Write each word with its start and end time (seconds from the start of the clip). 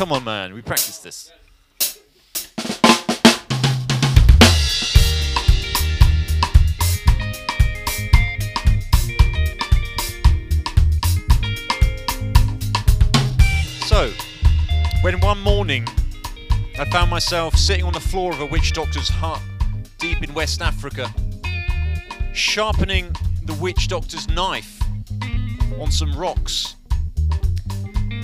Come 0.00 0.12
on, 0.12 0.24
man. 0.24 0.54
We 0.54 0.62
practiced 0.62 1.04
this. 1.04 1.30
So, 13.84 14.10
when 15.02 15.20
one 15.20 15.38
morning 15.42 15.86
I 16.78 16.86
found 16.90 17.10
myself 17.10 17.54
sitting 17.56 17.84
on 17.84 17.92
the 17.92 18.00
floor 18.00 18.32
of 18.32 18.40
a 18.40 18.46
witch 18.46 18.72
doctor's 18.72 19.10
hut 19.10 19.42
deep 19.98 20.22
in 20.22 20.32
West 20.32 20.62
Africa, 20.62 21.14
sharpening 22.32 23.14
the 23.44 23.52
witch 23.60 23.88
doctor's 23.88 24.26
knife 24.28 24.80
on 25.78 25.92
some 25.92 26.14
rocks 26.14 26.76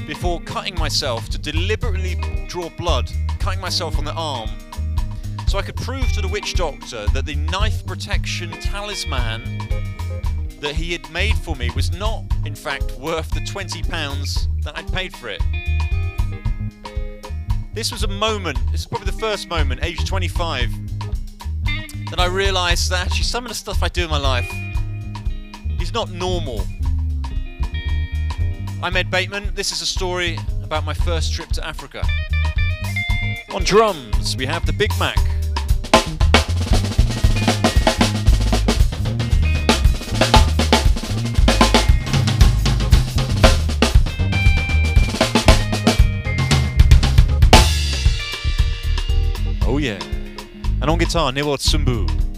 before 0.06 0.40
cutting 0.42 0.74
myself 0.76 1.28
to 1.30 1.38
deliberately 1.38 2.14
draw 2.46 2.68
blood, 2.70 3.10
cutting 3.38 3.60
myself 3.60 3.98
on 3.98 4.04
the 4.04 4.14
arm, 4.14 4.48
so 5.46 5.58
I 5.58 5.62
could 5.62 5.76
prove 5.76 6.10
to 6.12 6.20
the 6.20 6.28
witch 6.28 6.54
doctor 6.54 7.06
that 7.06 7.24
the 7.24 7.34
knife 7.34 7.86
protection 7.86 8.50
talisman 8.60 9.58
that 10.60 10.74
he 10.74 10.92
had 10.92 11.08
made 11.10 11.36
for 11.36 11.54
me 11.54 11.70
was 11.70 11.92
not, 11.92 12.24
in 12.44 12.54
fact, 12.54 12.92
worth 12.98 13.30
the 13.30 13.40
£20 13.40 14.62
that 14.64 14.76
I'd 14.76 14.92
paid 14.92 15.14
for 15.14 15.28
it. 15.28 15.40
This 17.74 17.92
was 17.92 18.02
a 18.04 18.08
moment, 18.08 18.58
this 18.72 18.80
is 18.80 18.86
probably 18.86 19.10
the 19.10 19.18
first 19.18 19.48
moment, 19.48 19.84
age 19.84 20.04
25, 20.04 20.70
that 22.10 22.18
I 22.18 22.26
realised 22.26 22.90
that 22.90 23.06
actually 23.06 23.24
some 23.24 23.44
of 23.44 23.48
the 23.48 23.54
stuff 23.54 23.82
I 23.82 23.88
do 23.88 24.04
in 24.04 24.10
my 24.10 24.18
life 24.18 24.50
is 25.80 25.92
not 25.92 26.10
normal. 26.10 26.66
I'm 28.86 28.94
Edd 28.94 29.10
Bateman. 29.10 29.50
This 29.52 29.72
is 29.72 29.82
a 29.82 29.84
story 29.84 30.38
about 30.62 30.84
my 30.84 30.94
first 30.94 31.32
trip 31.32 31.48
to 31.48 31.66
Africa. 31.66 32.06
On 33.52 33.64
drums, 33.64 34.36
we 34.36 34.46
have 34.46 34.64
the 34.64 34.72
Big 34.72 34.92
Mac. 34.96 35.18
Oh 49.66 49.78
yeah. 49.78 49.98
And 50.80 50.88
on 50.88 50.98
guitar, 50.98 51.32
Niwel 51.32 51.58
Tsumbu. 51.58 52.35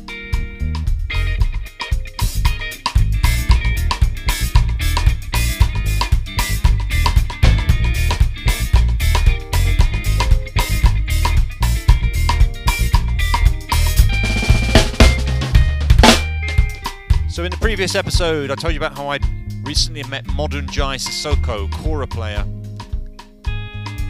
Previous 17.61 17.97
episode, 17.97 18.53
I 18.53 18.55
told 18.55 18.73
you 18.73 18.79
about 18.79 18.97
how 18.97 19.09
I 19.09 19.19
recently 19.65 20.05
met 20.05 20.25
Modern 20.35 20.69
Jai 20.69 20.97
Cissokho, 20.97 21.71
kora 21.73 22.07
player, 22.07 22.45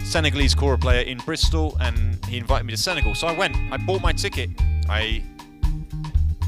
Senegalese 0.04 0.54
kora 0.54 0.77
player 0.77 1.00
in 1.00 1.16
Bristol, 1.18 1.74
and 1.80 2.22
he 2.26 2.36
invited 2.36 2.64
me 2.64 2.72
to 2.72 2.76
Senegal. 2.76 3.14
So 3.14 3.26
I 3.26 3.32
went. 3.32 3.56
I 3.72 3.78
bought 3.78 4.02
my 4.02 4.12
ticket. 4.12 4.50
I 4.88 5.24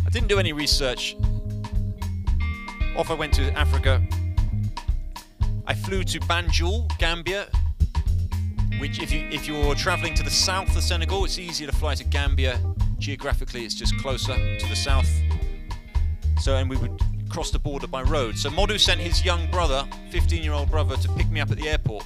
I 0.07 0.11
didn't 0.11 0.29
do 0.29 0.39
any 0.39 0.53
research. 0.53 1.17
Off 2.97 3.11
I 3.11 3.15
went 3.15 3.33
to 3.35 3.51
Africa. 3.59 4.03
I 5.67 5.75
flew 5.75 6.05
to 6.05 6.21
Banjul, 6.21 6.87
Gambia, 6.99 7.47
which 8.79 9.01
if 9.01 9.11
you 9.11 9.27
if 9.33 9.49
you're 9.49 9.75
traveling 9.75 10.13
to 10.15 10.23
the 10.23 10.31
south 10.31 10.77
of 10.77 10.83
Senegal, 10.83 11.25
it's 11.25 11.39
easier 11.39 11.67
to 11.67 11.75
fly 11.75 11.95
to 11.95 12.05
Gambia. 12.05 12.61
Geographically, 12.99 13.65
it's 13.65 13.75
just 13.75 13.97
closer 13.99 14.35
to 14.59 14.69
the 14.69 14.77
south. 14.77 15.09
So, 16.41 16.57
and 16.57 16.71
we 16.71 16.77
would 16.77 17.01
cross 17.29 17.51
the 17.51 17.59
border 17.59 17.87
by 17.87 18.03
road. 18.03 18.37
So 18.37 18.51
Modu 18.51 18.81
sent 18.81 19.01
his 19.01 19.25
young 19.25 19.51
brother, 19.51 19.87
15-year-old 20.11 20.71
brother, 20.71 20.97
to 20.97 21.09
pick 21.11 21.31
me 21.31 21.41
up 21.41 21.51
at 21.51 21.59
the 21.59 21.69
airport. 21.69 22.05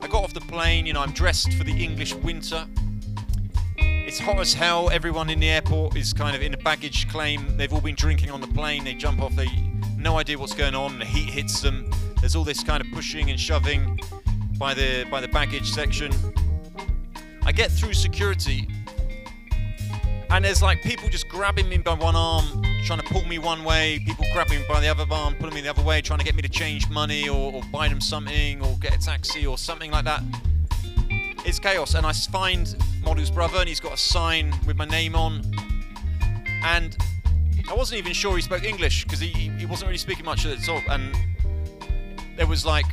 I 0.00 0.06
got 0.06 0.24
off 0.24 0.32
the 0.32 0.40
plane, 0.40 0.86
you 0.86 0.92
know, 0.92 1.00
I'm 1.00 1.12
dressed 1.12 1.52
for 1.54 1.64
the 1.64 1.84
English 1.84 2.14
winter. 2.14 2.66
It's 3.76 4.18
hot 4.18 4.40
as 4.40 4.54
hell. 4.54 4.90
Everyone 4.90 5.30
in 5.30 5.40
the 5.40 5.48
airport 5.48 5.96
is 5.96 6.12
kind 6.12 6.34
of 6.34 6.42
in 6.42 6.54
a 6.54 6.56
baggage 6.56 7.08
claim. 7.08 7.56
They've 7.56 7.72
all 7.72 7.80
been 7.80 7.94
drinking 7.94 8.30
on 8.30 8.40
the 8.40 8.48
plane. 8.48 8.82
They 8.82 8.94
jump 8.94 9.20
off. 9.20 9.36
They 9.36 9.46
no 9.96 10.18
idea 10.18 10.38
what's 10.38 10.54
going 10.54 10.74
on. 10.74 10.98
The 10.98 11.04
heat 11.04 11.30
hits 11.30 11.60
them. 11.60 11.90
There's 12.20 12.34
all 12.34 12.42
this 12.42 12.64
kind 12.64 12.80
of 12.84 12.90
pushing 12.92 13.30
and 13.30 13.38
shoving 13.38 14.00
by 14.58 14.74
the 14.74 15.06
by 15.10 15.20
the 15.20 15.28
baggage 15.28 15.70
section. 15.70 16.12
I 17.44 17.52
get 17.52 17.70
through 17.70 17.94
security, 17.94 18.66
and 20.30 20.44
there's 20.44 20.62
like 20.62 20.82
people 20.82 21.08
just 21.08 21.28
grabbing 21.28 21.68
me 21.68 21.78
by 21.78 21.94
one 21.94 22.14
arm, 22.14 22.44
trying 22.84 23.00
to 23.00 23.06
pull 23.06 23.24
me 23.24 23.38
one 23.38 23.64
way. 23.64 24.00
People 24.06 24.24
grabbing 24.32 24.60
me 24.60 24.64
by 24.68 24.80
the 24.80 24.88
other 24.88 25.04
arm, 25.10 25.34
pulling 25.34 25.54
me 25.54 25.60
the 25.60 25.70
other 25.70 25.82
way, 25.82 26.00
trying 26.00 26.20
to 26.20 26.24
get 26.24 26.34
me 26.34 26.42
to 26.42 26.48
change 26.48 26.88
money 26.88 27.28
or, 27.28 27.52
or 27.52 27.62
buy 27.72 27.88
them 27.88 28.00
something 28.00 28.62
or 28.62 28.76
get 28.78 28.94
a 28.94 28.98
taxi 28.98 29.46
or 29.46 29.58
something 29.58 29.90
like 29.90 30.04
that. 30.04 30.22
It's 31.44 31.58
chaos, 31.58 31.94
and 31.94 32.06
I 32.06 32.12
find 32.12 32.66
Modu's 33.02 33.30
brother, 33.30 33.58
and 33.58 33.68
he's 33.68 33.80
got 33.80 33.94
a 33.94 33.96
sign 33.96 34.54
with 34.66 34.76
my 34.76 34.84
name 34.84 35.16
on. 35.16 35.42
And 36.62 36.96
I 37.68 37.74
wasn't 37.74 37.98
even 37.98 38.12
sure 38.12 38.36
he 38.36 38.42
spoke 38.42 38.64
English 38.64 39.04
because 39.04 39.20
he, 39.20 39.28
he 39.28 39.66
wasn't 39.66 39.88
really 39.88 39.98
speaking 39.98 40.24
much 40.24 40.44
at 40.46 40.68
all. 40.68 40.82
And 40.88 41.16
there 42.36 42.46
was 42.46 42.66
like, 42.66 42.86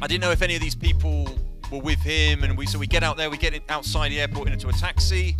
I 0.00 0.06
didn't 0.06 0.22
know 0.22 0.30
if 0.30 0.42
any 0.42 0.56
of 0.56 0.62
these 0.62 0.74
people 0.74 1.28
were 1.72 1.80
with 1.80 2.00
him. 2.00 2.44
And 2.44 2.56
we 2.56 2.66
so 2.66 2.78
we 2.78 2.86
get 2.86 3.02
out 3.02 3.16
there, 3.16 3.30
we 3.30 3.38
get 3.38 3.60
outside 3.68 4.10
the 4.10 4.20
airport 4.20 4.48
into 4.48 4.68
a 4.68 4.72
taxi. 4.72 5.36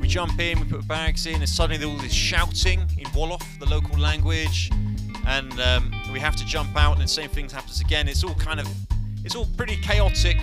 We 0.00 0.06
jump 0.06 0.38
in, 0.38 0.60
we 0.60 0.66
put 0.66 0.86
bags 0.86 1.26
in, 1.26 1.36
and 1.36 1.48
suddenly 1.48 1.78
there's 1.78 1.90
all 1.90 1.98
this 2.00 2.12
shouting 2.12 2.80
in 2.96 3.06
Wolof, 3.06 3.42
the 3.58 3.66
local 3.66 3.98
language, 3.98 4.70
and 5.26 5.52
um, 5.58 5.92
we 6.12 6.20
have 6.20 6.36
to 6.36 6.44
jump 6.44 6.76
out, 6.76 6.92
and 6.92 7.02
the 7.02 7.08
same 7.08 7.28
thing 7.28 7.48
happens 7.48 7.80
again. 7.80 8.06
It's 8.06 8.22
all 8.22 8.34
kind 8.34 8.60
of, 8.60 8.68
it's 9.24 9.34
all 9.34 9.48
pretty 9.56 9.76
chaotic. 9.78 10.36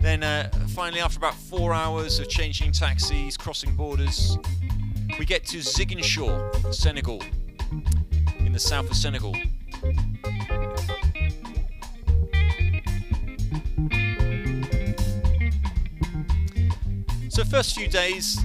Then 0.00 0.22
uh, 0.22 0.50
finally, 0.74 1.00
after 1.00 1.16
about 1.16 1.34
four 1.34 1.72
hours 1.72 2.18
of 2.18 2.28
changing 2.28 2.72
taxis, 2.72 3.38
crossing 3.38 3.74
borders, 3.74 4.36
we 5.18 5.24
get 5.24 5.46
to 5.46 5.58
Ziguinchor, 5.58 6.74
Senegal, 6.74 7.22
in 8.40 8.52
the 8.52 8.60
south 8.60 8.90
of 8.90 8.96
Senegal. 8.96 9.34
So 17.38 17.44
first 17.44 17.76
few 17.76 17.86
days, 17.86 18.36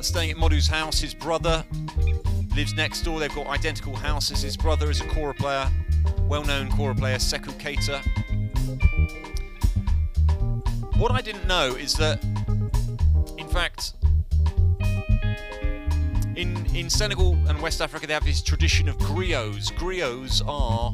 staying 0.00 0.32
at 0.32 0.36
Modu's 0.36 0.66
house. 0.66 0.98
His 0.98 1.14
brother 1.14 1.64
lives 2.56 2.74
next 2.74 3.02
door. 3.02 3.20
They've 3.20 3.32
got 3.32 3.46
identical 3.46 3.94
houses. 3.94 4.42
His 4.42 4.56
brother 4.56 4.90
is 4.90 5.00
a 5.00 5.04
kora 5.04 5.34
player, 5.34 5.70
well-known 6.22 6.68
kora 6.72 6.96
player, 6.96 7.18
Sekou 7.18 7.52
Keita. 7.60 8.02
What 10.96 11.12
I 11.12 11.20
didn't 11.20 11.46
know 11.46 11.76
is 11.76 11.94
that, 11.94 12.24
in 13.38 13.46
fact, 13.46 13.92
in 16.34 16.66
in 16.74 16.90
Senegal 16.90 17.38
and 17.46 17.62
West 17.62 17.80
Africa, 17.80 18.08
they 18.08 18.14
have 18.14 18.24
this 18.24 18.42
tradition 18.42 18.88
of 18.88 18.98
griots. 18.98 19.72
Griots 19.74 20.42
are 20.44 20.92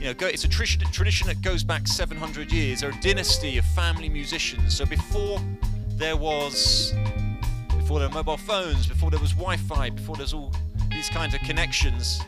you 0.00 0.12
know, 0.12 0.26
it's 0.26 0.42
a 0.42 0.48
tradition 0.48 1.28
that 1.28 1.40
goes 1.40 1.62
back 1.62 1.86
700 1.86 2.50
years. 2.50 2.80
They're 2.80 2.90
a 2.90 3.00
dynasty 3.00 3.58
of 3.58 3.64
family 3.64 4.08
musicians. 4.08 4.76
So 4.76 4.84
before 4.84 5.38
there 6.02 6.16
was, 6.16 6.92
before 7.78 8.00
there 8.00 8.08
were 8.08 8.14
mobile 8.14 8.36
phones, 8.36 8.88
before 8.88 9.08
there 9.08 9.20
was 9.20 9.30
Wi-Fi, 9.34 9.90
before 9.90 10.16
there's 10.16 10.34
all 10.34 10.52
these 10.90 11.08
kinds 11.08 11.32
of 11.32 11.40
connections, 11.42 12.20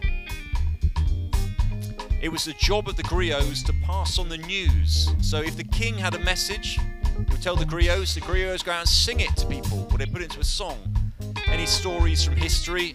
it 2.23 2.31
was 2.31 2.45
the 2.45 2.53
job 2.53 2.89
of 2.89 2.95
the 2.95 3.03
griots 3.03 3.67
to 3.67 3.73
pass 3.85 4.17
on 4.17 4.29
the 4.29 4.39
news. 4.39 5.13
So 5.21 5.39
if 5.39 5.57
the 5.57 5.65
king 5.65 5.99
had 5.99 6.15
a 6.15 6.21
message, 6.21 6.79
he 7.19 7.25
would 7.29 7.43
tell 7.43 7.57
the 7.57 7.65
griots. 7.65 8.15
The 8.15 8.21
griots 8.21 8.65
go 8.65 8.71
out 8.71 8.81
and 8.81 8.89
sing 8.89 9.19
it 9.19 9.37
to 9.39 9.47
people, 9.47 9.89
or 9.91 9.99
they 9.99 10.07
put 10.07 10.23
it 10.23 10.27
into 10.27 10.41
a 10.41 10.45
song. 10.45 10.79
Any 11.49 11.67
stories 11.67 12.25
from 12.25 12.37
history 12.37 12.95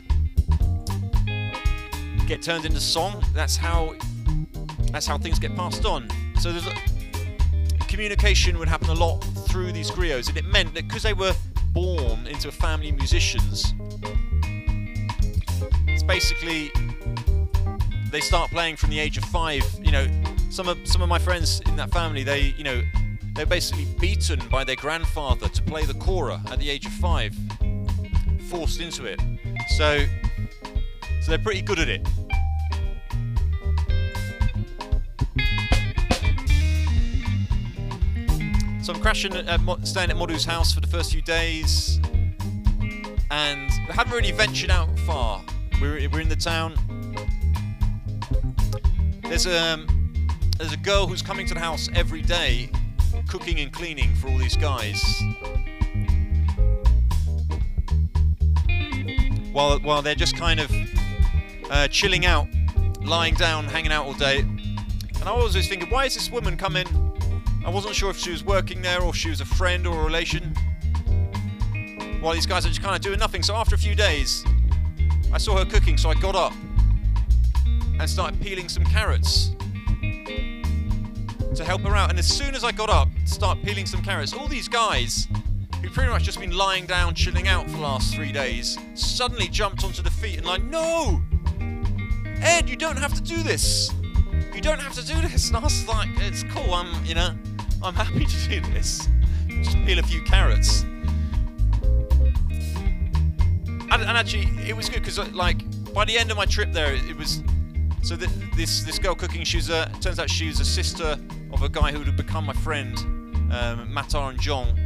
get 2.26 2.42
turned 2.42 2.66
into 2.66 2.80
song. 2.80 3.22
That's 3.34 3.58
how 3.58 3.96
that's 4.92 5.06
how 5.06 5.18
things 5.18 5.40
get 5.40 5.54
passed 5.58 5.86
on. 5.86 6.08
So 6.40 6.54
there's 6.54 6.68
a, 6.68 7.86
communication 7.88 8.58
would 8.60 8.70
happen 8.70 8.90
a 8.90 8.94
lot 8.94 9.26
through 9.50 9.72
these 9.72 9.90
griots, 9.92 10.30
and 10.30 10.38
it 10.38 10.46
meant 10.46 10.74
that 10.76 10.88
because 10.88 11.04
they 11.04 11.14
were 11.14 11.34
born 11.74 12.28
into 12.28 12.48
a 12.48 12.52
family 12.52 12.90
of 12.90 12.96
musicians, 12.96 13.74
it's 15.88 16.04
basically 16.04 16.72
they 18.12 18.20
start 18.20 18.50
playing 18.52 18.76
from 18.76 18.90
the 18.90 19.00
age 19.00 19.18
of 19.18 19.24
five. 19.26 19.64
You 19.82 19.92
know, 19.92 20.08
some 20.50 20.68
of 20.68 20.78
some 20.88 21.02
of 21.02 21.10
my 21.10 21.20
friends 21.20 21.62
in 21.62 21.76
that 21.78 21.92
family, 21.92 22.24
they 22.24 22.54
you 22.58 22.64
know 22.64 22.82
they're 23.36 23.46
basically 23.46 23.86
beaten 24.00 24.42
by 24.50 24.64
their 24.64 24.76
grandfather 24.76 25.48
to 25.50 25.62
play 25.64 25.86
the 25.86 25.94
kora 25.96 26.42
at 26.52 26.60
the 26.60 26.70
age 26.70 26.86
of 26.86 26.94
five, 26.94 27.36
forced 28.50 28.80
into 28.80 29.06
it. 29.06 29.20
So 29.78 30.06
so 31.22 31.32
they're 31.32 31.40
pretty 31.40 31.62
good 31.62 31.80
at 31.80 31.90
it. 31.90 32.08
So 38.82 38.94
I'm 38.94 39.02
crashing 39.02 39.36
at 39.36 39.60
Mo- 39.62 39.78
staying 39.84 40.10
at 40.10 40.16
Modu's 40.16 40.46
house 40.46 40.74
for 40.74 40.80
the 40.80 40.88
first 40.88 41.12
few 41.12 41.22
days, 41.22 42.00
and 43.30 43.70
I 43.90 43.94
haven't 43.94 44.14
really 44.14 44.32
ventured 44.32 44.72
out 44.72 44.98
far. 45.00 45.44
We're, 45.82 46.10
we're 46.10 46.22
in 46.22 46.30
the 46.30 46.36
town. 46.36 46.76
There's 49.24 49.46
a 49.46 49.60
um, 49.60 50.28
there's 50.58 50.74
a 50.74 50.78
girl 50.78 51.08
who's 51.08 51.22
coming 51.22 51.46
to 51.48 51.54
the 51.54 51.60
house 51.60 51.90
every 51.94 52.22
day, 52.22 52.70
cooking 53.28 53.60
and 53.60 53.72
cleaning 53.72 54.16
for 54.16 54.30
all 54.30 54.38
these 54.38 54.56
guys. 54.56 55.04
While 59.52 59.80
while 59.80 60.02
they're 60.02 60.16
just 60.16 60.38
kind 60.38 60.60
of 60.62 60.72
uh, 61.70 61.90
chilling 61.90 62.26
out, 62.26 62.48
lying 63.02 63.36
down, 63.36 63.66
hanging 63.66 63.92
out 63.92 64.06
all 64.06 64.14
day. 64.14 64.40
And 64.40 65.24
I 65.28 65.34
was 65.34 65.54
always 65.54 65.68
thinking, 65.68 65.90
why 65.90 66.06
is 66.06 66.14
this 66.16 66.32
woman 66.32 66.56
coming? 66.56 67.09
I 67.66 67.70
wasn't 67.70 67.96
sure 67.96 68.10
if 68.10 68.18
she 68.18 68.32
was 68.32 68.44
working 68.44 68.82
there 68.82 69.02
or 69.02 69.10
if 69.10 69.16
she 69.16 69.30
was 69.30 69.42
a 69.42 69.46
friend 69.46 69.86
or 69.86 70.02
a 70.02 70.04
relation. 70.04 70.56
While 72.22 72.34
these 72.34 72.46
guys 72.46 72.66
are 72.66 72.70
just 72.70 72.82
kind 72.82 72.96
of 72.96 73.02
doing 73.02 73.20
nothing. 73.20 73.44
So 73.44 73.56
after 73.56 73.76
a 73.76 73.78
few 73.78 73.96
days, 73.96 74.44
I 75.32 75.38
saw 75.38 75.58
her 75.58 75.66
cooking, 75.66 75.98
so 75.98 76.10
I 76.10 76.16
got 76.16 76.36
up 76.36 76.54
and 77.66 78.10
started 78.10 78.42
peeling 78.42 78.70
some 78.70 78.84
carrots 78.86 79.52
to 81.56 81.64
help 81.66 81.82
her 81.82 81.96
out. 81.96 82.10
And 82.10 82.18
as 82.18 82.28
soon 82.28 82.56
as 82.56 82.64
I 82.64 82.72
got 82.72 82.90
up 82.90 83.10
to 83.26 83.32
start 83.32 83.62
peeling 83.64 83.86
some 83.86 84.02
carrots, 84.02 84.34
all 84.34 84.48
these 84.48 84.68
guys 84.68 85.28
who 85.82 85.90
pretty 85.90 86.10
much 86.10 86.24
just 86.24 86.40
been 86.40 86.52
lying 86.52 86.86
down, 86.86 87.14
chilling 87.14 87.48
out 87.48 87.66
for 87.70 87.78
the 87.78 87.84
last 87.84 88.14
three 88.14 88.32
days, 88.32 88.78
suddenly 88.96 89.48
jumped 89.48 89.84
onto 89.84 90.02
the 90.02 90.12
feet 90.12 90.38
and 90.38 90.46
like, 90.46 90.64
no! 90.64 91.22
Edd, 92.42 92.70
you 92.70 92.76
don't 92.76 92.98
have 92.98 93.14
to 93.14 93.22
do 93.22 93.44
this! 93.44 93.92
You 94.54 94.62
don't 94.62 94.80
have 94.80 94.94
to 94.94 95.06
do 95.06 95.20
this! 95.22 95.50
And 95.50 95.58
I 95.58 95.60
was 95.62 95.88
like, 95.88 96.10
it's 96.18 96.44
cool, 96.44 96.74
I'm, 96.74 97.06
you 97.06 97.16
know, 97.16 97.34
I'm 97.82 97.94
happy 97.94 98.26
to 98.26 98.50
do 98.50 98.62
this. 98.72 99.08
Just 99.48 99.78
peel 99.86 100.00
a 100.00 100.04
few 100.04 100.22
carrots. 100.24 100.84
And, 103.92 104.04
and 104.04 104.18
actually, 104.18 104.48
it 104.68 104.76
was 104.76 104.90
good 104.90 105.02
because, 105.02 105.18
like, 105.34 105.64
by 105.94 106.06
the 106.06 106.18
end 106.18 106.30
of 106.30 106.38
my 106.38 106.46
trip 106.46 106.72
there, 106.72 106.94
it 106.94 107.18
was 107.18 107.42
so 108.02 108.16
th- 108.16 108.30
this 108.56 108.84
this 108.84 109.00
girl 109.00 109.16
cooking. 109.16 109.44
She's 109.44 109.70
a 109.70 109.92
turns 110.02 110.20
out 110.20 110.30
she's 110.30 110.60
a 110.60 110.66
sister 110.66 111.18
of 111.52 111.64
a 111.64 111.70
guy 111.70 111.92
who 111.92 112.00
would 112.00 112.16
become 112.16 112.46
my 112.46 112.54
friend, 112.54 112.98
um, 113.52 113.90
Matar 113.92 114.30
and 114.30 114.40
John, 114.40 114.78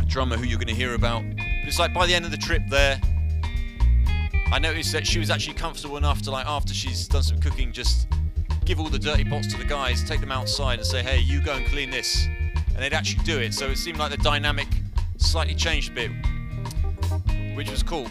a 0.00 0.04
drummer 0.04 0.36
who 0.36 0.44
you're 0.44 0.58
going 0.58 0.68
to 0.68 0.74
hear 0.74 0.94
about. 0.94 1.22
But 1.36 1.68
it's 1.68 1.78
like 1.78 1.92
by 1.92 2.06
the 2.06 2.14
end 2.14 2.24
of 2.24 2.30
the 2.30 2.36
trip 2.36 2.62
there, 2.70 3.00
I 4.52 4.58
noticed 4.58 4.92
that 4.92 5.06
she 5.06 5.18
was 5.18 5.30
actually 5.30 5.54
comfortable 5.54 5.96
enough 5.96 6.22
to 6.22 6.30
like 6.30 6.46
after 6.46 6.72
she's 6.72 7.06
done 7.08 7.22
some 7.22 7.40
cooking, 7.40 7.72
just 7.72 8.08
give 8.66 8.80
all 8.80 8.88
the 8.88 8.98
dirty 8.98 9.24
pots 9.24 9.46
to 9.52 9.56
the 9.56 9.64
guys, 9.64 10.02
take 10.02 10.20
them 10.20 10.32
outside, 10.32 10.78
and 10.78 10.86
say, 10.86 11.02
"Hey, 11.02 11.20
you 11.20 11.40
go 11.40 11.54
and 11.54 11.64
clean 11.66 11.88
this," 11.88 12.26
and 12.26 12.76
they'd 12.76 12.92
actually 12.92 13.22
do 13.22 13.38
it. 13.38 13.54
So 13.54 13.70
it 13.70 13.78
seemed 13.78 13.98
like 13.98 14.10
the 14.10 14.18
dynamic 14.18 14.66
slightly 15.18 15.54
changed 15.54 15.92
a 15.92 15.94
bit, 15.94 16.10
which 17.54 17.70
was 17.70 17.82
cool. 17.82 18.08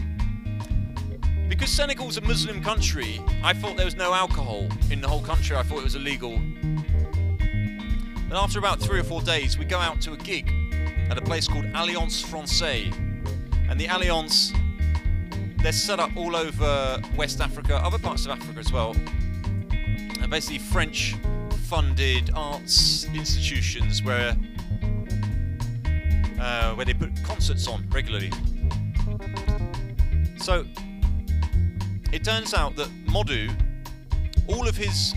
Because 1.50 1.70
Senegal's 1.70 2.18
a 2.18 2.22
Muslim 2.22 2.64
country, 2.64 3.22
I 3.44 3.54
thought 3.54 3.76
there 3.76 3.86
was 3.86 3.96
no 3.96 4.14
alcohol 4.14 4.68
in 4.90 5.02
the 5.02 5.08
whole 5.08 5.22
country. 5.22 5.56
I 5.56 5.64
thought 5.64 5.80
it 5.80 5.84
was 5.84 5.96
illegal. 5.96 6.34
And 6.34 8.34
after 8.34 8.58
about 8.58 8.80
three 8.80 9.00
or 9.00 9.04
four 9.04 9.22
days, 9.22 9.58
we 9.58 9.66
go 9.66 9.80
out 9.80 10.02
to 10.02 10.14
a 10.14 10.18
gig 10.18 10.52
at 11.10 11.18
a 11.18 11.22
place 11.22 11.48
called 11.48 11.66
Alliance 11.76 12.22
Francaise. 12.22 12.94
And 13.70 13.80
the 13.80 13.88
Alliance, 13.88 14.54
they're 15.58 15.72
set 15.72 16.00
up 16.00 16.16
all 16.16 16.36
over 16.36 17.02
West 17.16 17.42
Africa, 17.42 17.76
other 17.76 18.00
parts 18.00 18.26
of 18.26 18.32
Africa 18.32 18.60
as 18.60 18.72
well. 18.72 18.96
Basically, 20.30 20.60
French 20.60 21.16
funded 21.68 22.32
arts 22.36 23.06
institutions 23.14 24.04
where, 24.04 24.36
uh, 26.40 26.74
where 26.74 26.86
they 26.86 26.94
put 26.94 27.12
concerts 27.24 27.68
on 27.68 27.88
regularly. 27.90 28.32
So, 30.38 30.66
it 32.12 32.24
turns 32.24 32.54
out 32.54 32.76
that 32.76 32.90
Modu, 33.06 33.50
all 34.48 34.68
of 34.68 34.76
his 34.76 35.14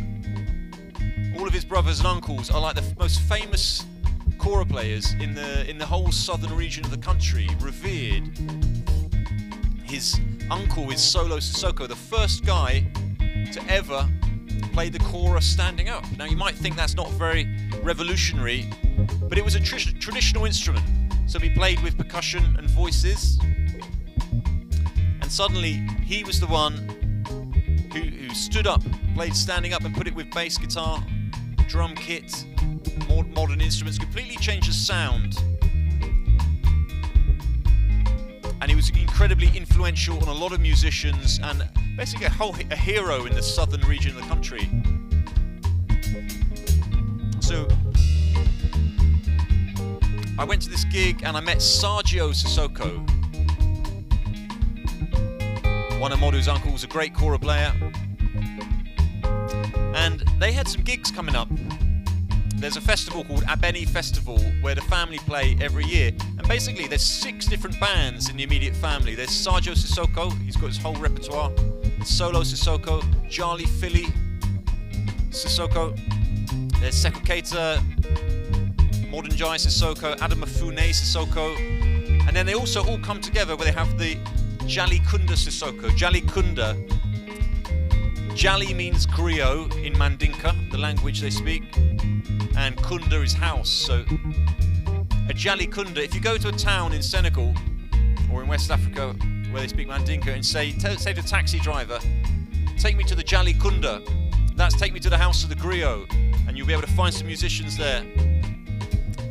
all 1.38 1.46
of 1.46 1.52
his 1.52 1.64
brothers 1.64 2.00
and 2.00 2.08
uncles 2.08 2.50
are 2.50 2.60
like 2.60 2.74
the 2.74 2.82
f- 2.82 2.98
most 2.98 3.20
famous 3.20 3.84
kora 4.38 4.64
players 4.64 5.12
in 5.14 5.34
the 5.34 5.68
in 5.68 5.78
the 5.78 5.86
whole 5.86 6.10
southern 6.10 6.54
region 6.56 6.84
of 6.84 6.90
the 6.90 6.98
country, 6.98 7.48
revered. 7.60 8.30
His 9.84 10.20
uncle 10.50 10.90
is 10.90 11.02
Solo 11.02 11.38
Cissokho, 11.38 11.88
the 11.88 11.96
first 11.96 12.44
guy 12.44 12.86
to 13.52 13.62
ever 13.68 14.08
play 14.78 14.88
the 14.88 14.98
kora 15.00 15.42
standing 15.42 15.88
up. 15.88 16.04
Now 16.16 16.26
you 16.26 16.36
might 16.36 16.54
think 16.54 16.76
that's 16.76 16.94
not 16.94 17.10
very 17.14 17.48
revolutionary, 17.82 18.70
but 19.22 19.36
it 19.36 19.44
was 19.44 19.56
a 19.56 19.60
tr- 19.60 19.90
traditional 19.98 20.44
instrument. 20.44 20.84
So 21.26 21.40
he 21.40 21.50
played 21.50 21.82
with 21.82 21.98
percussion 21.98 22.54
and 22.56 22.70
voices, 22.70 23.40
and 25.20 25.32
suddenly 25.32 25.84
he 26.04 26.22
was 26.22 26.38
the 26.38 26.46
one 26.46 26.74
who, 27.92 28.02
who 28.02 28.32
stood 28.36 28.68
up, 28.68 28.80
played 29.16 29.34
standing 29.34 29.72
up, 29.72 29.84
and 29.84 29.92
put 29.92 30.06
it 30.06 30.14
with 30.14 30.30
bass 30.30 30.56
guitar, 30.56 31.04
drum 31.66 31.96
kit, 31.96 32.46
more 33.08 33.24
modern 33.24 33.60
instruments, 33.60 33.98
completely 33.98 34.36
changed 34.36 34.68
the 34.68 34.72
sound. 34.72 35.42
And 38.60 38.70
he 38.70 38.76
was 38.76 38.90
incredibly 38.90 39.48
influential 39.56 40.20
on 40.20 40.28
a 40.28 40.32
lot 40.32 40.52
of 40.52 40.60
musicians 40.60 41.38
and 41.42 41.68
basically 41.96 42.26
a 42.26 42.30
whole 42.30 42.54
a 42.70 42.76
hero 42.76 43.24
in 43.26 43.34
the 43.34 43.42
southern 43.42 43.80
region 43.82 44.16
of 44.16 44.22
the 44.22 44.28
country. 44.28 44.68
So 47.40 47.66
I 50.38 50.44
went 50.44 50.62
to 50.62 50.70
this 50.70 50.84
gig 50.84 51.22
and 51.24 51.36
I 51.36 51.40
met 51.40 51.58
Sergio 51.58 52.30
Cissokho, 52.30 53.04
one 55.98 56.12
of 56.12 56.20
Modu's 56.20 56.46
uncles, 56.46 56.84
a 56.84 56.86
great 56.86 57.14
kora 57.14 57.38
player. 57.38 57.72
And 59.94 60.22
they 60.38 60.52
had 60.52 60.68
some 60.68 60.82
gigs 60.82 61.10
coming 61.10 61.34
up. 61.34 61.48
There's 62.54 62.76
a 62.76 62.80
festival 62.80 63.24
called 63.24 63.44
Abeni 63.44 63.88
Festival 63.88 64.38
where 64.60 64.74
the 64.74 64.80
family 64.82 65.18
play 65.18 65.56
every 65.60 65.84
year. 65.84 66.12
Basically, 66.48 66.86
there's 66.86 67.02
six 67.02 67.44
different 67.44 67.78
bands 67.78 68.30
in 68.30 68.36
the 68.38 68.42
immediate 68.42 68.74
family. 68.74 69.14
There's 69.14 69.28
Sergio 69.28 69.74
Cissokho, 69.74 70.32
he's 70.40 70.56
got 70.56 70.68
his 70.68 70.78
whole 70.78 70.94
repertoire. 70.94 71.52
Solo 72.06 72.40
Cissokho, 72.40 73.04
Charlie 73.28 73.66
Philly 73.66 74.06
Cissokho. 75.28 75.94
There's 76.80 76.94
Sekou 77.04 77.20
Keita, 77.26 77.82
Modern 79.10 79.30
Jai 79.32 79.56
Cissokho, 79.56 80.18
Adam 80.22 80.40
Afune 80.40 80.88
Cissokho. 80.88 81.54
And 82.26 82.34
then 82.34 82.46
they 82.46 82.54
also 82.54 82.82
all 82.82 82.98
come 83.00 83.20
together 83.20 83.54
where 83.54 83.66
they 83.66 83.72
have 83.72 83.98
the 83.98 84.16
Jali 84.66 85.00
Kunda 85.00 85.36
Cissokho. 85.36 85.94
Jali 85.96 86.22
Kunda. 86.22 86.74
Jali 88.34 88.72
means 88.72 89.06
griot 89.06 89.84
in 89.84 89.92
Mandinka, 89.92 90.70
the 90.70 90.78
language 90.78 91.20
they 91.20 91.30
speak, 91.30 91.76
and 91.76 92.74
Kunda 92.78 93.22
is 93.22 93.34
house. 93.34 93.68
So 93.68 94.02
a 95.28 95.34
Jali 95.34 95.66
Kunda, 95.66 95.98
if 95.98 96.14
you 96.14 96.20
go 96.20 96.38
to 96.38 96.48
a 96.48 96.52
town 96.52 96.94
in 96.94 97.02
Senegal 97.02 97.54
or 98.32 98.42
in 98.42 98.48
West 98.48 98.70
Africa 98.70 99.14
where 99.50 99.60
they 99.60 99.68
speak 99.68 99.86
Mandinka 99.86 100.28
and 100.28 100.44
say, 100.44 100.72
say 100.78 101.12
to 101.12 101.20
a 101.20 101.22
taxi 101.22 101.58
driver, 101.58 101.98
take 102.78 102.96
me 102.96 103.04
to 103.04 103.14
the 103.14 103.22
Jali 103.22 103.52
Kunda, 103.52 104.02
that's 104.56 104.74
take 104.76 104.92
me 104.92 105.00
to 105.00 105.10
the 105.10 105.18
house 105.18 105.42
of 105.42 105.50
the 105.50 105.54
griot, 105.54 106.10
and 106.46 106.56
you'll 106.56 106.66
be 106.66 106.72
able 106.72 106.82
to 106.82 106.92
find 106.92 107.12
some 107.12 107.26
musicians 107.26 107.76
there. 107.76 108.00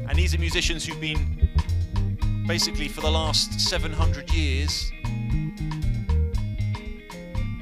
And 0.08 0.13
these 0.13 0.36
are 0.36 0.39
musicians 0.39 0.86
who've 0.86 1.01
been 1.01 1.50
basically 2.48 2.88
for 2.88 3.01
the 3.01 3.12
last 3.12 3.60
700 3.60 4.32
years 4.32 4.92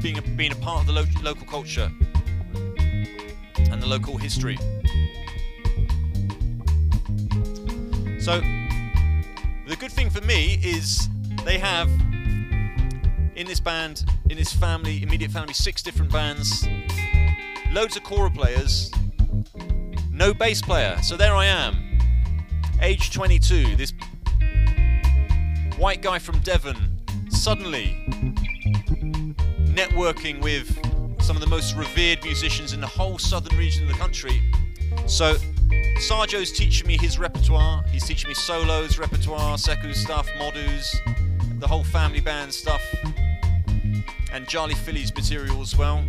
being 0.02 0.18
a, 0.18 0.22
being 0.36 0.52
a 0.52 0.56
part 0.56 0.82
of 0.82 0.88
the 0.88 0.94
lo- 0.94 1.06
local 1.24 1.48
culture 1.48 1.90
and 3.72 3.82
the 3.82 3.88
local 3.88 4.18
history. 4.18 4.58
So, 8.26 8.42
the 9.68 9.76
good 9.76 9.92
thing 9.92 10.10
for 10.10 10.20
me 10.22 10.60
is 10.64 11.08
they 11.44 11.60
have 11.60 11.88
in 13.36 13.46
this 13.46 13.60
band, 13.60 14.04
in 14.32 14.36
this 14.36 14.52
family, 14.52 15.04
immediate 15.04 15.30
family, 15.30 15.54
six 15.54 15.84
different 15.84 16.12
bands, 16.12 16.68
loads 17.72 17.96
of 17.96 18.02
kora 18.02 18.32
players, 18.32 18.90
no 20.12 20.34
bass 20.34 20.60
player. 20.60 20.98
So 21.04 21.16
there 21.16 21.36
I 21.36 21.46
am, 21.46 22.00
age 22.82 23.12
22, 23.12 23.76
this 23.76 23.94
white 25.78 26.02
guy 26.02 26.18
from 26.18 26.40
Devon, 26.40 26.98
suddenly 27.30 27.96
networking 29.66 30.42
with 30.42 30.76
some 31.22 31.36
of 31.36 31.44
the 31.44 31.48
most 31.48 31.76
revered 31.76 32.24
musicians 32.24 32.74
in 32.74 32.82
the 32.82 32.88
whole 32.88 33.20
southern 33.20 33.56
region 33.56 33.84
of 33.84 33.90
the 33.90 34.00
country. 34.00 34.42
So 35.06 35.38
Sarjo's 35.98 36.52
teaching 36.52 36.88
me 36.88 36.98
his 36.98 37.18
repertoire. 37.18 37.84
He's 37.90 38.06
teaching 38.06 38.28
me 38.28 38.34
solos, 38.34 39.00
repertoire, 39.00 39.58
Sekou 39.58 39.96
stuff, 39.96 40.28
Modus, 40.38 40.96
the 41.60 41.68
whole 41.68 41.84
family 41.84 42.20
band 42.20 42.54
stuff, 42.54 42.82
and 44.32 44.48
Charlie 44.48 44.76
Philly's 44.76 45.14
material 45.16 45.62
as 45.62 45.76
well. 45.76 46.04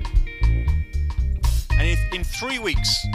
And 1.73 1.83
in, 1.83 1.99
in 2.13 2.25
three 2.25 2.59
weeks, 2.59 3.07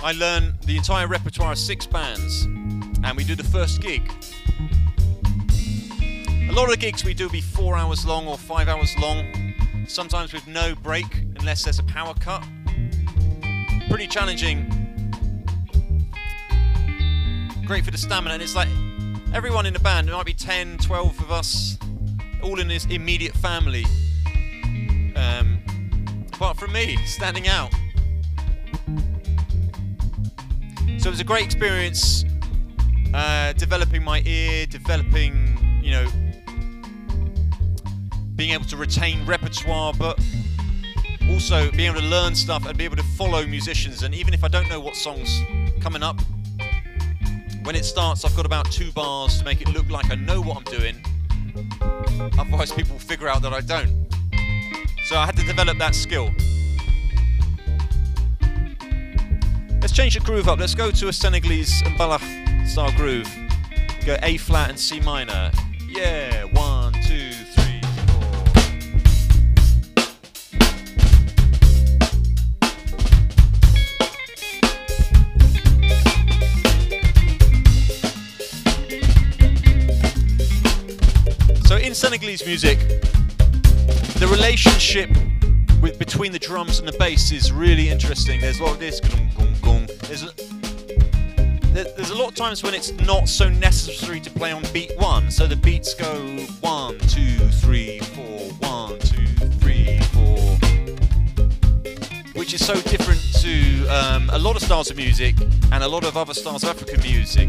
I 0.00 0.12
learn 0.12 0.58
the 0.64 0.76
entire 0.76 1.06
repertoire 1.06 1.52
of 1.52 1.58
six 1.58 1.86
bands, 1.86 2.44
and 2.44 3.16
we 3.16 3.24
do 3.24 3.34
the 3.34 3.44
first 3.44 3.80
gig. 3.80 4.10
A 6.48 6.52
lot 6.52 6.64
of 6.64 6.70
the 6.70 6.76
gigs 6.78 7.04
we 7.04 7.14
do 7.14 7.28
be 7.28 7.40
four 7.40 7.76
hours 7.76 8.06
long 8.06 8.26
or 8.26 8.38
five 8.38 8.68
hours 8.68 8.96
long, 8.98 9.54
sometimes 9.86 10.32
with 10.32 10.46
no 10.46 10.74
break 10.74 11.24
unless 11.38 11.64
there's 11.64 11.78
a 11.78 11.84
power 11.84 12.14
cut. 12.14 12.44
Pretty 13.88 14.06
challenging. 14.06 14.83
Great 17.66 17.82
for 17.82 17.90
the 17.90 17.96
stamina, 17.96 18.34
and 18.34 18.42
it's 18.42 18.54
like 18.54 18.68
everyone 19.32 19.64
in 19.64 19.72
the 19.72 19.80
band, 19.80 20.06
there 20.06 20.14
might 20.14 20.26
be 20.26 20.34
10, 20.34 20.76
12 20.78 21.20
of 21.20 21.32
us, 21.32 21.78
all 22.42 22.60
in 22.60 22.68
this 22.68 22.84
immediate 22.86 23.34
family. 23.34 23.86
Um, 25.16 25.62
apart 26.30 26.58
from 26.58 26.72
me, 26.72 26.98
standing 27.06 27.48
out. 27.48 27.72
So 30.98 31.08
it 31.08 31.10
was 31.10 31.20
a 31.20 31.24
great 31.24 31.46
experience 31.46 32.26
uh, 33.14 33.54
developing 33.54 34.04
my 34.04 34.22
ear, 34.26 34.66
developing, 34.66 35.80
you 35.82 35.92
know, 35.92 36.06
being 38.36 38.50
able 38.50 38.66
to 38.66 38.76
retain 38.76 39.24
repertoire, 39.24 39.94
but 39.94 40.22
also 41.30 41.70
being 41.70 41.90
able 41.90 42.00
to 42.02 42.06
learn 42.08 42.34
stuff 42.34 42.66
and 42.66 42.76
be 42.76 42.84
able 42.84 42.96
to 42.96 43.02
follow 43.02 43.46
musicians. 43.46 44.02
And 44.02 44.14
even 44.14 44.34
if 44.34 44.44
I 44.44 44.48
don't 44.48 44.68
know 44.68 44.80
what 44.80 44.96
song's 44.96 45.40
coming 45.80 46.02
up, 46.02 46.20
when 47.64 47.74
it 47.74 47.84
starts, 47.84 48.24
I've 48.24 48.36
got 48.36 48.46
about 48.46 48.70
two 48.70 48.92
bars 48.92 49.38
to 49.38 49.44
make 49.44 49.62
it 49.62 49.68
look 49.72 49.88
like 49.90 50.10
I 50.10 50.14
know 50.14 50.40
what 50.40 50.58
I'm 50.58 50.64
doing. 50.64 50.96
Otherwise, 52.38 52.72
people 52.72 52.98
figure 52.98 53.28
out 53.28 53.42
that 53.42 53.52
I 53.52 53.60
don't. 53.60 54.06
So 55.06 55.16
I 55.16 55.26
had 55.26 55.36
to 55.36 55.44
develop 55.44 55.78
that 55.78 55.94
skill. 55.94 56.30
Let's 59.80 59.92
change 59.92 60.14
the 60.14 60.20
groove 60.20 60.48
up. 60.48 60.58
Let's 60.58 60.74
go 60.74 60.90
to 60.90 61.08
a 61.08 61.12
Senegalese 61.12 61.82
Mbalax 61.82 62.68
style 62.68 62.92
groove. 62.92 63.30
Go 64.04 64.16
A 64.22 64.36
flat 64.36 64.70
and 64.70 64.78
C 64.78 65.00
minor. 65.00 65.50
Yeah, 65.88 66.44
Senegalese 82.04 82.44
music, 82.44 82.78
the 84.18 84.28
relationship 84.30 85.08
with, 85.80 85.98
between 85.98 86.32
the 86.32 86.38
drums 86.38 86.78
and 86.78 86.86
the 86.86 86.94
bass 86.98 87.32
is 87.32 87.50
really 87.50 87.88
interesting. 87.88 88.42
There's 88.42 88.60
a 88.60 88.62
lot 88.62 88.72
of 88.72 88.78
this. 88.78 89.00
There's 89.00 90.22
a, 90.22 90.34
there's 91.72 92.10
a 92.10 92.14
lot 92.14 92.28
of 92.28 92.34
times 92.34 92.62
when 92.62 92.74
it's 92.74 92.92
not 93.06 93.26
so 93.26 93.48
necessary 93.48 94.20
to 94.20 94.30
play 94.30 94.52
on 94.52 94.62
beat 94.74 94.92
one. 94.98 95.30
So 95.30 95.46
the 95.46 95.56
beats 95.56 95.94
go 95.94 96.14
one, 96.60 96.98
two, 96.98 97.38
three, 97.62 98.00
four, 98.00 98.50
one, 98.60 98.98
two, 98.98 99.24
three, 99.62 99.98
four, 100.12 100.58
which 102.34 102.52
is 102.52 102.62
so 102.62 102.74
different 102.82 103.22
to 103.40 103.86
um, 103.86 104.28
a 104.34 104.38
lot 104.38 104.56
of 104.56 104.62
styles 104.62 104.90
of 104.90 104.98
music 104.98 105.36
and 105.72 105.82
a 105.82 105.88
lot 105.88 106.04
of 106.04 106.18
other 106.18 106.34
styles 106.34 106.64
of 106.64 106.68
African 106.68 107.00
music. 107.00 107.48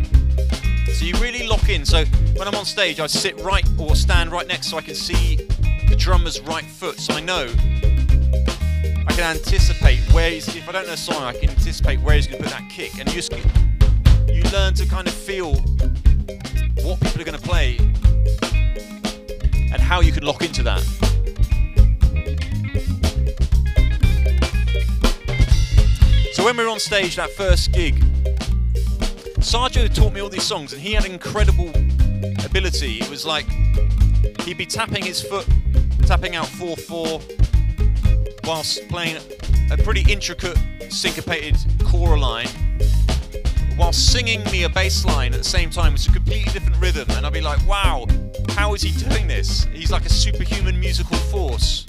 So 1.05 1.09
you 1.09 1.21
really 1.21 1.45
lock 1.45 1.69
in. 1.69 1.85
So 1.85 2.03
when 2.35 2.47
I'm 2.47 2.55
on 2.55 2.65
stage, 2.65 2.99
I 2.99 3.05
sit 3.05 3.39
right 3.41 3.63
or 3.77 3.95
stand 3.95 4.31
right 4.31 4.47
next 4.47 4.71
so 4.71 4.77
I 4.77 4.81
can 4.81 4.95
see 4.95 5.35
the 5.87 5.95
drummer's 5.95 6.41
right 6.41 6.65
foot. 6.65 6.99
So 6.99 7.13
I 7.13 7.19
know 7.19 7.43
I 7.43 9.13
can 9.13 9.35
anticipate 9.35 9.99
where 10.13 10.31
he's. 10.31 10.47
If 10.55 10.67
I 10.67 10.71
don't 10.71 10.87
know 10.87 10.93
a 10.93 10.97
song, 10.97 11.21
I 11.21 11.33
can 11.33 11.51
anticipate 11.51 11.99
where 11.99 12.15
he's 12.15 12.25
going 12.25 12.41
to 12.41 12.49
put 12.49 12.57
that 12.57 12.67
kick, 12.71 12.97
and 12.97 13.07
you 13.13 13.21
just 13.21 13.31
you 14.33 14.41
learn 14.51 14.73
to 14.73 14.87
kind 14.87 15.07
of 15.07 15.13
feel 15.13 15.53
what 16.81 16.99
people 17.01 17.21
are 17.21 17.23
going 17.23 17.37
to 17.37 17.47
play 17.47 17.77
and 19.71 19.79
how 19.79 20.01
you 20.01 20.11
can 20.11 20.23
lock 20.25 20.41
into 20.41 20.63
that. 20.63 20.81
So 26.33 26.43
when 26.43 26.57
we 26.57 26.63
were 26.63 26.71
on 26.71 26.79
stage 26.79 27.15
that 27.17 27.29
first 27.29 27.73
gig, 27.73 28.03
Sergio 29.45 29.87
taught 29.93 30.11
me 30.11 30.21
all 30.21 30.27
these 30.27 30.41
songs, 30.41 30.73
and 30.73 30.81
he 30.81 30.93
had 30.93 31.05
incredible 31.05 31.69
ability. 32.43 32.97
It 32.97 33.09
was 33.11 33.27
like 33.27 33.45
he'd 34.41 34.57
be 34.57 34.65
tapping 34.65 35.05
his 35.05 35.21
foot, 35.21 35.47
tapping 36.07 36.35
out 36.35 36.47
4 36.47 36.75
4, 36.75 37.21
whilst 38.43 38.89
playing 38.89 39.17
a 39.69 39.77
pretty 39.77 40.11
intricate, 40.11 40.57
syncopated 40.89 41.57
kora 41.85 42.19
line, 42.19 42.47
whilst 43.77 44.11
singing 44.11 44.43
me 44.45 44.63
a 44.63 44.69
bass 44.69 45.05
line 45.05 45.31
at 45.31 45.37
the 45.37 45.47
same 45.47 45.69
time. 45.69 45.93
It's 45.93 46.07
a 46.07 46.11
completely 46.11 46.51
different 46.51 46.81
rhythm, 46.81 47.07
and 47.11 47.23
I'd 47.23 47.31
be 47.31 47.39
like, 47.39 47.63
wow, 47.67 48.07
how 48.49 48.73
is 48.73 48.81
he 48.81 48.91
doing 49.07 49.27
this? 49.27 49.65
He's 49.65 49.91
like 49.91 50.07
a 50.07 50.09
superhuman 50.09 50.79
musical 50.79 51.17
force. 51.17 51.85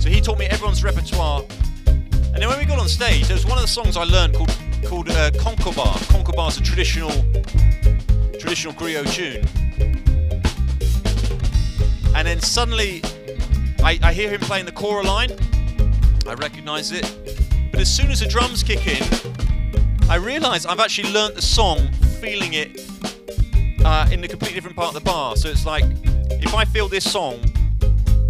So 0.00 0.08
he 0.08 0.20
taught 0.20 0.40
me 0.40 0.46
everyone's 0.46 0.82
repertoire. 0.82 1.44
And 1.86 2.42
then 2.42 2.48
when 2.48 2.58
we 2.58 2.64
got 2.64 2.80
on 2.80 2.88
stage, 2.88 3.28
there 3.28 3.36
was 3.36 3.46
one 3.46 3.56
of 3.56 3.62
the 3.62 3.68
songs 3.68 3.96
I 3.96 4.02
learned 4.02 4.34
called 4.34 4.50
called 4.86 5.10
uh, 5.10 5.30
Concobar. 5.32 6.48
is 6.48 6.58
a 6.58 6.62
traditional 6.62 7.10
traditional 8.38 8.72
griot 8.74 9.10
tune. 9.12 9.44
And 12.14 12.26
then 12.26 12.40
suddenly, 12.40 13.02
I, 13.82 13.98
I 14.02 14.12
hear 14.12 14.30
him 14.30 14.40
playing 14.40 14.66
the 14.66 14.72
kora 14.72 15.02
line. 15.02 15.30
I 16.26 16.34
recognise 16.34 16.92
it. 16.92 17.04
But 17.72 17.80
as 17.80 17.92
soon 17.92 18.10
as 18.12 18.20
the 18.20 18.26
drums 18.26 18.62
kick 18.62 18.86
in, 18.86 19.02
I 20.08 20.16
realise 20.16 20.64
I've 20.64 20.80
actually 20.80 21.12
learnt 21.12 21.34
the 21.34 21.42
song, 21.42 21.90
feeling 22.20 22.54
it 22.54 22.80
uh, 23.84 24.08
in 24.12 24.22
a 24.22 24.28
completely 24.28 24.54
different 24.54 24.76
part 24.76 24.88
of 24.88 24.94
the 24.94 25.00
bar. 25.00 25.36
So 25.36 25.48
it's 25.48 25.66
like, 25.66 25.84
if 26.30 26.54
I 26.54 26.64
feel 26.64 26.86
this 26.86 27.10
song, 27.10 27.40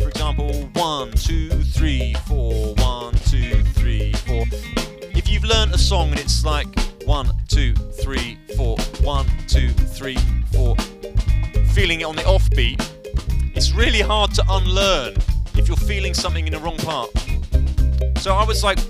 for 0.01 0.09
example, 0.09 0.71
one, 0.73 1.13
two, 1.13 1.51
three, 1.51 2.15
four, 2.27 2.75
one, 2.77 3.15
two, 3.27 3.63
three, 3.75 4.13
four. 4.13 4.45
You've 5.49 5.73
a 5.73 5.79
song 5.79 6.11
and 6.11 6.19
it's 6.19 6.45
like 6.45 6.67
one, 7.05 7.31
two, 7.47 7.73
three, 7.73 8.37
four, 8.57 8.77
one, 9.03 9.27
two, 9.47 9.69
three, 9.69 10.19
four, 10.53 10.75
feeling 11.73 12.01
it 12.01 12.05
on 12.05 12.17
the 12.17 12.23
offbeat, 12.23 12.85
it's 13.55 13.71
really 13.73 14.01
hard 14.01 14.35
to 14.35 14.45
unlearn 14.51 15.15
if 15.55 15.69
you're 15.69 15.77
feeling 15.77 16.15
something 16.15 16.49
in 16.49 16.53
the 16.53 16.59
wrong 16.59 16.77
part. 16.79 17.11
So 18.19 18.35
I 18.35 18.45
was 18.45 18.65
like, 18.65 18.81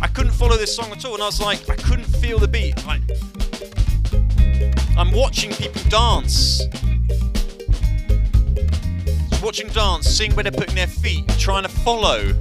I 0.00 0.06
couldn't 0.06 0.30
follow 0.30 0.56
this 0.56 0.76
song 0.76 0.92
at 0.92 1.04
all, 1.04 1.14
and 1.14 1.22
I 1.24 1.26
was 1.26 1.40
like, 1.40 1.68
I 1.68 1.74
couldn't 1.74 2.04
feel 2.04 2.38
the 2.38 2.46
beat. 2.46 2.76
Like, 2.86 3.02
I'm 4.96 5.10
watching 5.10 5.50
people 5.50 5.82
dance 5.88 6.62
watching 9.42 9.68
dance, 9.68 10.06
seeing 10.06 10.34
where 10.34 10.42
they're 10.42 10.50
putting 10.50 10.74
their 10.74 10.86
feet, 10.86 11.28
trying 11.38 11.64
to 11.64 11.68
follow 11.68 12.32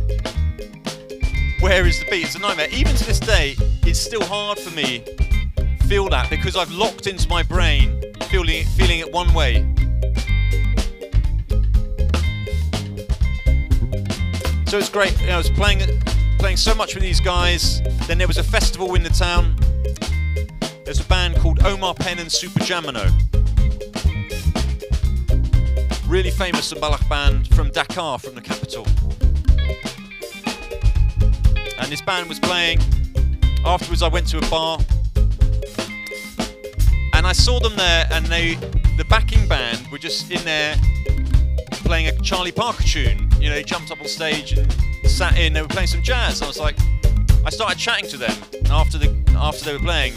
where 1.63 1.87
is 1.87 1.97
the 1.99 2.05
beat. 2.11 2.25
It's 2.25 2.35
a 2.35 2.39
nightmare. 2.39 2.67
Even 2.71 2.93
to 2.93 3.05
this 3.05 3.19
day, 3.19 3.55
it's 3.83 3.99
still 3.99 4.23
hard 4.25 4.59
for 4.59 4.75
me 4.75 5.01
feel 5.87 6.09
that 6.09 6.29
because 6.29 6.57
I've 6.57 6.71
locked 6.71 7.07
into 7.07 7.29
my 7.29 7.41
brain, 7.41 8.01
feeling 8.23 8.55
it, 8.55 8.67
feeling 8.67 8.99
it 8.99 9.11
one 9.11 9.33
way. 9.33 9.65
So 14.67 14.77
it's 14.77 14.89
great. 14.89 15.17
You 15.21 15.27
know, 15.27 15.35
I 15.35 15.37
was 15.37 15.49
playing 15.51 15.81
playing 16.37 16.57
so 16.57 16.75
much 16.75 16.95
with 16.95 17.03
these 17.03 17.21
guys. 17.21 17.81
Then 18.07 18.17
there 18.17 18.27
was 18.27 18.37
a 18.37 18.43
festival 18.43 18.95
in 18.95 19.03
the 19.03 19.09
town. 19.09 19.55
There's 20.83 20.99
a 20.99 21.05
band 21.05 21.37
called 21.37 21.63
Omar 21.63 21.93
Pene 21.93 22.19
and 22.19 22.31
Super 22.31 22.59
Diamono 22.59 23.09
really 26.13 26.29
famous 26.29 26.71
Mbalax 26.71 27.09
band 27.09 27.47
from 27.55 27.71
Dakar, 27.71 28.19
from 28.19 28.35
the 28.35 28.41
capital. 28.41 28.85
And 31.83 31.91
this 31.91 32.01
band 32.01 32.29
was 32.29 32.39
playing. 32.39 32.79
Afterwards, 33.65 34.01
I 34.01 34.07
went 34.07 34.27
to 34.29 34.37
a 34.37 34.49
bar, 34.49 34.79
and 37.13 37.27
I 37.27 37.33
saw 37.33 37.59
them 37.59 37.75
there, 37.75 38.07
and 38.11 38.25
they, 38.25 38.55
the 38.97 39.05
backing 39.09 39.47
band, 39.47 39.85
were 39.91 39.97
just 39.97 40.31
in 40.31 40.43
there 40.45 40.75
playing 41.83 42.07
a 42.07 42.13
Charlie 42.21 42.51
Parker 42.51 42.83
tune. 42.83 43.29
You 43.39 43.49
know, 43.49 43.55
they 43.55 43.63
jumped 43.63 43.91
up 43.91 43.99
on 43.99 44.07
stage 44.07 44.53
and 44.53 44.71
sat 45.05 45.37
in. 45.37 45.53
They 45.53 45.61
were 45.61 45.67
playing 45.67 45.87
some 45.87 46.01
jazz. 46.01 46.41
I 46.41 46.47
was 46.47 46.59
like, 46.59 46.77
I 47.45 47.49
started 47.49 47.77
chatting 47.77 48.09
to 48.09 48.17
them 48.17 48.33
after 48.71 48.97
the 48.97 49.13
after 49.37 49.65
they 49.65 49.73
were 49.73 49.79
playing 49.79 50.13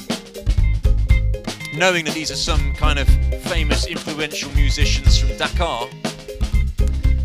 knowing 1.76 2.06
that 2.06 2.14
these 2.14 2.30
are 2.30 2.36
some 2.36 2.72
kind 2.72 2.98
of 2.98 3.06
famous, 3.42 3.86
influential 3.86 4.50
musicians 4.52 5.18
from 5.18 5.36
Dakar. 5.36 5.88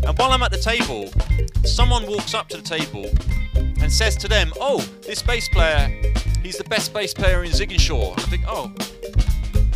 And 0.06 0.18
while 0.18 0.30
I'm 0.30 0.42
at 0.42 0.50
the 0.50 0.58
table, 0.58 1.10
someone 1.64 2.06
walks 2.06 2.34
up 2.34 2.48
to 2.48 2.58
the 2.58 2.62
table 2.62 3.06
and 3.82 3.92
says 3.92 4.16
to 4.16 4.28
them, 4.28 4.52
Oh, 4.60 4.78
this 5.02 5.22
bass 5.22 5.48
player, 5.48 5.88
he's 6.42 6.56
the 6.56 6.64
best 6.64 6.94
bass 6.94 7.12
player 7.12 7.44
in 7.44 7.50
Ziguinchor. 7.50 8.18
I 8.18 8.22
think, 8.22 8.44
Oh, 8.46 8.72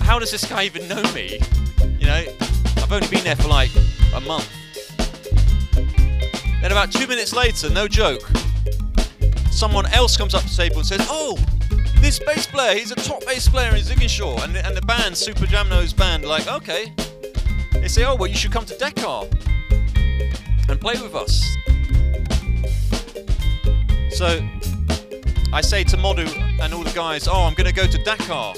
how 0.01 0.19
does 0.19 0.31
this 0.31 0.45
guy 0.45 0.65
even 0.65 0.89
know 0.89 1.03
me? 1.13 1.41
You 1.99 2.07
know, 2.07 2.25
I've 2.79 2.93
only 2.93 3.09
been 3.09 3.25
there 3.25 3.37
for 3.37 3.49
like 3.49 3.71
a 4.15 4.21
month. 4.21 4.49
Then 6.63 6.73
about 6.73 6.93
two 6.93 7.07
minutes 7.07 7.35
later, 7.35 7.69
no 7.71 7.87
joke, 7.87 8.23
someone 9.51 9.87
else 9.87 10.17
comes 10.17 10.35
up 10.35 10.43
to 10.43 10.49
the 10.49 10.55
table 10.55 10.79
and 10.79 10.87
says, 10.87 11.07
"Oh, 11.11 11.39
this 11.97 12.19
bass 12.19 12.47
player, 12.47 12.79
he's 12.79 12.91
a 12.91 12.95
top 12.95 13.25
bass 13.27 13.49
player 13.49 13.75
in 13.75 13.83
Ziguinchor," 13.83 14.43
and, 14.43 14.57
and 14.57 14.77
the 14.77 14.83
band, 14.83 15.17
Super 15.17 15.47
Diamono's 15.47 15.93
band, 15.93 16.25
like, 16.25 16.47
okay. 16.49 16.93
They 17.73 17.89
say, 17.89 18.05
"Oh, 18.05 18.15
well, 18.15 18.29
you 18.29 18.37
should 18.37 18.53
come 18.53 18.65
to 18.67 18.77
Dakar 18.79 19.27
and 20.69 20.81
play 20.81 20.95
with 21.01 21.15
us." 21.15 21.57
So 24.17 24.41
I 25.53 25.61
say 25.61 25.85
to 25.85 25.97
Modu 25.99 26.27
and 26.63 26.73
all 26.73 26.83
the 26.83 26.93
guys, 26.95 27.29
"Oh, 27.29 27.43
I'm 27.43 27.53
going 27.53 27.67
to 27.67 27.73
go 27.75 27.87
to 27.87 28.03
Dakar." 28.03 28.55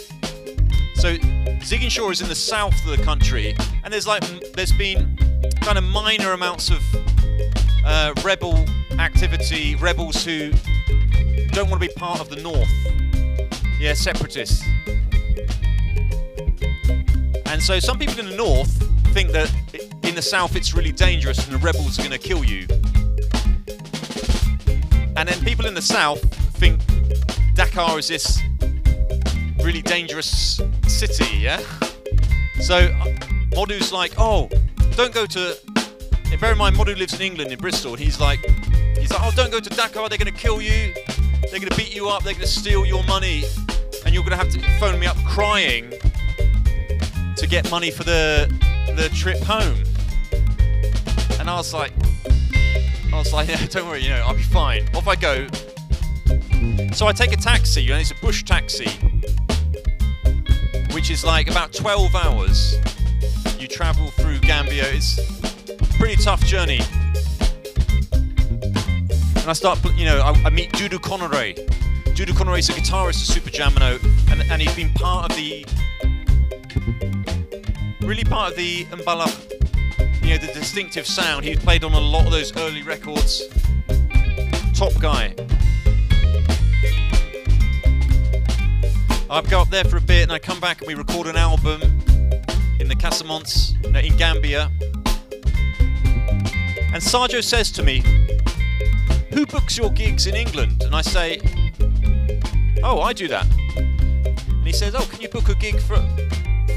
So 0.95 1.17
Ziguinchor 1.17 2.12
is 2.12 2.21
in 2.21 2.29
the 2.29 2.37
south 2.37 2.75
of 2.85 2.97
the 2.97 3.05
country, 3.05 3.57
and 3.83 3.93
there's 3.93 4.07
like 4.07 4.23
there's 4.53 4.71
been 4.71 5.19
kind 5.61 5.77
of 5.77 5.83
minor 5.83 6.31
amounts 6.31 6.71
of 6.71 6.81
uh, 7.85 8.15
rebel 8.23 8.65
activity, 9.00 9.75
rebels 9.75 10.25
who 10.25 10.53
don't 11.49 11.69
want 11.69 11.83
to 11.83 11.88
be 11.88 11.93
part 11.95 12.21
of 12.21 12.29
the 12.29 12.41
north. 12.41 12.71
Yeah, 13.81 13.95
separatists. 13.95 14.65
And 17.47 17.61
so 17.61 17.81
some 17.81 17.99
people 17.99 18.21
in 18.21 18.27
the 18.27 18.37
north 18.37 18.71
think 19.12 19.33
that 19.33 19.53
in 20.05 20.15
the 20.15 20.23
south 20.23 20.55
it's 20.55 20.73
really 20.73 20.93
dangerous 20.93 21.45
and 21.49 21.53
the 21.53 21.59
rebels 21.59 21.99
are 21.99 22.03
going 22.03 22.12
to 22.12 22.19
kill 22.19 22.45
you. 22.45 22.69
And 25.19 25.29
then 25.29 25.41
people 25.41 25.67
in 25.67 25.75
the 25.75 25.83
south 25.83 26.23
think 26.59 26.81
Dakar 27.55 27.99
is 27.99 28.07
this 28.07 28.41
really 29.65 29.83
dangerous 29.83 30.61
city, 30.87 31.39
yeah? 31.39 31.59
So 32.61 32.77
uh, 32.77 33.05
Modu's 33.51 33.93
like, 33.93 34.13
oh, 34.17 34.49
don't 34.93 35.13
go 35.13 35.27
to. 35.27 35.59
And 36.31 36.41
Bear 36.41 36.53
in 36.53 36.59
mind, 36.59 36.77
Modu 36.77 36.97
lives 36.97 37.15
in 37.15 37.21
England, 37.21 37.51
in 37.51 37.59
Bristol, 37.59 37.95
and 37.95 38.01
he's 38.01 38.21
like, 38.21 38.39
he's 38.97 39.11
like, 39.11 39.21
oh, 39.25 39.33
don't 39.35 39.51
go 39.51 39.59
to 39.59 39.69
Dakar. 39.69 40.09
They're 40.09 40.19
going 40.19 40.33
to 40.33 40.41
kill 40.41 40.63
you. 40.63 40.95
They're 41.51 41.59
going 41.59 41.69
to 41.69 41.77
beat 41.77 41.93
you 41.93 42.09
up. 42.09 42.23
They're 42.23 42.35
going 42.35 42.47
to 42.47 42.47
steal 42.47 42.87
your 42.87 43.03
money, 43.03 43.43
and 44.05 44.15
you're 44.15 44.23
going 44.23 44.39
to 44.39 44.45
have 44.45 44.51
to 44.51 44.61
phone 44.79 45.01
me 45.01 45.07
up 45.09 45.17
crying 45.27 45.91
to 47.37 47.47
get 47.49 47.69
money 47.73 47.91
for 47.91 48.05
the 48.05 48.47
the 48.95 49.09
trip 49.09 49.39
home. 49.39 49.83
And 51.41 51.51
I 51.51 51.57
was 51.57 51.75
like, 51.75 51.93
I 53.19 53.21
was 53.21 53.33
like, 53.33 53.49
yeah, 53.49 53.67
don't 53.67 53.89
worry, 53.89 54.05
you 54.05 54.11
know, 54.11 54.23
I'll 54.25 54.37
be 54.37 54.43
fine. 54.45 54.89
Off 54.95 55.09
I 55.09 55.17
go. 55.17 55.49
So 56.93 57.09
I 57.09 57.13
take 57.13 57.33
a 57.33 57.37
taxi, 57.37 57.91
and 57.91 58.01
it's 58.01 58.13
a 58.13 58.15
bush 58.15 58.45
taxi, 58.45 58.89
which 60.95 61.11
is 61.11 61.25
like 61.25 61.51
about 61.51 61.73
12 61.73 62.15
hours 62.15 62.77
you 63.59 63.67
travel 63.67 64.07
through 64.13 64.39
Gambia. 64.39 64.85
It's 64.87 65.19
pretty 65.99 66.23
tough 66.23 66.45
journey. 66.45 66.81
And 68.13 69.49
I 69.49 69.53
start, 69.53 69.85
you 69.97 70.05
know, 70.05 70.21
I, 70.21 70.41
I 70.45 70.51
meet 70.51 70.71
Dudu 70.75 71.03
Connery. 71.03 71.55
Dudu 72.15 72.37
Connery 72.37 72.61
is 72.61 72.69
a 72.69 72.73
guitarist 72.73 73.17
of 73.23 73.35
Super 73.35 73.51
Diamono, 73.51 74.01
and, 74.31 74.49
and 74.49 74.63
he's 74.63 74.77
been 74.77 74.93
part 74.95 75.29
of 75.29 75.37
the, 75.37 75.67
really 78.01 78.23
part 78.23 78.53
of 78.53 78.57
the 78.57 78.85
Mbala, 78.85 79.48
you 80.28 80.38
know, 80.38 80.47
the 80.47 80.52
distinctive 80.52 81.06
sound. 81.06 81.42
He 81.42 81.56
played 81.56 81.85
on 81.85 81.94
a 81.94 82.00
lot 82.00 82.26
of 82.26 82.32
those 82.32 82.54
early 82.58 82.82
records. 82.82 83.49
Top 84.75 84.92
guy. 85.00 85.35
I 89.30 89.40
go 89.49 89.62
up 89.62 89.70
there 89.70 89.85
for 89.85 89.97
a 89.97 90.02
bit 90.02 90.25
and 90.25 90.32
I 90.32 90.38
come 90.38 90.61
back 90.61 90.80
and 90.82 90.87
we 90.87 90.94
record 90.94 91.28
an 91.28 91.37
album 91.37 91.80
in 92.78 92.88
the 92.88 92.94
Casamance 92.94 93.73
in 94.04 94.16
Gambia. 94.18 94.70
And 96.92 97.02
Sarjo 97.02 97.42
says 97.42 97.73
to 97.73 97.82
me, 97.82 98.02
Who 99.30 99.47
books 99.47 99.78
your 99.78 99.88
gigs 99.91 100.26
in 100.26 100.36
England? 100.36 100.82
And 100.82 100.95
I 100.95 101.00
say, 101.00 101.41
Oh, 102.82 103.00
I 103.00 103.14
do 103.14 103.28
that. 103.28 103.47
And 103.76 104.67
he 104.67 104.73
says, 104.73 104.95
Oh, 104.95 105.08
can 105.10 105.23
you 105.23 105.30
book 105.30 105.49
a 105.49 105.54
gig 105.54 105.80
for, 105.80 105.97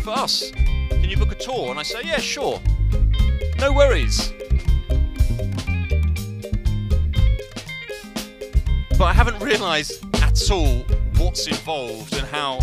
for 0.03 0.11
us? 0.11 0.51
Can 0.51 1.09
you 1.09 1.17
book 1.17 1.33
a 1.33 1.35
tour? 1.35 1.71
And 1.71 1.79
I 1.79 1.83
say, 1.83 1.99
Yeah, 2.05 2.19
sure. 2.19 2.61
No 3.61 3.71
worries. 3.71 4.33
But 8.97 9.03
I 9.03 9.13
haven't 9.13 9.39
realised 9.39 10.03
at 10.15 10.49
all 10.49 10.79
what's 11.17 11.45
involved 11.45 12.15
and 12.15 12.25
how 12.25 12.59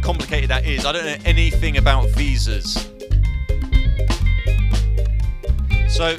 complicated 0.00 0.48
that 0.48 0.64
is. 0.64 0.86
I 0.86 0.92
don't 0.92 1.04
know 1.04 1.18
anything 1.26 1.76
about 1.76 2.08
visas. 2.08 2.90
So 5.90 6.16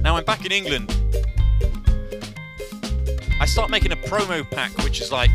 now 0.00 0.16
I'm 0.16 0.24
back 0.24 0.46
in 0.46 0.50
England. 0.50 0.96
I 3.38 3.44
start 3.44 3.68
making 3.68 3.92
a 3.92 3.96
promo 3.96 4.50
pack, 4.50 4.74
which 4.78 5.02
is 5.02 5.12
like 5.12 5.30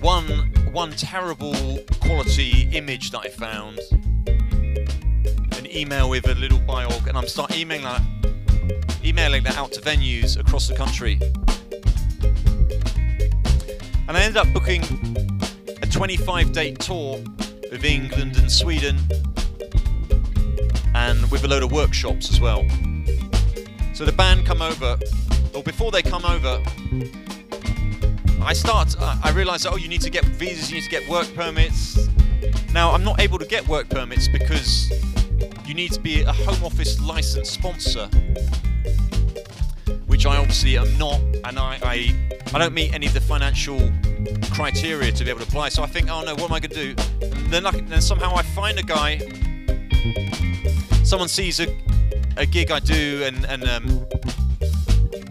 one 0.00 0.53
one 0.74 0.90
terrible 0.90 1.54
quality 2.00 2.68
image 2.72 3.12
that 3.12 3.20
I 3.20 3.28
found, 3.28 3.78
an 5.56 5.70
email 5.70 6.10
with 6.10 6.26
a 6.28 6.34
little 6.34 6.58
biog, 6.58 7.06
and 7.06 7.16
I'm 7.16 7.28
start 7.28 7.56
emailing 7.56 7.84
that, 7.84 8.02
emailing 9.04 9.44
that 9.44 9.56
out 9.56 9.70
to 9.74 9.80
venues 9.80 10.36
across 10.36 10.66
the 10.66 10.74
country. 10.74 11.20
And 14.08 14.16
I 14.16 14.20
ended 14.20 14.36
up 14.36 14.52
booking 14.52 14.82
a 15.80 15.86
25 15.86 16.50
date 16.50 16.80
tour 16.80 17.20
of 17.70 17.84
England 17.84 18.36
and 18.36 18.50
Sweden 18.50 18.98
and 20.96 21.30
with 21.30 21.44
a 21.44 21.48
load 21.48 21.62
of 21.62 21.70
workshops 21.70 22.32
as 22.32 22.40
well. 22.40 22.68
So 23.94 24.04
the 24.04 24.14
band 24.16 24.44
come 24.44 24.60
over, 24.60 24.98
or 25.54 25.62
before 25.62 25.92
they 25.92 26.02
come 26.02 26.24
over, 26.24 26.60
I 28.44 28.52
start, 28.52 28.94
I 29.00 29.30
realise, 29.30 29.64
oh, 29.64 29.76
you 29.76 29.88
need 29.88 30.02
to 30.02 30.10
get 30.10 30.24
visas, 30.24 30.70
you 30.70 30.76
need 30.76 30.84
to 30.84 30.90
get 30.90 31.08
work 31.08 31.32
permits. 31.34 32.08
Now, 32.74 32.92
I'm 32.92 33.02
not 33.02 33.18
able 33.20 33.38
to 33.38 33.46
get 33.46 33.66
work 33.66 33.88
permits 33.88 34.28
because 34.28 34.90
you 35.64 35.72
need 35.72 35.92
to 35.92 36.00
be 36.00 36.20
a 36.22 36.32
Home 36.32 36.62
Office 36.62 37.00
licensed 37.00 37.54
sponsor, 37.54 38.06
which 40.06 40.26
I 40.26 40.36
obviously 40.36 40.76
am 40.76 40.96
not, 40.98 41.20
and 41.44 41.58
I, 41.58 41.78
I 41.82 42.14
I 42.52 42.58
don't 42.58 42.74
meet 42.74 42.94
any 42.94 43.06
of 43.06 43.14
the 43.14 43.20
financial 43.20 43.90
criteria 44.52 45.10
to 45.10 45.24
be 45.24 45.30
able 45.30 45.40
to 45.40 45.46
apply. 45.46 45.70
So 45.70 45.82
I 45.82 45.86
think, 45.86 46.10
oh 46.10 46.22
no, 46.22 46.34
what 46.34 46.44
am 46.44 46.52
I 46.52 46.60
going 46.60 46.70
to 46.70 46.94
do? 46.94 47.02
And 47.22 47.50
then, 47.50 47.66
I, 47.66 47.70
then 47.70 48.02
somehow 48.02 48.34
I 48.36 48.42
find 48.42 48.78
a 48.78 48.82
guy. 48.82 49.18
Someone 51.02 51.28
sees 51.28 51.60
a, 51.60 51.66
a 52.36 52.44
gig 52.44 52.70
I 52.70 52.78
do 52.78 53.24
and, 53.24 53.44
and 53.46 53.64
um, 53.64 54.06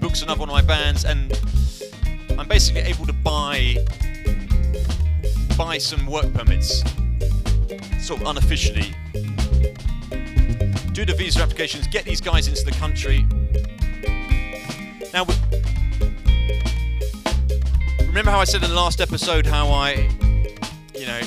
books 0.02 0.21
another 0.23 0.39
one 0.39 0.49
of 0.49 0.54
my 0.54 0.62
bands, 0.62 1.06
and 1.06 1.22
I'm 2.43 2.49
basically 2.49 2.82
able 2.82 3.06
to 3.06 3.13
buy 3.13 3.77
buy 5.58 5.77
some 5.77 6.06
work 6.06 6.32
permits, 6.34 6.84
sort 8.06 8.19
of 8.19 8.27
unofficially. 8.27 8.93
Do 10.91 11.06
the 11.06 11.15
visa 11.17 11.41
applications, 11.41 11.88
get 11.88 12.03
these 12.03 12.19
guys 12.19 12.49
into 12.49 12.65
the 12.65 12.71
country. 12.71 13.25
Now, 15.13 15.25
remember 18.08 18.29
how 18.29 18.41
I 18.41 18.43
said 18.43 18.62
in 18.62 18.69
the 18.69 18.75
last 18.75 18.99
episode 18.99 19.45
how 19.45 19.69
I, 19.69 20.10
you 20.93 21.06
know, 21.06 21.21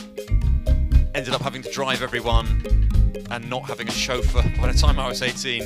ended 1.15 1.33
up 1.33 1.41
having 1.41 1.63
to 1.63 1.71
drive 1.71 2.03
everyone 2.03 2.91
and 3.31 3.49
not 3.49 3.63
having 3.63 3.89
a 3.89 3.93
chauffeur 3.93 4.43
by 4.61 4.71
the 4.71 4.79
time 4.79 4.99
I 4.99 5.09
was 5.09 5.23
18? 5.23 5.63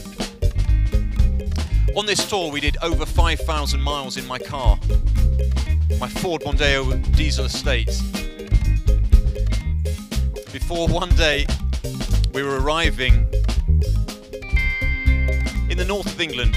On 1.96 2.06
this 2.06 2.24
tour, 2.30 2.52
we 2.52 2.60
did 2.60 2.76
over 2.82 3.04
5,000 3.04 3.80
miles 3.80 4.16
in 4.16 4.24
my 4.28 4.38
car, 4.38 4.78
my 6.00 6.08
Ford 6.08 6.40
Mondeo 6.42 7.14
diesel 7.14 7.44
estate. 7.44 7.88
Before 10.50 10.88
one 10.88 11.10
day, 11.10 11.44
we 12.32 12.42
were 12.42 12.58
arriving 12.58 13.28
in 15.68 15.76
the 15.76 15.84
north 15.86 16.06
of 16.06 16.18
England, 16.18 16.56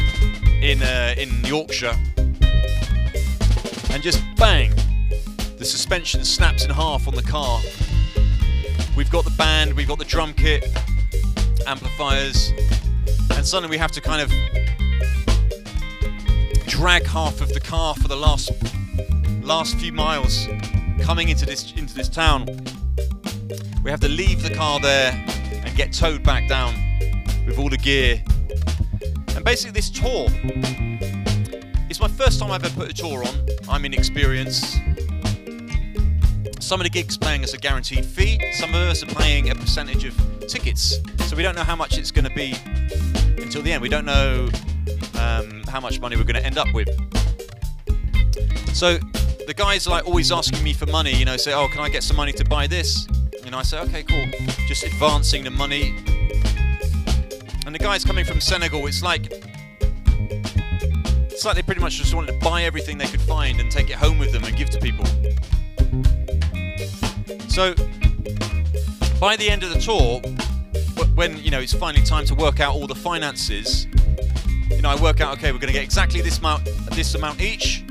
in 0.61 0.81
uh, 0.81 1.13
in 1.17 1.43
Yorkshire, 1.43 1.93
and 3.91 4.01
just 4.01 4.23
bang, 4.37 4.71
the 5.57 5.65
suspension 5.65 6.23
snaps 6.23 6.63
in 6.63 6.71
half 6.71 7.05
on 7.05 7.13
the 7.13 7.21
car. 7.21 7.59
We've 8.95 9.11
got 9.11 9.25
the 9.25 9.35
band, 9.37 9.73
we've 9.73 9.89
got 9.89 9.99
the 9.99 10.05
drum 10.05 10.33
kit, 10.33 10.65
amplifiers, 11.67 12.53
and 13.31 13.45
suddenly 13.45 13.75
we 13.75 13.77
have 13.77 13.91
to 13.91 13.99
kind 13.99 14.21
of 14.21 14.31
drag 16.65 17.05
half 17.05 17.41
of 17.41 17.53
the 17.53 17.59
car 17.59 17.93
for 17.95 18.07
the 18.07 18.15
last 18.15 18.72
last 19.43 19.77
few 19.77 19.91
miles 19.91 20.47
coming 21.01 21.29
into 21.29 21.45
this 21.45 21.73
into 21.73 21.93
this 21.93 22.09
town. 22.09 22.45
We 23.83 23.91
have 23.91 23.99
to 23.99 24.09
leave 24.09 24.41
the 24.41 24.53
car 24.53 24.79
there 24.79 25.11
and 25.51 25.75
get 25.75 25.91
towed 25.91 26.23
back 26.23 26.47
down 26.47 26.73
with 27.45 27.59
all 27.59 27.69
the 27.69 27.77
gear. 27.77 28.23
And 29.35 29.43
basically 29.43 29.71
this 29.71 29.89
tour 29.89 30.29
it's 31.93 31.99
my 31.99 32.07
first 32.07 32.39
time 32.39 32.49
I've 32.49 32.65
ever 32.65 32.73
put 32.73 32.89
a 32.89 32.93
tour 32.93 33.23
on. 33.23 33.35
I'm 33.69 33.85
inexperienced. 33.85 34.79
Some 36.59 36.79
of 36.79 36.85
the 36.85 36.89
gigs 36.91 37.17
paying 37.17 37.43
us 37.43 37.53
a 37.53 37.57
guaranteed 37.59 38.03
fee. 38.03 38.39
Some 38.53 38.71
of 38.71 38.81
us 38.89 39.03
are 39.03 39.13
paying 39.13 39.51
a 39.51 39.55
percentage 39.55 40.03
of 40.05 40.47
tickets. 40.47 40.97
So 41.27 41.35
we 41.35 41.43
don't 41.43 41.55
know 41.55 41.63
how 41.63 41.75
much 41.75 41.99
it's 41.99 42.09
going 42.09 42.25
to 42.25 42.33
be 42.33 42.55
until 43.39 43.61
the 43.61 43.71
end. 43.71 43.83
We 43.83 43.89
don't 43.89 44.05
know 44.05 44.49
um, 45.19 45.61
how 45.67 45.79
much 45.79 45.99
money 45.99 46.15
we're 46.15 46.23
going 46.23 46.41
to 46.41 46.43
end 46.43 46.57
up 46.57 46.73
with. 46.73 46.89
So 48.73 48.97
the 49.47 49.53
guys 49.55 49.87
like 49.87 50.05
always 50.05 50.31
asking 50.31 50.63
me 50.63 50.73
for 50.73 50.85
money. 50.87 51.13
You 51.13 51.25
know, 51.25 51.37
say, 51.37 51.53
"Oh, 51.53 51.67
can 51.67 51.81
I 51.81 51.89
get 51.89 52.03
some 52.03 52.17
money 52.17 52.33
to 52.33 52.45
buy 52.45 52.67
this?" 52.67 53.07
Know, 53.53 53.59
I 53.59 53.63
say, 53.63 53.77
"Okay, 53.81 54.01
cool." 54.01 54.25
Just 54.67 54.83
advancing 54.83 55.43
the 55.43 55.51
money. 55.51 55.95
And 57.67 57.75
the 57.75 57.79
guys 57.79 58.03
coming 58.03 58.25
from 58.25 58.41
Senegal, 58.41 58.87
it's 58.87 59.03
like 59.03 59.31
it's 61.29 61.45
like 61.45 61.55
they 61.55 61.61
pretty 61.61 61.81
much 61.81 61.97
just 61.97 62.15
wanted 62.15 62.31
to 62.31 62.39
buy 62.39 62.63
everything 62.63 62.97
they 62.97 63.05
could 63.05 63.21
find 63.21 63.59
and 63.59 63.69
take 63.69 63.91
it 63.91 63.95
home 63.95 64.17
with 64.17 64.31
them 64.31 64.43
and 64.43 64.57
give 64.57 64.71
to 64.71 64.79
people. 64.79 65.05
So 67.47 67.75
by 69.19 69.35
the 69.35 69.51
end 69.51 69.61
of 69.61 69.71
the 69.71 69.79
tour, 69.79 70.19
when 71.13 71.37
you 71.43 71.51
know 71.51 71.59
it's 71.59 71.73
finally 71.73 72.03
time 72.03 72.25
to 72.25 72.33
work 72.33 72.59
out 72.59 72.73
all 72.73 72.87
the 72.87 72.95
finances, 72.95 73.85
you 74.71 74.81
know 74.81 74.89
I 74.89 74.99
work 74.99 75.21
out 75.21 75.37
okay 75.37 75.51
we're 75.51 75.59
going 75.59 75.67
to 75.67 75.79
get 75.79 75.83
exactly 75.83 76.21
this 76.21 76.39
amount 76.39 76.65
this 76.93 77.13
amount 77.13 77.39
each, 77.39 77.83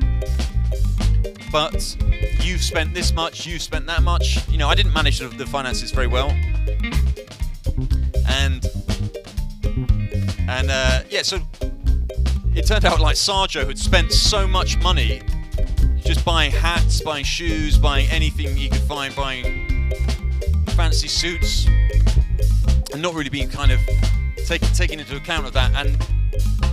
but 1.53 1.95
you've 2.41 2.63
spent 2.63 2.95
this 2.95 3.13
much, 3.13 3.45
you've 3.45 3.61
spent 3.61 3.85
that 3.85 4.01
much. 4.01 4.49
You 4.49 4.57
know 4.57 4.67
I 4.67 4.73
didn't 4.73 4.91
manage 4.91 5.19
the 5.19 5.45
finances 5.45 5.91
very 5.91 6.07
well, 6.07 6.31
and 8.27 8.65
and 10.49 10.71
uh, 10.71 11.03
yeah 11.11 11.21
so 11.21 11.39
it 12.55 12.65
turned 12.65 12.85
out 12.85 12.99
like 12.99 13.15
Sarjo 13.15 13.67
had 13.67 13.77
spent 13.77 14.11
so 14.11 14.47
much 14.47 14.79
money 14.79 15.21
just 16.03 16.25
buying 16.25 16.51
hats, 16.51 17.01
buying 17.01 17.23
shoes, 17.23 17.77
buying 17.77 18.09
anything 18.09 18.55
he 18.55 18.67
could 18.67 18.81
find, 18.81 19.15
buying 19.15 19.91
fancy 20.69 21.07
suits 21.07 21.67
and 22.91 23.01
not 23.01 23.13
really 23.13 23.29
being 23.29 23.47
kind 23.47 23.71
of 23.71 23.79
take, 24.47 24.61
taking 24.73 24.99
into 24.99 25.15
account 25.15 25.45
of 25.45 25.53
that. 25.53 25.71
And 25.75 25.97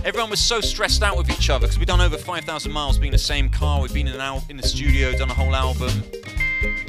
everyone 0.03 0.29
was 0.29 0.39
so 0.39 0.61
stressed 0.61 1.03
out 1.03 1.17
with 1.17 1.29
each 1.29 1.49
other 1.49 1.67
because 1.67 1.77
we've 1.77 1.87
done 1.87 2.01
over 2.01 2.17
5,000 2.17 2.71
miles 2.71 2.97
being 2.97 3.11
the 3.11 3.17
same 3.17 3.49
car. 3.49 3.81
We've 3.81 3.93
been 3.93 4.07
in, 4.07 4.19
al- 4.19 4.43
in 4.49 4.57
the 4.57 4.67
studio, 4.67 5.11
done 5.13 5.29
a 5.29 5.33
whole 5.33 5.55
album. 5.55 5.91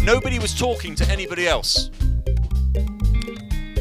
Nobody 0.02 0.38
was 0.38 0.58
talking 0.58 0.94
to 0.96 1.08
anybody 1.10 1.46
else. 1.46 1.90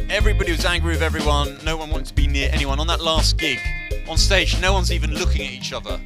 Everybody 0.09 0.51
was 0.51 0.65
angry 0.65 0.91
with 0.91 1.01
everyone. 1.01 1.57
No 1.63 1.77
one 1.77 1.89
wanted 1.89 2.07
to 2.07 2.13
be 2.13 2.27
near 2.27 2.49
anyone. 2.51 2.79
On 2.79 2.87
that 2.87 3.01
last 3.01 3.37
gig, 3.37 3.59
on 4.09 4.17
stage, 4.17 4.59
no 4.59 4.73
one's 4.73 4.91
even 4.91 5.13
looking 5.13 5.45
at 5.45 5.51
each 5.53 5.71
other. 5.71 5.99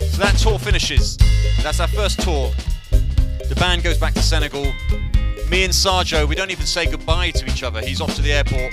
So 0.00 0.22
that 0.22 0.38
tour 0.38 0.58
finishes. 0.58 1.18
That's 1.62 1.80
our 1.80 1.88
first 1.88 2.20
tour. 2.20 2.50
The 3.48 3.54
band 3.54 3.84
goes 3.84 3.96
back 3.96 4.12
to 4.14 4.22
Senegal. 4.22 4.64
Me 5.50 5.62
and 5.64 5.72
Sarjo, 5.72 6.26
we 6.28 6.34
don't 6.34 6.50
even 6.50 6.66
say 6.66 6.86
goodbye 6.90 7.30
to 7.30 7.46
each 7.46 7.62
other. 7.62 7.80
He's 7.80 8.00
off 8.00 8.14
to 8.16 8.22
the 8.22 8.32
airport. 8.32 8.72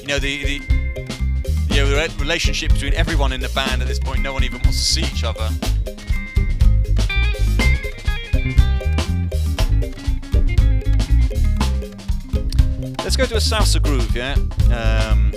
You 0.00 0.08
know, 0.08 0.18
the, 0.18 0.42
the, 0.44 1.74
you 1.74 1.82
know, 1.82 1.90
the 1.90 2.14
relationship 2.18 2.72
between 2.72 2.94
everyone 2.94 3.32
in 3.32 3.40
the 3.40 3.50
band 3.50 3.82
at 3.82 3.88
this 3.88 3.98
point, 3.98 4.22
no 4.22 4.32
one 4.32 4.44
even 4.44 4.60
wants 4.62 4.78
to 4.78 4.84
see 4.84 5.02
each 5.02 5.24
other. 5.24 5.48
Let's 13.04 13.16
go 13.16 13.26
to 13.26 13.34
a 13.34 13.40
salsa 13.40 13.82
groove, 13.82 14.16
yeah? 14.16 14.36
Um, 14.72 15.32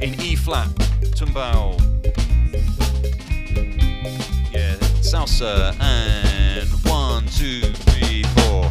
in 0.00 0.18
E 0.20 0.34
flat, 0.36 0.68
tumbao 1.14 1.91
salsa, 5.12 5.78
and 5.78 6.70
one, 6.90 7.26
two, 7.26 7.60
three, 7.60 8.22
four. 8.22 8.62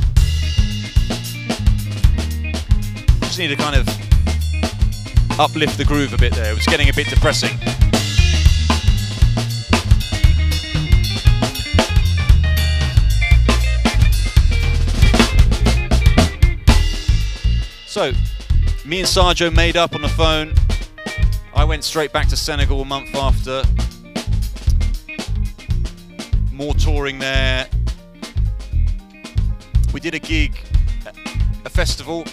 Just 3.20 3.38
need 3.38 3.50
to 3.50 3.56
kind 3.56 3.76
of 3.76 3.88
uplift 5.40 5.78
the 5.78 5.86
groove 5.86 6.14
a 6.14 6.18
bit 6.18 6.34
there. 6.34 6.52
It 6.52 6.56
was 6.56 6.66
getting 6.66 6.90
a 6.90 6.94
bit 6.94 7.08
depressing. 7.10 7.56
So, 17.86 18.14
me 18.84 19.02
and 19.02 19.08
Sarjo 19.08 19.56
made 19.56 19.78
up 19.78 19.94
on 19.94 20.02
the 20.02 20.10
phone. 20.10 20.56
I 21.54 21.64
went 21.66 21.84
straight 21.84 22.12
back 22.12 22.30
to 22.30 22.36
Senegal 22.36 22.82
a 22.82 22.86
month 22.86 23.14
after 23.14 23.62
more 26.62 26.76
touring 26.76 27.18
there. 27.18 27.68
We 29.96 30.00
did 30.00 30.14
a 30.14 30.20
gig, 30.20 30.60
a 31.66 31.70
festival. 31.70 32.24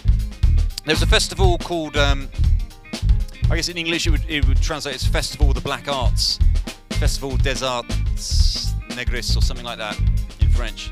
There 0.85 0.95
was 0.95 1.01
a 1.01 1.07
festival 1.07 1.57
called, 1.57 1.97
um, 1.97 2.29
I 3.51 3.57
guess 3.57 3.71
in 3.71 3.79
English 3.79 4.07
it 4.07 4.11
would, 4.11 4.29
it 4.29 4.47
would 4.47 4.61
translate 4.61 4.97
as 4.97 5.07
Festival 5.07 5.49
of 5.49 5.55
the 5.55 5.63
Black 5.63 5.89
Arts, 5.89 6.39
Festival 6.91 7.39
des 7.39 7.65
Arts 7.65 8.75
Negres 8.91 9.35
or 9.35 9.41
something 9.41 9.65
like 9.65 9.79
that 9.79 9.99
in 10.41 10.51
French. 10.51 10.91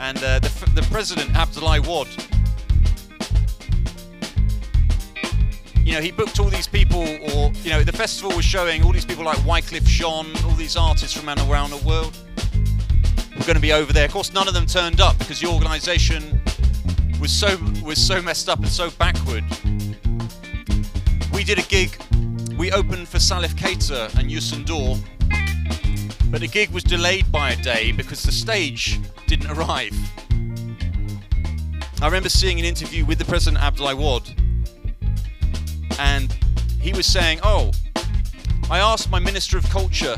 And 0.00 0.18
uh, 0.18 0.40
the, 0.40 0.48
the 0.74 0.82
president, 0.90 1.30
Abdoulaye 1.34 1.86
Wade, 1.86 2.08
you 5.86 5.92
know, 5.92 6.00
he 6.00 6.10
booked 6.10 6.40
all 6.40 6.48
these 6.48 6.66
people, 6.66 7.02
or 7.02 7.52
you 7.62 7.70
know, 7.70 7.84
the 7.84 7.92
festival 7.92 8.34
was 8.34 8.44
showing 8.44 8.82
all 8.82 8.92
these 8.92 9.04
people 9.04 9.24
like 9.24 9.38
Wyclef 9.38 9.84
Jean, 9.84 10.26
all 10.44 10.56
these 10.56 10.76
artists 10.76 11.16
from 11.16 11.28
around 11.28 11.70
the 11.70 11.82
world 11.86 12.18
were 13.40 13.46
going 13.46 13.56
to 13.56 13.62
be 13.62 13.72
over 13.72 13.90
there. 13.92 14.04
Of 14.04 14.12
course, 14.12 14.32
none 14.34 14.48
of 14.48 14.54
them 14.54 14.66
turned 14.66 15.00
up 15.00 15.18
because 15.18 15.40
the 15.40 15.48
organisation 15.48 16.42
was 17.20 17.32
so 17.32 17.56
was 17.82 17.98
so 17.98 18.20
messed 18.20 18.50
up 18.50 18.58
and 18.58 18.68
so 18.68 18.90
backward. 18.90 19.44
We 21.32 21.42
did 21.42 21.58
a 21.58 21.62
gig. 21.62 21.96
We 22.58 22.70
opened 22.70 23.08
for 23.08 23.16
Salif 23.16 23.54
Keita 23.54 24.14
and 24.18 24.30
Youssou 24.30 24.62
N'Dour, 24.62 25.00
but 26.30 26.42
the 26.42 26.48
gig 26.48 26.68
was 26.70 26.84
delayed 26.84 27.32
by 27.32 27.52
a 27.52 27.56
day 27.62 27.92
because 27.92 28.22
the 28.22 28.32
stage 28.32 29.00
didn't 29.26 29.50
arrive. 29.50 29.94
I 32.02 32.06
remember 32.06 32.28
seeing 32.28 32.58
an 32.58 32.66
interview 32.66 33.06
with 33.06 33.18
the 33.18 33.24
president 33.24 33.62
Abdoulaye 33.62 33.94
Wade, 33.94 34.36
and 35.98 36.30
he 36.78 36.92
was 36.92 37.06
saying, 37.06 37.40
"Oh, 37.42 37.70
I 38.70 38.80
asked 38.80 39.10
my 39.10 39.18
minister 39.18 39.56
of 39.56 39.64
culture 39.70 40.16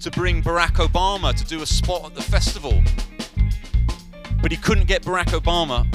to 0.00 0.10
bring 0.10 0.42
Barack 0.42 0.76
Obama 0.86 1.34
to 1.34 1.44
do 1.44 1.60
a 1.62 1.66
spot 1.66 2.06
at 2.06 2.14
the 2.14 2.22
festival. 2.22 2.82
But 4.40 4.50
he 4.50 4.56
couldn't 4.56 4.86
get 4.86 5.02
Barack 5.02 5.38
Obama, 5.38 5.86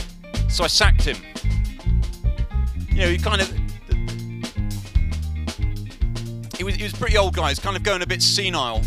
so 0.50 0.63
I 0.63 0.68
sacked 0.68 1.04
him. 1.04 1.18
You 2.89 3.02
know, 3.02 3.08
he 3.10 3.18
kind 3.18 3.41
of. 3.41 3.52
He 6.58 6.63
was, 6.63 6.76
he 6.76 6.84
was 6.84 6.94
pretty 6.94 7.18
old 7.18 7.36
guy, 7.36 7.50
he's 7.50 7.60
kind 7.60 7.76
of 7.76 7.84
going 7.84 8.02
a 8.02 8.08
bit 8.08 8.22
senile. 8.22 8.82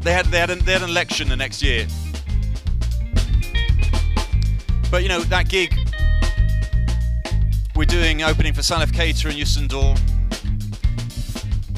They 0.00 0.12
had, 0.12 0.26
they, 0.26 0.38
had 0.38 0.50
an, 0.50 0.58
they 0.60 0.72
had 0.72 0.82
an 0.82 0.90
election 0.90 1.28
the 1.28 1.36
next 1.36 1.62
year. 1.62 1.86
But 4.90 5.02
you 5.02 5.08
know, 5.08 5.20
that 5.20 5.48
gig, 5.48 5.74
we're 7.74 7.84
doing 7.84 8.22
opening 8.22 8.52
for 8.52 8.60
Salif 8.60 8.86
Keita 8.86 9.26
and 9.26 9.34
Youssou 9.34 9.68
N'Dour 9.68 10.07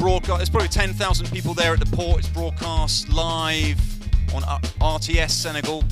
broadcast. 0.01 0.39
There's 0.39 0.49
probably 0.49 0.69
10,000 0.69 1.31
people 1.31 1.53
there 1.53 1.75
at 1.75 1.79
the 1.79 1.95
port. 1.95 2.21
It's 2.21 2.29
broadcast 2.29 3.11
live 3.11 3.79
on 4.35 4.43
uh, 4.45 4.59
RTS 4.81 5.29
Senegal 5.29 5.85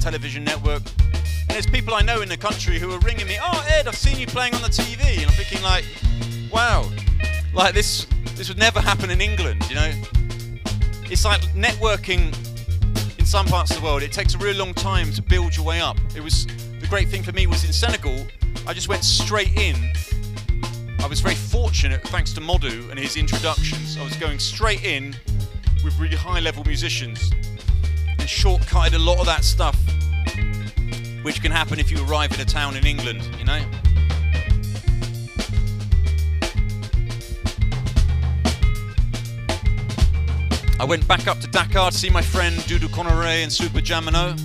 television 0.00 0.44
network. 0.44 0.82
And 1.02 1.50
there's 1.50 1.66
people 1.66 1.94
I 1.94 2.02
know 2.02 2.20
in 2.20 2.28
the 2.28 2.36
country 2.36 2.78
who 2.78 2.92
are 2.92 3.00
ringing 3.00 3.26
me. 3.26 3.36
Oh, 3.42 3.66
Edd, 3.68 3.88
I've 3.88 3.96
seen 3.96 4.16
you 4.16 4.28
playing 4.28 4.54
on 4.54 4.62
the 4.62 4.68
TV, 4.68 5.16
and 5.16 5.26
I'm 5.26 5.32
thinking 5.32 5.60
like, 5.60 5.84
wow, 6.52 6.88
like 7.52 7.74
this. 7.74 8.06
This 8.36 8.48
would 8.48 8.58
never 8.58 8.80
happen 8.80 9.10
in 9.10 9.20
England, 9.20 9.68
you 9.68 9.74
know. 9.74 9.92
It's 11.10 11.24
like 11.24 11.40
networking 11.56 12.32
in 13.18 13.26
some 13.26 13.46
parts 13.46 13.72
of 13.72 13.78
the 13.78 13.82
world. 13.82 14.04
It 14.04 14.12
takes 14.12 14.36
a 14.36 14.38
really 14.38 14.56
long 14.56 14.72
time 14.72 15.10
to 15.14 15.20
build 15.20 15.56
your 15.56 15.66
way 15.66 15.80
up. 15.80 15.96
It 16.14 16.22
was 16.22 16.46
the 16.46 16.86
great 16.88 17.08
thing 17.08 17.24
for 17.24 17.32
me 17.32 17.48
was 17.48 17.64
in 17.64 17.72
Senegal. 17.72 18.24
I 18.68 18.72
just 18.72 18.88
went 18.88 19.02
straight 19.02 19.58
in 19.58 19.74
was 21.08 21.20
very 21.20 21.34
fortunate, 21.34 22.02
thanks 22.08 22.32
to 22.34 22.40
Modu 22.40 22.90
and 22.90 22.98
his 22.98 23.16
introductions. 23.16 23.96
I 23.96 24.04
was 24.04 24.14
going 24.16 24.38
straight 24.38 24.84
in 24.84 25.16
with 25.82 25.98
really 25.98 26.16
high 26.16 26.40
level 26.40 26.64
musicians 26.64 27.32
and 28.06 28.28
shortcutted 28.28 28.94
a 28.94 28.98
lot 28.98 29.18
of 29.18 29.24
that 29.24 29.42
stuff, 29.42 29.74
which 31.22 31.40
can 31.40 31.50
happen 31.50 31.80
if 31.80 31.90
you 31.90 32.04
arrive 32.06 32.32
in 32.34 32.40
a 32.40 32.44
town 32.44 32.76
in 32.76 32.84
England, 32.86 33.22
you 33.38 33.44
know? 33.46 33.64
I 40.78 40.84
went 40.84 41.08
back 41.08 41.26
up 41.26 41.40
to 41.40 41.46
Dakar 41.48 41.90
to 41.90 41.96
see 41.96 42.10
my 42.10 42.22
friend 42.22 42.54
Dudu 42.56 42.92
Conore 42.92 43.24
and 43.24 43.50
Super 43.50 43.80
Diamono. 43.80 44.38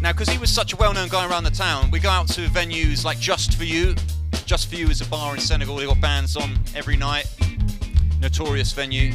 Now, 0.00 0.12
because 0.12 0.30
he 0.30 0.38
was 0.38 0.50
such 0.50 0.72
a 0.72 0.76
well 0.76 0.94
known 0.94 1.08
guy 1.08 1.28
around 1.28 1.44
the 1.44 1.50
town, 1.50 1.90
we 1.90 2.00
go 2.00 2.08
out 2.08 2.28
to 2.28 2.46
venues 2.48 3.04
like 3.04 3.20
Just 3.20 3.54
For 3.54 3.64
You, 3.64 3.94
just 4.52 4.68
for 4.68 4.76
You 4.76 4.88
is 4.88 5.00
a 5.00 5.06
bar 5.06 5.34
in 5.34 5.40
Senegal. 5.40 5.76
They've 5.76 5.88
got 5.88 6.02
bands 6.02 6.36
on 6.36 6.58
every 6.74 6.94
night. 6.94 7.24
Notorious 8.20 8.70
venue. 8.72 9.14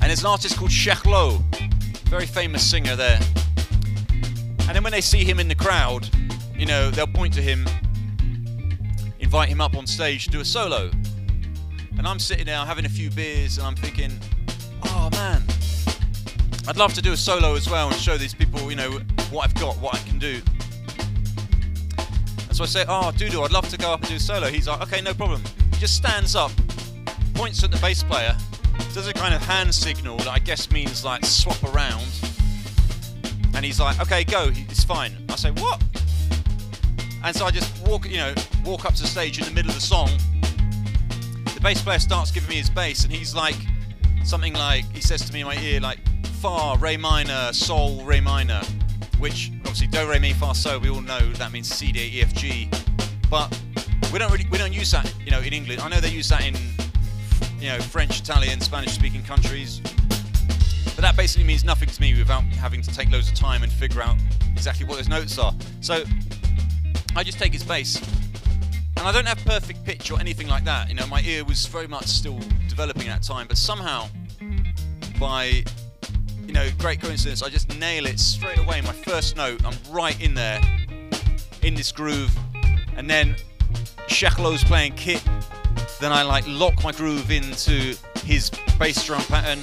And 0.00 0.04
there's 0.04 0.20
an 0.20 0.26
artist 0.28 0.56
called 0.56 0.72
Sheikh 0.72 1.02
very 2.06 2.24
famous 2.24 2.64
singer 2.66 2.96
there. 2.96 3.20
And 4.60 4.70
then 4.70 4.82
when 4.82 4.90
they 4.90 5.02
see 5.02 5.22
him 5.22 5.38
in 5.38 5.48
the 5.48 5.54
crowd, 5.54 6.08
you 6.56 6.64
know, 6.64 6.90
they'll 6.90 7.06
point 7.06 7.34
to 7.34 7.42
him, 7.42 7.66
invite 9.20 9.50
him 9.50 9.60
up 9.60 9.76
on 9.76 9.86
stage 9.86 10.24
to 10.24 10.30
do 10.30 10.40
a 10.40 10.46
solo. 10.46 10.90
And 11.98 12.08
I'm 12.08 12.18
sitting 12.18 12.46
there 12.46 12.56
having 12.56 12.86
a 12.86 12.88
few 12.88 13.10
beers 13.10 13.58
and 13.58 13.66
I'm 13.66 13.76
thinking, 13.76 14.12
oh 14.86 15.10
man, 15.12 15.42
I'd 16.66 16.78
love 16.78 16.94
to 16.94 17.02
do 17.02 17.12
a 17.12 17.18
solo 17.18 17.54
as 17.54 17.68
well 17.68 17.90
and 17.90 18.00
show 18.00 18.16
these 18.16 18.32
people, 18.32 18.70
you 18.70 18.76
know, 18.76 18.92
what 19.30 19.44
I've 19.44 19.54
got, 19.56 19.76
what 19.76 19.94
I 19.94 19.98
can 20.08 20.18
do. 20.18 20.40
So 22.52 22.64
I 22.64 22.66
say, 22.66 22.84
oh, 22.86 23.10
Dudu, 23.14 23.42
I'd 23.44 23.50
love 23.50 23.68
to 23.70 23.78
go 23.78 23.92
up 23.92 24.00
and 24.00 24.10
do 24.10 24.18
solo. 24.18 24.48
He's 24.48 24.68
like, 24.68 24.82
okay, 24.82 25.00
no 25.00 25.14
problem. 25.14 25.42
He 25.72 25.80
just 25.80 25.96
stands 25.96 26.36
up, 26.36 26.52
points 27.34 27.64
at 27.64 27.70
the 27.70 27.78
bass 27.78 28.02
player, 28.02 28.36
does 28.92 29.08
a 29.08 29.12
kind 29.14 29.34
of 29.34 29.42
hand 29.42 29.74
signal 29.74 30.18
that 30.18 30.28
I 30.28 30.38
guess 30.38 30.70
means 30.70 31.02
like 31.02 31.24
swap 31.24 31.62
around. 31.74 32.06
And 33.54 33.64
he's 33.64 33.80
like, 33.80 34.00
okay, 34.00 34.24
go, 34.24 34.50
it's 34.52 34.84
fine. 34.84 35.16
I 35.30 35.36
say, 35.36 35.50
what? 35.52 35.82
And 37.24 37.34
so 37.34 37.46
I 37.46 37.50
just 37.50 37.86
walk, 37.86 38.06
you 38.06 38.18
know, 38.18 38.34
walk 38.64 38.84
up 38.84 38.94
to 38.94 39.02
the 39.02 39.08
stage 39.08 39.38
in 39.38 39.44
the 39.44 39.50
middle 39.52 39.70
of 39.70 39.76
the 39.76 39.80
song. 39.80 40.10
The 41.54 41.60
bass 41.62 41.80
player 41.80 42.00
starts 42.00 42.30
giving 42.30 42.50
me 42.50 42.56
his 42.56 42.68
bass, 42.68 43.04
and 43.04 43.12
he's 43.12 43.34
like, 43.34 43.56
something 44.24 44.52
like, 44.54 44.84
he 44.92 45.00
says 45.00 45.24
to 45.26 45.32
me 45.32 45.40
in 45.40 45.46
my 45.46 45.56
ear, 45.58 45.80
like, 45.80 46.00
Fa, 46.40 46.76
Re 46.78 46.96
minor, 46.96 47.52
Sol, 47.52 48.02
Re 48.04 48.20
minor, 48.20 48.60
which 49.18 49.51
obviously 49.72 49.86
Do, 49.86 50.06
Re, 50.06 50.18
Mi, 50.18 50.34
Fa, 50.34 50.54
Sol. 50.54 50.80
We 50.80 50.90
all 50.90 51.00
know 51.00 51.18
that 51.32 51.50
means 51.50 51.66
C, 51.66 51.92
D, 51.92 52.18
E, 52.18 52.20
F, 52.20 52.34
G. 52.34 52.68
But 53.30 53.58
we 54.12 54.18
don't 54.18 54.30
really 54.30 54.46
we 54.50 54.58
don't 54.58 54.74
use 54.74 54.90
that, 54.90 55.10
you 55.24 55.30
know, 55.30 55.40
in 55.40 55.54
England. 55.54 55.80
I 55.80 55.88
know 55.88 55.98
they 55.98 56.10
use 56.10 56.28
that 56.28 56.44
in, 56.44 56.54
you 57.58 57.68
know, 57.68 57.78
French, 57.78 58.20
Italian, 58.20 58.60
Spanish-speaking 58.60 59.22
countries. 59.22 59.80
But 60.84 60.98
that 60.98 61.16
basically 61.16 61.44
means 61.44 61.64
nothing 61.64 61.88
to 61.88 62.00
me 62.02 62.12
without 62.18 62.42
having 62.60 62.82
to 62.82 62.94
take 62.94 63.10
loads 63.10 63.30
of 63.30 63.34
time 63.34 63.62
and 63.62 63.72
figure 63.72 64.02
out 64.02 64.16
exactly 64.52 64.84
what 64.84 64.96
those 64.96 65.08
notes 65.08 65.38
are. 65.38 65.54
So 65.80 66.04
I 67.16 67.22
just 67.22 67.38
take 67.38 67.54
his 67.54 67.64
bass. 67.64 67.96
And 68.98 69.08
I 69.08 69.10
don't 69.10 69.26
have 69.26 69.38
perfect 69.38 69.84
pitch 69.86 70.10
or 70.10 70.20
anything 70.20 70.48
like 70.48 70.64
that. 70.64 70.90
You 70.90 70.96
know, 70.96 71.06
my 71.06 71.22
ear 71.22 71.46
was 71.46 71.64
very 71.64 71.88
much 71.88 72.08
still 72.08 72.38
developing 72.68 73.08
at 73.08 73.22
that 73.22 73.26
time, 73.26 73.46
but 73.48 73.56
somehow 73.56 74.08
by 75.18 75.64
you 76.52 76.58
know, 76.58 76.68
great 76.78 77.00
coincidence. 77.00 77.42
I 77.42 77.48
just 77.48 77.78
nail 77.78 78.04
it 78.04 78.20
straight 78.20 78.58
away. 78.58 78.82
My 78.82 78.92
first 78.92 79.38
note, 79.38 79.64
I'm 79.64 79.74
right 79.90 80.20
in 80.22 80.34
there, 80.34 80.60
in 81.62 81.72
this 81.72 81.90
groove, 81.90 82.30
and 82.94 83.08
then 83.08 83.36
Sheikh 84.06 84.34
playing 84.66 84.92
kit. 84.92 85.24
Then 85.98 86.12
I 86.12 86.22
like 86.24 86.44
lock 86.46 86.84
my 86.84 86.92
groove 86.92 87.30
into 87.30 87.96
his 88.22 88.50
bass 88.78 89.02
drum 89.06 89.22
pattern, 89.22 89.60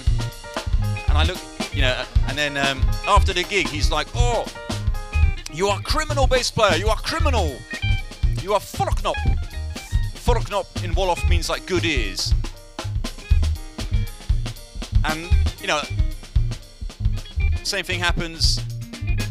and 1.08 1.16
I 1.16 1.26
look, 1.26 1.38
you 1.76 1.84
know, 1.84 2.04
and 2.28 2.36
then 2.36 2.58
um, 2.58 2.82
after 3.08 3.34
the 3.34 3.44
gig, 3.44 3.68
he's 3.68 3.92
like, 3.92 4.08
"Oh, 4.16 4.48
you 5.54 5.68
are 5.68 5.80
criminal 5.82 6.26
bass 6.26 6.50
player. 6.50 6.76
You 6.76 6.88
are 6.88 6.98
criminal. 6.98 7.56
You 8.42 8.56
are 8.56 8.60
Forknop. 8.60 9.18
Forknop 10.16 10.66
in 10.84 10.96
Wolof 10.96 11.30
means 11.30 11.50
like 11.50 11.68
good 11.68 11.86
ears." 11.86 12.34
And 15.06 15.30
you 15.62 15.68
know, 15.68 15.82
same 17.64 17.84
thing 17.86 18.00
happens 18.00 18.60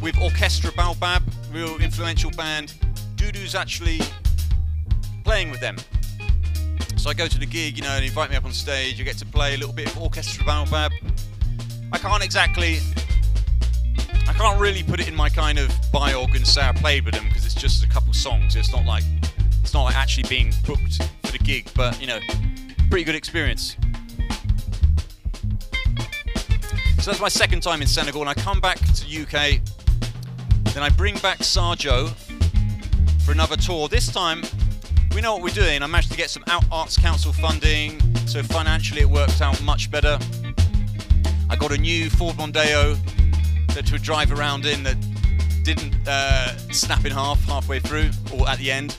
with 0.00 0.18
Orchestra 0.20 0.70
Baobab, 0.76 1.22
real 1.52 1.76
influential 1.78 2.30
band. 2.30 2.74
Dudu's 3.16 3.54
actually 3.54 4.00
playing 5.24 5.50
with 5.50 5.60
them. 5.60 5.76
So 6.96 7.10
I 7.10 7.14
go 7.14 7.26
to 7.26 7.38
the 7.38 7.46
gig, 7.46 7.76
you 7.76 7.82
know, 7.82 7.90
and 7.90 8.04
invite 8.04 8.30
me 8.30 8.36
up 8.36 8.44
on 8.44 8.52
stage. 8.52 9.00
I 9.00 9.04
get 9.04 9.18
to 9.18 9.26
play 9.26 9.54
a 9.54 9.56
little 9.56 9.72
bit 9.72 9.86
of 9.86 10.00
Orchestra 10.00 10.44
Baobab. 10.44 10.92
I 11.92 11.98
can't 11.98 12.22
exactly, 12.22 12.78
I 14.28 14.32
can't 14.32 14.60
really 14.60 14.82
put 14.82 15.00
it 15.00 15.08
in 15.08 15.14
my 15.14 15.28
kind 15.28 15.58
of 15.58 15.68
biog 15.92 16.34
and 16.36 16.46
say 16.46 16.62
I 16.62 16.72
played 16.72 17.04
with 17.04 17.14
them 17.14 17.26
because 17.28 17.44
it's 17.44 17.54
just 17.54 17.84
a 17.84 17.88
couple 17.88 18.12
songs. 18.12 18.56
It's 18.56 18.72
not 18.72 18.84
like, 18.84 19.04
it's 19.62 19.74
not 19.74 19.84
like 19.84 19.96
actually 19.96 20.28
being 20.28 20.52
booked 20.66 21.02
for 21.24 21.32
the 21.32 21.38
gig, 21.38 21.68
but 21.74 22.00
you 22.00 22.06
know, 22.06 22.20
pretty 22.90 23.04
good 23.04 23.14
experience. 23.14 23.76
So 27.00 27.12
that's 27.12 27.20
my 27.20 27.28
second 27.28 27.62
time 27.62 27.80
in 27.80 27.86
Senegal, 27.88 28.20
and 28.20 28.28
I 28.28 28.34
come 28.34 28.60
back 28.60 28.78
to 28.78 29.22
UK. 29.22 29.60
Then 30.74 30.82
I 30.82 30.88
bring 30.90 31.16
back 31.18 31.38
Sajo 31.38 32.10
for 33.24 33.32
another 33.32 33.56
tour. 33.56 33.88
This 33.88 34.12
time, 34.12 34.42
we 35.14 35.20
know 35.20 35.32
what 35.32 35.42
we're 35.42 35.54
doing. 35.54 35.82
I 35.82 35.86
managed 35.86 36.10
to 36.10 36.16
get 36.16 36.28
some 36.28 36.44
Arts 36.70 36.96
Council 36.96 37.32
funding, 37.32 38.00
so 38.26 38.42
financially 38.42 39.00
it 39.02 39.08
worked 39.08 39.40
out 39.40 39.62
much 39.62 39.90
better. 39.90 40.18
I 41.48 41.56
got 41.56 41.72
a 41.72 41.78
new 41.78 42.10
Ford 42.10 42.36
Mondeo 42.36 42.98
that 43.74 43.86
to 43.86 43.98
drive 43.98 44.32
around 44.32 44.66
in 44.66 44.82
that 44.82 44.96
didn't 45.62 45.94
uh, 46.06 46.56
snap 46.72 47.04
in 47.04 47.12
half 47.12 47.42
halfway 47.44 47.78
through 47.78 48.10
or 48.34 48.48
at 48.48 48.58
the 48.58 48.70
end. 48.70 48.96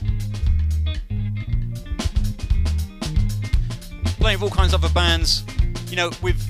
Playing 4.18 4.40
with 4.40 4.50
all 4.50 4.56
kinds 4.56 4.72
of 4.72 4.82
other 4.82 4.92
bands. 4.94 5.44
You 5.88 5.96
know, 5.96 6.10
with 6.22 6.49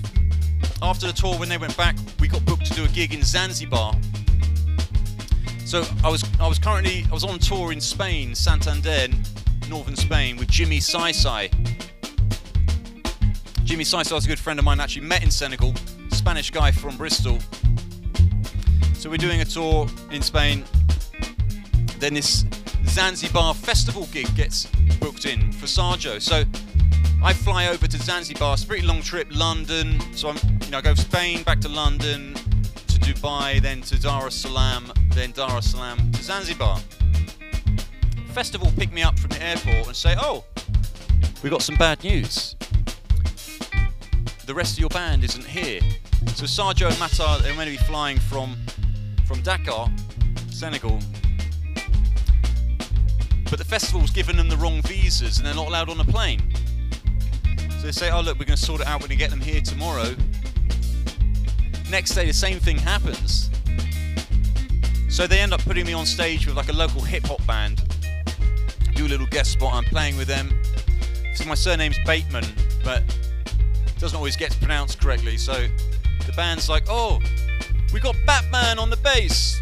after 0.83 1.07
the 1.07 1.13
tour, 1.13 1.35
when 1.37 1.49
they 1.49 1.59
went 1.59 1.77
back, 1.77 1.97
we 2.19 2.29
got 2.29 2.45
booked 2.45 2.67
to 2.67 2.75
do 2.75 2.85
a 2.85 2.89
gig 2.89 3.15
in 3.15 3.23
Zanzibar. 3.23 3.95
So 5.65 5.85
I 6.03 6.09
was 6.09 6.25
I 6.41 6.49
was 6.49 6.59
currently 6.59 7.05
I 7.11 7.15
was 7.15 7.23
on 7.23 7.39
tour 7.39 7.73
in 7.73 7.81
Spain, 7.81 8.35
Santander, 8.35 9.07
northern 9.69 9.95
Spain, 9.95 10.37
with 10.37 10.49
Jimmy 10.49 10.81
Sai 10.81 11.13
Sai. 11.13 11.49
Jimmy 13.63 13.85
Sai 13.85 14.03
Sai 14.03 14.15
was 14.17 14.25
a 14.25 14.29
good 14.29 14.39
friend 14.39 14.59
of 14.59 14.65
mine. 14.65 14.81
Actually 14.81 15.07
met 15.07 15.23
in 15.23 15.31
Senegal, 15.31 15.75
Spanish 16.11 16.51
guy 16.51 16.73
from 16.73 16.97
Bristol. 16.97 17.39
So 18.95 19.09
we're 19.09 19.17
doing 19.17 19.43
a 19.43 19.45
tour 19.45 19.87
in 20.11 20.23
Spain. 20.23 20.65
Then 22.01 22.15
this 22.15 22.45
Zanzibar 22.87 23.55
festival 23.55 24.09
gig 24.11 24.35
gets 24.35 24.67
booked 24.99 25.25
in 25.25 25.53
for 25.53 25.67
Sajo. 25.67 26.21
So 26.21 26.45
I 27.23 27.33
fly 27.33 27.69
over 27.69 27.87
to 27.87 27.97
Zanzibar. 27.97 28.55
It's 28.55 28.65
a 28.65 28.67
pretty 28.67 28.87
long 28.87 29.03
trip. 29.03 29.29
London. 29.31 30.01
So 30.15 30.31
I'm, 30.31 30.37
you 30.71 30.73
know, 30.75 30.79
I 30.79 30.83
go 30.83 30.95
Spain 30.95 31.43
back 31.43 31.59
to 31.63 31.69
London, 31.69 32.33
to 32.35 32.99
Dubai, 33.01 33.61
then 33.61 33.81
to 33.81 34.01
Dar 34.01 34.29
es 34.29 34.37
Salaam, 34.37 34.93
then 35.09 35.33
Dar 35.33 35.57
es 35.57 35.73
Salaam 35.73 36.13
to 36.13 36.23
Zanzibar. 36.23 36.79
Festival 38.33 38.71
pick 38.77 38.93
me 38.93 39.03
up 39.03 39.19
from 39.19 39.31
the 39.31 39.43
airport 39.43 39.89
and 39.89 39.97
say, 39.97 40.15
"Oh, 40.17 40.45
we've 41.43 41.51
got 41.51 41.63
some 41.63 41.75
bad 41.75 42.05
news. 42.05 42.55
The 44.47 44.55
rest 44.55 44.75
of 44.75 44.79
your 44.79 44.91
band 44.91 45.25
isn't 45.25 45.45
here." 45.45 45.81
So 46.37 46.45
Sajo 46.45 46.87
and 46.87 46.95
Matar, 46.99 47.43
they're 47.43 47.53
meant 47.55 47.69
to 47.69 47.77
be 47.77 47.85
flying 47.89 48.21
from 48.21 48.57
from 49.27 49.43
Dakar, 49.43 49.91
Senegal, 50.53 51.01
but 53.51 53.59
the 53.59 53.65
festival's 53.65 54.13
given 54.13 54.37
them 54.37 54.49
the 54.49 54.57
wrong 54.57 54.83
visas 54.83 55.39
and 55.39 55.47
they're 55.49 55.53
not 55.53 55.67
allowed 55.67 55.91
on 55.91 55.99
a 55.99 56.05
plane. 56.05 56.41
So 57.81 57.87
they 57.87 57.93
say, 57.93 58.13
oh, 58.13 58.21
look, 58.21 58.39
we're 58.39 58.45
going 58.45 58.57
to 58.57 58.65
sort 58.65 58.83
it 58.83 58.87
out 58.87 59.01
when 59.01 59.09
we 59.09 59.17
get 59.17 59.31
them 59.31 59.41
here 59.41 59.63
tomorrow. 59.63 60.15
Next 61.91 62.15
day, 62.15 62.25
the 62.25 62.33
same 62.33 62.61
thing 62.61 62.79
happens. 62.79 63.51
So 65.09 65.27
they 65.27 65.41
end 65.41 65.53
up 65.53 65.61
putting 65.63 65.85
me 65.87 65.93
on 65.93 66.07
stage 66.07 66.47
with 66.47 66.57
like 66.57 66.69
a 66.69 66.73
local 66.73 67.01
hip 67.01 67.27
hop 67.27 67.45
band. 67.47 67.83
Do 68.95 69.07
a 69.07 69.09
little 69.09 69.27
guest 69.27 69.53
spot, 69.53 69.75
I'm 69.75 69.85
playing 69.85 70.17
with 70.17 70.29
them. 70.29 70.51
So 71.35 71.47
my 71.47 71.55
surname's 71.55 71.99
Bateman, 72.07 72.45
but 72.85 73.03
doesn't 73.99 74.17
always 74.17 74.37
get 74.37 74.57
pronounced 74.61 75.01
correctly. 75.01 75.37
So 75.37 75.67
the 76.27 76.33
band's 76.37 76.69
like, 76.69 76.85
oh, 76.89 77.19
we 77.93 77.99
got 77.99 78.15
Batman 78.25 78.79
on 78.79 78.89
the 78.89 78.97
bass. 78.99 79.61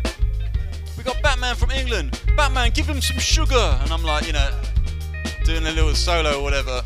We 0.99 1.05
got 1.05 1.21
Batman 1.23 1.57
from 1.57 1.71
England. 1.71 2.21
Batman, 2.37 2.73
give 2.75 2.87
him 2.87 3.01
some 3.01 3.19
sugar. 3.19 3.79
And 3.83 3.91
I'm 3.91 4.05
like, 4.05 4.27
you 4.27 4.35
know, 4.35 4.51
doing 5.45 5.67
a 5.67 5.71
little 5.71 5.95
solo 5.95 6.41
or 6.41 6.43
whatever. 6.43 6.83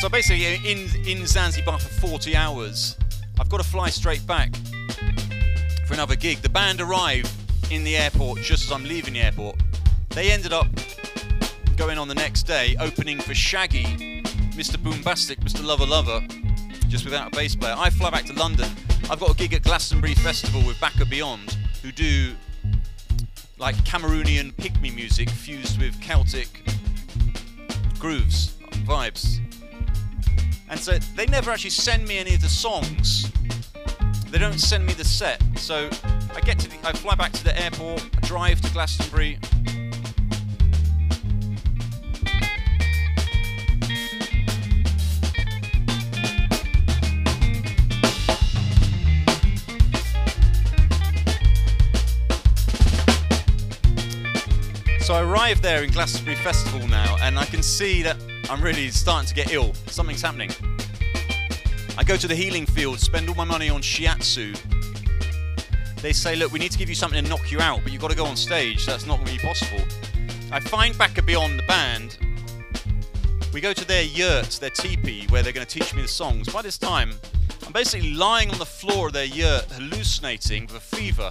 So 0.00 0.08
basically, 0.08 0.46
in 0.64 0.88
in 1.06 1.26
Zanzibar 1.26 1.78
for 1.78 2.08
40 2.08 2.34
hours, 2.34 2.96
I've 3.38 3.50
got 3.50 3.58
to 3.58 3.68
fly 3.68 3.90
straight 3.90 4.26
back 4.26 4.56
for 5.86 5.92
another 5.92 6.16
gig. 6.16 6.38
The 6.38 6.48
band 6.48 6.80
arrive 6.80 7.30
in 7.70 7.84
the 7.84 7.98
airport 7.98 8.40
just 8.40 8.64
as 8.64 8.72
I'm 8.72 8.84
leaving 8.84 9.12
the 9.12 9.20
airport. 9.20 9.56
They 10.08 10.30
ended 10.30 10.54
up 10.54 10.68
going 11.76 11.98
on 11.98 12.08
the 12.08 12.14
next 12.14 12.44
day, 12.44 12.76
opening 12.80 13.20
for 13.20 13.34
Shaggy, 13.34 14.22
Mr. 14.54 14.78
Boombastic, 14.78 15.40
Mr. 15.40 15.62
Lover 15.62 15.84
Lover, 15.84 16.26
just 16.88 17.04
without 17.04 17.30
a 17.30 17.36
bass 17.36 17.54
player. 17.54 17.74
I 17.76 17.90
fly 17.90 18.08
back 18.08 18.24
to 18.24 18.32
London. 18.32 18.70
I've 19.10 19.20
got 19.20 19.32
a 19.32 19.34
gig 19.34 19.52
at 19.52 19.64
Glastonbury 19.64 20.14
Festival 20.14 20.62
with 20.66 20.80
Baka 20.80 21.04
Beyond, 21.04 21.58
who 21.82 21.92
do 21.92 22.32
like 23.58 23.76
Cameroonian 23.84 24.54
pygmy 24.54 24.94
music 24.94 25.28
fused 25.28 25.78
with 25.78 26.00
Celtic 26.00 26.48
grooves, 27.98 28.54
vibes. 28.86 29.40
And 30.70 30.78
so 30.78 30.96
they 31.16 31.26
never 31.26 31.50
actually 31.50 31.70
send 31.70 32.06
me 32.06 32.18
any 32.18 32.34
of 32.36 32.40
the 32.40 32.48
songs. 32.48 33.30
They 34.30 34.38
don't 34.38 34.60
send 34.60 34.86
me 34.86 34.92
the 34.92 35.04
set. 35.04 35.42
So 35.56 35.90
I 36.34 36.40
get 36.40 36.60
to 36.60 36.68
the, 36.70 36.76
I 36.88 36.92
fly 36.92 37.16
back 37.16 37.32
to 37.32 37.44
the 37.44 37.60
airport, 37.60 38.08
I 38.16 38.26
drive 38.26 38.60
to 38.60 38.72
Glastonbury, 38.72 39.38
So 55.00 55.16
I 55.16 55.22
arrive 55.22 55.60
there 55.60 55.82
in 55.82 55.90
Glastonbury 55.90 56.36
Festival 56.36 56.86
now, 56.86 57.16
and 57.20 57.36
I 57.36 57.44
can 57.44 57.64
see 57.64 58.00
that 58.02 58.16
I'm 58.48 58.62
really 58.62 58.88
starting 58.90 59.28
to 59.28 59.34
get 59.34 59.52
ill. 59.52 59.74
Something's 59.86 60.22
happening. 60.22 60.50
I 61.98 62.04
go 62.04 62.16
to 62.16 62.26
the 62.26 62.34
healing 62.34 62.64
field, 62.64 62.98
spend 62.98 63.28
all 63.28 63.34
my 63.34 63.44
money 63.44 63.68
on 63.68 63.82
shiatsu. 63.82 64.58
They 66.00 66.12
say, 66.14 66.34
look, 66.34 66.50
we 66.50 66.58
need 66.58 66.72
to 66.72 66.78
give 66.78 66.88
you 66.88 66.94
something 66.94 67.22
to 67.22 67.28
knock 67.28 67.50
you 67.52 67.60
out, 67.60 67.80
but 67.82 67.92
you've 67.92 68.00
got 68.00 68.10
to 68.10 68.16
go 68.16 68.24
on 68.24 68.36
stage, 68.36 68.86
that's 68.86 69.04
not 69.04 69.16
going 69.16 69.26
to 69.26 69.32
be 69.34 69.38
possible. 69.38 69.84
I 70.50 70.58
find 70.60 70.96
Baka 70.96 71.22
Beyond 71.22 71.58
the 71.58 71.62
band. 71.64 72.16
We 73.52 73.60
go 73.60 73.74
to 73.74 73.84
their 73.84 74.04
yurt, 74.04 74.58
their 74.60 74.70
teepee, 74.70 75.26
where 75.28 75.42
they're 75.42 75.52
going 75.52 75.66
to 75.66 75.78
teach 75.78 75.94
me 75.94 76.00
the 76.00 76.08
songs. 76.08 76.48
By 76.48 76.62
this 76.62 76.78
time, 76.78 77.12
I'm 77.66 77.72
basically 77.72 78.14
lying 78.14 78.50
on 78.50 78.58
the 78.58 78.64
floor 78.64 79.08
of 79.08 79.12
their 79.12 79.26
yurt, 79.26 79.66
hallucinating 79.72 80.66
with 80.66 80.76
a 80.76 80.80
fever, 80.80 81.28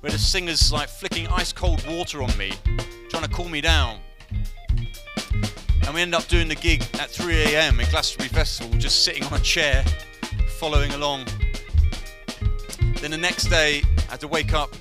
where 0.00 0.12
the 0.12 0.18
singer's 0.18 0.72
like 0.72 0.90
flicking 0.90 1.26
ice 1.28 1.52
cold 1.52 1.82
water 1.86 2.22
on 2.22 2.36
me, 2.36 2.52
trying 3.08 3.22
to 3.22 3.30
cool 3.30 3.48
me 3.48 3.62
down. 3.62 4.01
And 5.84 5.94
we 5.94 6.00
end 6.00 6.14
up 6.14 6.26
doing 6.28 6.48
the 6.48 6.54
gig 6.54 6.82
at 6.94 7.10
3 7.10 7.34
a.m. 7.42 7.80
at 7.80 7.90
Glastonbury 7.90 8.28
Festival, 8.28 8.76
just 8.78 9.04
sitting 9.04 9.24
on 9.24 9.34
a 9.34 9.42
chair, 9.42 9.84
following 10.58 10.92
along. 10.92 11.26
Then 13.00 13.10
the 13.10 13.18
next 13.18 13.44
day, 13.48 13.82
I 14.08 14.12
had 14.12 14.20
to 14.20 14.28
wake 14.28 14.54
up, 14.54 14.74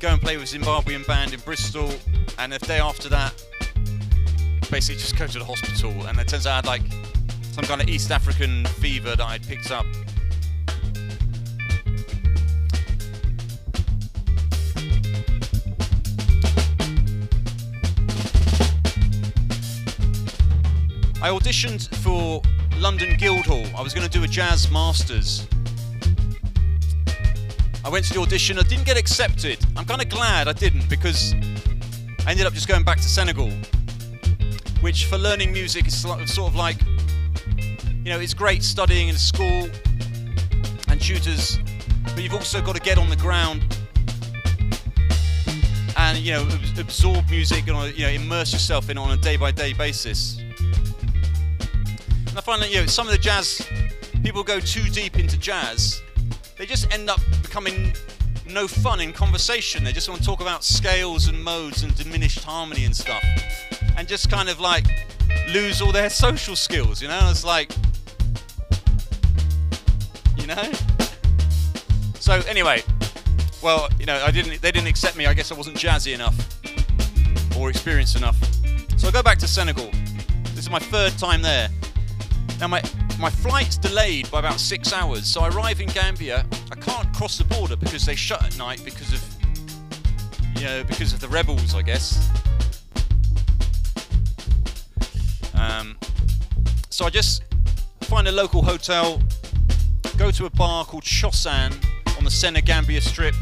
go 0.00 0.08
and 0.08 0.20
play 0.20 0.36
with 0.36 0.54
a 0.54 0.58
Zimbabwean 0.58 1.06
band 1.06 1.34
in 1.34 1.40
Bristol, 1.40 1.90
and 2.38 2.52
the 2.52 2.58
day 2.60 2.78
after 2.78 3.08
that, 3.08 3.34
basically 4.70 5.00
just 5.00 5.18
go 5.18 5.26
to 5.26 5.38
the 5.38 5.44
hospital. 5.44 5.90
And 6.06 6.18
it 6.18 6.28
turns 6.28 6.46
out 6.46 6.52
I 6.52 6.56
had 6.56 6.66
like 6.66 6.82
some 7.52 7.64
kind 7.64 7.80
of 7.80 7.88
East 7.88 8.10
African 8.10 8.64
fever 8.66 9.16
that 9.16 9.26
I'd 9.26 9.46
picked 9.46 9.70
up. 9.70 9.86
I 21.26 21.30
auditioned 21.30 21.92
for 22.04 22.40
London 22.78 23.16
Guildhall. 23.16 23.66
I 23.76 23.82
was 23.82 23.92
going 23.92 24.08
to 24.08 24.18
do 24.18 24.22
a 24.22 24.28
jazz 24.28 24.70
masters. 24.70 25.48
I 27.84 27.88
went 27.88 28.04
to 28.04 28.14
the 28.14 28.20
audition. 28.20 28.60
I 28.60 28.62
didn't 28.62 28.86
get 28.86 28.96
accepted. 28.96 29.58
I'm 29.76 29.84
kind 29.86 30.00
of 30.00 30.08
glad 30.08 30.46
I 30.46 30.52
didn't 30.52 30.88
because 30.88 31.32
I 32.24 32.30
ended 32.30 32.46
up 32.46 32.52
just 32.52 32.68
going 32.68 32.84
back 32.84 32.98
to 32.98 33.08
Senegal, 33.08 33.50
which 34.82 35.06
for 35.06 35.18
learning 35.18 35.52
music 35.52 35.88
is 35.88 36.00
sort 36.00 36.20
of 36.20 36.54
like, 36.54 36.76
you 37.56 38.12
know, 38.12 38.20
it's 38.20 38.32
great 38.32 38.62
studying 38.62 39.08
in 39.08 39.16
school 39.16 39.68
and 40.86 41.00
tutors, 41.00 41.58
but 42.04 42.22
you've 42.22 42.34
also 42.34 42.62
got 42.62 42.76
to 42.76 42.80
get 42.80 42.98
on 42.98 43.10
the 43.10 43.16
ground 43.16 43.64
and 45.96 46.18
you 46.18 46.34
know 46.34 46.46
absorb 46.78 47.28
music 47.30 47.66
and 47.66 47.98
you 47.98 48.06
know 48.06 48.12
immerse 48.12 48.52
yourself 48.52 48.90
in 48.90 48.96
it 48.96 49.00
on 49.00 49.10
a 49.10 49.16
day-by-day 49.16 49.72
basis. 49.72 50.40
And 52.36 52.42
I 52.42 52.44
find 52.44 52.60
that 52.60 52.70
you 52.70 52.80
know 52.80 52.86
some 52.86 53.06
of 53.06 53.12
the 53.14 53.18
jazz 53.18 53.66
people 54.22 54.44
go 54.44 54.60
too 54.60 54.82
deep 54.90 55.18
into 55.18 55.38
jazz, 55.38 56.02
they 56.58 56.66
just 56.66 56.92
end 56.92 57.08
up 57.08 57.18
becoming 57.40 57.94
no 58.46 58.68
fun 58.68 59.00
in 59.00 59.14
conversation. 59.14 59.82
They 59.82 59.92
just 59.92 60.06
want 60.06 60.20
to 60.20 60.26
talk 60.26 60.42
about 60.42 60.62
scales 60.62 61.28
and 61.28 61.42
modes 61.42 61.82
and 61.82 61.94
diminished 61.96 62.44
harmony 62.44 62.84
and 62.84 62.94
stuff, 62.94 63.24
and 63.96 64.06
just 64.06 64.30
kind 64.30 64.50
of 64.50 64.60
like 64.60 64.84
lose 65.48 65.80
all 65.80 65.92
their 65.92 66.10
social 66.26 66.56
skills. 66.56 67.00
You 67.00 67.08
know, 67.08 67.26
it's 67.30 67.42
like, 67.42 67.72
you 70.36 70.46
know. 70.46 70.70
So 72.20 72.42
anyway, 72.46 72.82
well, 73.62 73.88
you 73.98 74.04
know, 74.04 74.22
I 74.22 74.30
didn't. 74.30 74.60
They 74.60 74.72
didn't 74.72 74.88
accept 74.88 75.16
me. 75.16 75.24
I 75.24 75.32
guess 75.32 75.50
I 75.50 75.54
wasn't 75.54 75.78
jazzy 75.78 76.12
enough 76.12 76.36
or 77.56 77.70
experienced 77.70 78.14
enough. 78.14 78.36
So 78.98 79.08
I 79.08 79.10
go 79.10 79.22
back 79.22 79.38
to 79.38 79.48
Senegal. 79.48 79.90
This 80.50 80.64
is 80.64 80.70
my 80.70 80.80
third 80.80 81.16
time 81.16 81.40
there. 81.40 81.70
Now 82.60 82.68
my 82.68 82.82
my 83.18 83.30
flight's 83.30 83.76
delayed 83.76 84.30
by 84.30 84.38
about 84.40 84.60
six 84.60 84.92
hours, 84.92 85.26
so 85.26 85.42
I 85.42 85.48
arrive 85.48 85.80
in 85.80 85.88
Gambia. 85.88 86.46
I 86.70 86.74
can't 86.74 87.12
cross 87.14 87.38
the 87.38 87.44
border 87.44 87.76
because 87.76 88.06
they 88.06 88.14
shut 88.14 88.42
at 88.44 88.56
night 88.56 88.82
because 88.84 89.12
of 89.12 89.22
you 90.54 90.64
know 90.64 90.84
because 90.84 91.12
of 91.12 91.20
the 91.20 91.28
rebels, 91.28 91.74
I 91.74 91.82
guess. 91.82 92.30
Um, 95.54 95.96
so 96.90 97.04
I 97.06 97.10
just 97.10 97.42
find 98.02 98.28
a 98.28 98.32
local 98.32 98.62
hotel, 98.62 99.20
go 100.16 100.30
to 100.30 100.46
a 100.46 100.50
bar 100.50 100.84
called 100.84 101.04
Chosan 101.04 101.74
on 102.16 102.24
the 102.24 102.30
Senegambia 102.30 103.00
Strip, 103.00 103.34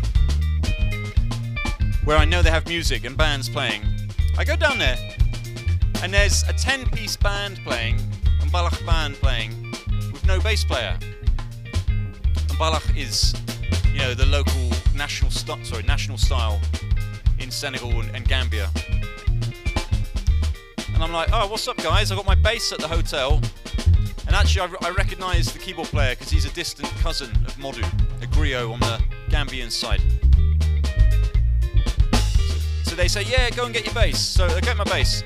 where 2.04 2.16
I 2.16 2.24
know 2.24 2.42
they 2.42 2.50
have 2.50 2.66
music 2.66 3.04
and 3.04 3.16
bands 3.16 3.48
playing. 3.48 3.82
I 4.38 4.44
go 4.44 4.56
down 4.56 4.78
there, 4.78 4.96
and 6.02 6.12
there's 6.12 6.42
a 6.44 6.52
10 6.52 6.90
piece 6.90 7.16
band 7.16 7.60
playing, 7.64 8.00
Mbalax 8.54 8.86
band 8.86 9.16
playing, 9.16 9.50
with 10.12 10.24
no 10.28 10.38
bass 10.38 10.62
player. 10.62 10.96
And 11.88 12.14
Mbalax 12.50 12.96
is, 12.96 13.34
you 13.92 13.98
know, 13.98 14.14
the 14.14 14.26
local 14.26 14.70
national 14.94 15.32
sorry 15.32 15.82
national 15.82 16.18
style 16.18 16.60
in 17.40 17.50
Senegal 17.50 17.90
and, 18.00 18.14
and 18.14 18.28
Gambia. 18.28 18.70
And 20.94 21.02
I'm 21.02 21.12
like, 21.12 21.30
oh, 21.32 21.48
what's 21.48 21.66
up, 21.66 21.78
guys? 21.78 22.12
I 22.12 22.14
got 22.14 22.26
my 22.26 22.36
bass 22.36 22.70
at 22.70 22.78
the 22.78 22.86
hotel. 22.86 23.40
And 24.28 24.36
actually, 24.36 24.60
I, 24.60 24.86
I 24.86 24.90
recognise 24.90 25.52
the 25.52 25.58
keyboard 25.58 25.88
player 25.88 26.14
because 26.14 26.30
he's 26.30 26.44
a 26.44 26.54
distant 26.54 26.88
cousin 27.00 27.30
of 27.30 27.56
Modu, 27.56 27.82
a 28.22 28.26
griot 28.28 28.72
on 28.72 28.78
the 28.78 29.02
Gambian 29.30 29.72
side. 29.72 30.00
So 32.84 32.94
they 32.94 33.08
say, 33.08 33.22
yeah, 33.22 33.50
go 33.50 33.64
and 33.64 33.74
get 33.74 33.84
your 33.84 33.94
bass. 33.94 34.20
So 34.20 34.46
I 34.46 34.60
get 34.60 34.76
my 34.76 34.84
bass. 34.84 35.24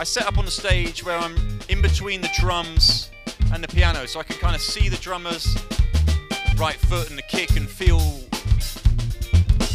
I 0.00 0.02
set 0.04 0.26
up 0.26 0.36
on 0.36 0.46
the 0.46 0.50
stage 0.50 1.04
where 1.04 1.16
I'm 1.16 1.55
in 1.68 1.82
between 1.82 2.20
the 2.20 2.30
drums 2.38 3.10
and 3.52 3.62
the 3.62 3.68
piano, 3.68 4.06
so 4.06 4.20
I 4.20 4.22
can 4.22 4.36
kind 4.36 4.54
of 4.54 4.60
see 4.60 4.88
the 4.88 4.96
drummer's 4.96 5.56
right 6.56 6.76
foot 6.76 7.10
and 7.10 7.18
the 7.18 7.22
kick 7.22 7.56
and 7.56 7.68
feel 7.68 8.00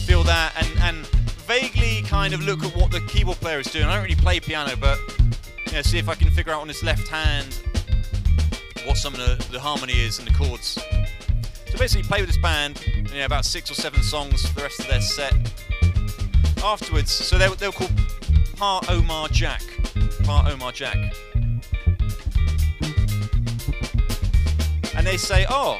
feel 0.05 0.23
that, 0.23 0.53
and 0.57 0.83
and 0.83 1.07
vaguely 1.47 2.01
kind 2.03 2.33
of 2.33 2.41
look 2.41 2.63
at 2.63 2.75
what 2.75 2.91
the 2.91 3.01
keyboard 3.01 3.37
player 3.37 3.59
is 3.59 3.67
doing. 3.67 3.85
I 3.85 3.95
don't 3.95 4.03
really 4.03 4.15
play 4.15 4.39
piano, 4.39 4.75
but 4.79 4.99
you 5.67 5.73
know, 5.73 5.81
see 5.81 5.97
if 5.97 6.09
I 6.09 6.15
can 6.15 6.29
figure 6.31 6.53
out 6.53 6.61
on 6.61 6.67
his 6.67 6.83
left 6.83 7.07
hand 7.07 7.57
what 8.85 8.97
some 8.97 9.13
of 9.13 9.19
the, 9.19 9.47
the 9.51 9.59
harmony 9.59 9.93
is 9.93 10.19
and 10.19 10.27
the 10.27 10.33
chords. 10.33 10.79
So 11.69 11.77
basically, 11.77 12.03
play 12.03 12.21
with 12.21 12.29
this 12.29 12.37
band, 12.37 12.83
you 12.85 13.03
know, 13.03 13.25
about 13.25 13.45
six 13.45 13.71
or 13.71 13.75
seven 13.75 14.01
songs 14.03 14.45
for 14.47 14.55
the 14.55 14.61
rest 14.63 14.79
of 14.79 14.87
their 14.87 15.01
set. 15.01 15.33
Afterwards, 16.63 17.11
so 17.11 17.37
they, 17.37 17.47
they 17.55 17.67
were 17.67 17.73
called 17.73 17.91
Pa 18.57 18.81
Omar 18.89 19.29
Jack. 19.29 19.63
Pa 20.23 20.49
Omar 20.51 20.71
Jack. 20.71 20.97
And 24.95 25.05
they 25.07 25.17
say, 25.17 25.45
oh, 25.49 25.79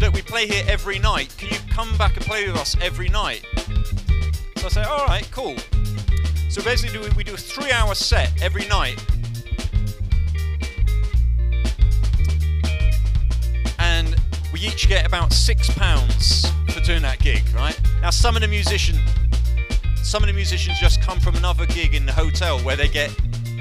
look, 0.00 0.14
we 0.14 0.22
play 0.22 0.46
here 0.46 0.64
every 0.68 0.98
night. 0.98 1.34
Can 1.38 1.48
you 1.50 1.58
come 1.70 1.96
back 1.96 2.16
and 2.16 2.24
play 2.24 2.46
with 2.46 2.56
us 2.56 2.76
every 2.80 3.08
night? 3.08 3.44
So 4.56 4.66
I 4.66 4.68
say, 4.68 4.82
all 4.82 5.06
right, 5.06 5.28
cool. 5.30 5.56
So 6.48 6.62
basically, 6.62 7.08
we 7.16 7.24
do 7.24 7.34
a 7.34 7.36
three-hour 7.36 7.94
set 7.94 8.30
every 8.40 8.66
night 8.68 9.04
and 13.80 14.14
we 14.52 14.60
each 14.60 14.88
get 14.88 15.04
about 15.06 15.32
six 15.32 15.68
pounds 15.70 16.46
for 16.68 16.80
doing 16.80 17.02
that 17.02 17.18
gig, 17.18 17.42
right? 17.54 17.78
Now, 18.00 18.10
some 18.10 18.36
of 18.36 18.42
the 18.42 18.48
musicians, 18.48 19.00
some 20.02 20.22
of 20.22 20.28
the 20.28 20.32
musicians 20.32 20.78
just 20.78 21.02
come 21.02 21.18
from 21.18 21.34
another 21.36 21.66
gig 21.66 21.94
in 21.94 22.06
the 22.06 22.12
hotel 22.12 22.58
where 22.60 22.76
they 22.76 22.88
get 22.88 23.10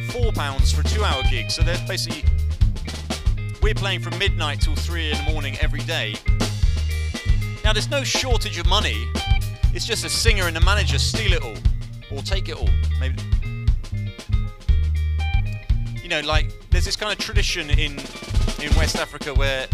four 0.10 0.32
pounds 0.32 0.72
for 0.72 0.82
a 0.82 0.84
two-hour 0.84 1.24
gig. 1.30 1.50
So 1.50 1.64
they're 1.64 1.84
basically 1.88 2.24
we're 3.64 3.74
playing 3.74 4.02
from 4.02 4.18
midnight 4.20 4.60
till 4.60 4.76
three 4.76 5.10
in 5.10 5.26
the 5.26 5.32
morning 5.32 5.58
every 5.62 5.80
day. 5.80 6.16
Now, 7.64 7.72
there's 7.72 7.90
no 7.90 8.04
shortage 8.04 8.58
of 8.58 8.66
money. 8.68 9.08
It's 9.74 9.86
just 9.86 10.04
a 10.04 10.10
singer 10.10 10.48
and 10.48 10.58
a 10.58 10.60
manager 10.60 11.00
steal 11.00 11.32
it 11.32 11.42
all 11.42 11.56
or 12.12 12.22
take 12.22 12.50
it 12.50 12.58
all. 12.58 12.68
Maybe. 13.00 13.16
You 16.04 16.10
know, 16.10 16.20
like 16.20 16.52
there's 16.72 16.84
this 16.84 16.98
kind 16.98 17.14
of 17.14 17.18
tradition 17.18 17.70
in 17.70 18.00
in 18.62 18.76
West 18.76 18.98
Africa 18.98 19.34
where 19.34 19.68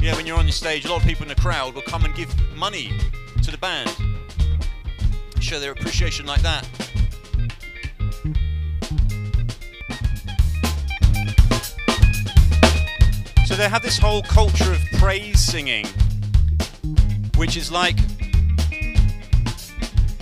you 0.00 0.10
know 0.10 0.16
when 0.16 0.26
you're 0.26 0.38
on 0.38 0.46
your 0.46 0.52
stage, 0.52 0.86
a 0.86 0.88
lot 0.88 1.02
of 1.02 1.06
people 1.06 1.24
in 1.24 1.28
the 1.28 1.40
crowd 1.40 1.74
will 1.74 1.82
come 1.82 2.06
and 2.06 2.14
give 2.14 2.34
money 2.56 2.98
to 3.42 3.50
the 3.50 3.58
band, 3.58 3.94
show 5.38 5.60
their 5.60 5.72
appreciation 5.72 6.24
like 6.24 6.40
that. 6.40 6.66
They 13.58 13.68
have 13.68 13.82
this 13.82 13.98
whole 13.98 14.22
culture 14.22 14.72
of 14.72 14.80
praise 14.98 15.40
singing, 15.40 15.84
which 17.36 17.56
is 17.56 17.72
like 17.72 17.96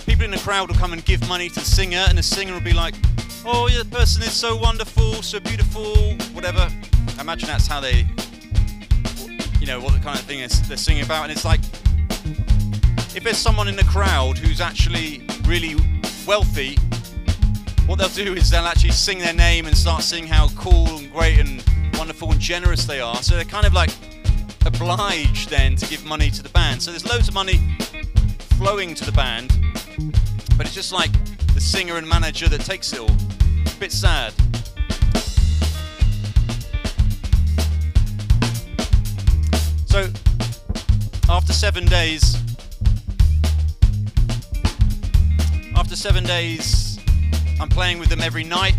people 0.07 0.25
in 0.25 0.31
the 0.31 0.41
crowd 0.43 0.69
will 0.69 0.75
come 0.75 0.91
and 0.91 1.05
give 1.05 1.25
money 1.29 1.47
to 1.47 1.59
the 1.59 1.65
singer, 1.65 2.03
and 2.09 2.17
the 2.17 2.23
singer 2.23 2.51
will 2.51 2.61
be 2.61 2.73
like, 2.73 2.95
"Oh, 3.45 3.67
yeah, 3.67 3.83
the 3.83 3.89
person 3.95 4.23
is 4.23 4.33
so 4.33 4.55
wonderful, 4.55 5.21
so 5.21 5.39
beautiful, 5.39 6.15
whatever." 6.33 6.67
I 7.15 7.21
imagine 7.21 7.47
that's 7.47 7.67
how 7.67 7.79
they, 7.79 8.07
you 9.59 9.67
know, 9.67 9.79
what 9.81 9.93
the 9.93 9.99
kind 9.99 10.17
of 10.17 10.25
thing 10.25 10.39
they're 10.67 10.75
singing 10.75 11.03
about, 11.03 11.21
and 11.21 11.31
it's 11.31 11.45
like, 11.45 11.61
if 13.15 13.23
there's 13.23 13.37
someone 13.37 13.67
in 13.67 13.75
the 13.75 13.85
crowd 13.85 14.39
who's 14.39 14.61
actually 14.61 15.21
really 15.43 15.75
wealthy, 16.25 16.75
what 17.85 17.99
they'll 17.99 18.09
do 18.09 18.33
is 18.33 18.49
they'll 18.49 18.65
actually 18.65 18.93
sing 18.93 19.19
their 19.19 19.33
name 19.33 19.67
and 19.67 19.77
start 19.77 20.01
singing 20.01 20.27
how 20.27 20.47
cool 20.55 20.87
and 20.97 21.13
great 21.13 21.37
and 21.37 21.63
wonderful 21.97 22.31
and 22.31 22.39
generous 22.39 22.85
they 22.85 23.01
are. 23.01 23.15
So 23.23 23.35
they're 23.35 23.45
kind 23.45 23.65
of 23.65 23.73
like 23.73 23.89
obliged 24.65 25.49
then 25.49 25.75
to 25.75 25.87
give 25.87 26.05
money 26.05 26.29
to 26.29 26.43
the 26.43 26.49
band. 26.49 26.81
So 26.81 26.91
there's 26.91 27.05
loads 27.05 27.27
of 27.27 27.33
money 27.33 27.75
flowing 28.57 28.93
to 28.95 29.05
the 29.05 29.11
band, 29.11 29.57
but 30.57 30.65
it's 30.65 30.75
just 30.75 30.91
like 30.91 31.11
the 31.53 31.61
singer 31.61 31.97
and 31.97 32.07
manager 32.07 32.47
that 32.49 32.61
takes 32.61 32.93
it 32.93 32.99
all. 32.99 33.09
A 33.09 33.79
bit 33.79 33.91
sad. 33.91 34.33
So 39.87 40.11
after 41.29 41.53
seven 41.53 41.85
days, 41.85 42.37
after 45.75 45.95
seven 45.95 46.23
days, 46.23 46.99
I'm 47.59 47.69
playing 47.69 47.99
with 47.99 48.09
them 48.09 48.21
every 48.21 48.43
night, 48.43 48.75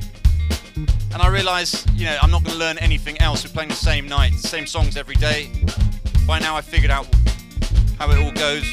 and 1.19 1.27
I 1.27 1.31
realise, 1.31 1.85
you 1.97 2.05
know, 2.05 2.16
I'm 2.23 2.31
not 2.31 2.45
going 2.45 2.53
to 2.53 2.59
learn 2.61 2.79
anything 2.79 3.21
else. 3.21 3.45
We're 3.45 3.53
playing 3.53 3.71
the 3.71 3.75
same 3.75 4.07
night, 4.07 4.35
same 4.35 4.69
songs 4.69 4.97
every 4.97 5.16
day. 5.16 5.51
By 6.29 6.39
now, 6.39 6.55
I 6.55 6.61
figured 6.61 6.93
out 6.93 7.09
how 7.99 8.09
it 8.12 8.19
all 8.19 8.31
goes. 8.31 8.73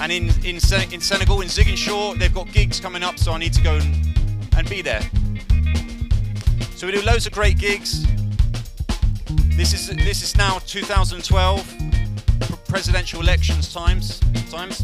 And 0.00 0.10
in 0.10 0.30
in, 0.46 0.58
Sen- 0.58 0.90
in 0.94 1.00
Senegal, 1.02 1.42
in 1.42 1.48
Ziguinchor, 1.48 2.18
they've 2.18 2.32
got 2.32 2.50
gigs 2.52 2.80
coming 2.80 3.02
up, 3.02 3.18
so 3.18 3.32
I 3.32 3.38
need 3.38 3.52
to 3.52 3.62
go 3.62 3.74
and, 3.74 4.48
and 4.56 4.66
be 4.70 4.80
there. 4.80 5.02
So 6.74 6.86
we 6.86 6.92
do 6.94 7.02
loads 7.02 7.26
of 7.26 7.32
great 7.32 7.58
gigs. 7.58 8.06
This 9.58 9.74
is 9.74 9.88
this 9.88 10.22
is 10.22 10.34
now 10.38 10.58
2012 10.60 11.74
presidential 12.66 13.20
elections 13.20 13.74
times 13.74 14.20
times. 14.50 14.78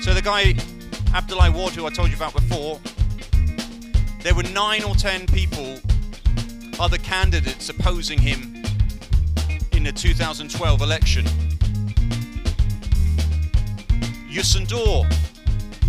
So 0.00 0.14
the 0.14 0.22
guy 0.22 0.54
Abdoulaye 1.10 1.52
Wade, 1.52 1.72
who 1.72 1.86
I 1.86 1.90
told 1.90 2.10
you 2.10 2.16
about 2.16 2.34
before, 2.34 2.78
there 4.22 4.34
were 4.34 4.42
nine 4.42 4.82
or 4.82 4.94
ten 4.94 5.26
people, 5.26 5.78
other 6.78 6.98
candidates 6.98 7.68
opposing 7.68 8.18
him 8.18 8.62
in 9.72 9.84
the 9.84 9.92
2012 9.92 10.82
election. 10.82 11.24
Youssou 14.28 15.08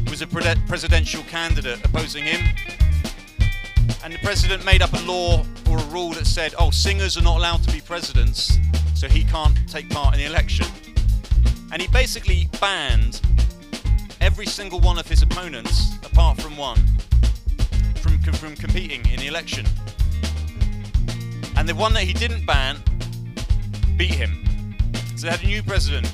was 0.09 0.21
a 0.21 0.27
pre- 0.27 0.55
presidential 0.67 1.23
candidate 1.23 1.83
opposing 1.85 2.23
him. 2.23 2.41
And 4.03 4.13
the 4.13 4.19
president 4.23 4.65
made 4.65 4.81
up 4.81 4.93
a 4.93 5.01
law 5.03 5.45
or 5.69 5.77
a 5.77 5.83
rule 5.85 6.11
that 6.11 6.25
said, 6.25 6.53
oh, 6.57 6.71
singers 6.71 7.17
are 7.17 7.21
not 7.21 7.37
allowed 7.37 7.63
to 7.63 7.71
be 7.71 7.81
presidents, 7.81 8.57
so 8.95 9.07
he 9.07 9.23
can't 9.23 9.57
take 9.69 9.89
part 9.89 10.15
in 10.15 10.21
the 10.21 10.25
election. 10.25 10.65
And 11.71 11.81
he 11.81 11.87
basically 11.89 12.49
banned 12.59 13.21
every 14.21 14.45
single 14.45 14.79
one 14.79 14.97
of 14.97 15.07
his 15.07 15.21
opponents, 15.21 15.95
apart 16.03 16.41
from 16.41 16.57
one, 16.57 16.79
from, 18.41 18.55
competing 18.55 19.05
in 19.11 19.19
the 19.19 19.27
election. 19.27 19.67
And 21.55 21.69
the 21.69 21.75
one 21.75 21.93
that 21.93 22.05
he 22.05 22.13
didn't 22.13 22.43
ban 22.47 22.77
beat 23.97 24.15
him. 24.15 24.43
So 25.15 25.27
they 25.27 25.29
had 25.29 25.43
a 25.43 25.45
new 25.45 25.61
president. 25.61 26.11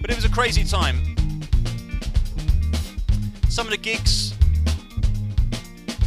But 0.00 0.10
it 0.10 0.14
was 0.14 0.24
a 0.24 0.30
crazy 0.30 0.62
time. 0.62 1.16
Some 3.48 3.66
of 3.66 3.72
the 3.72 3.76
gigs 3.76 4.34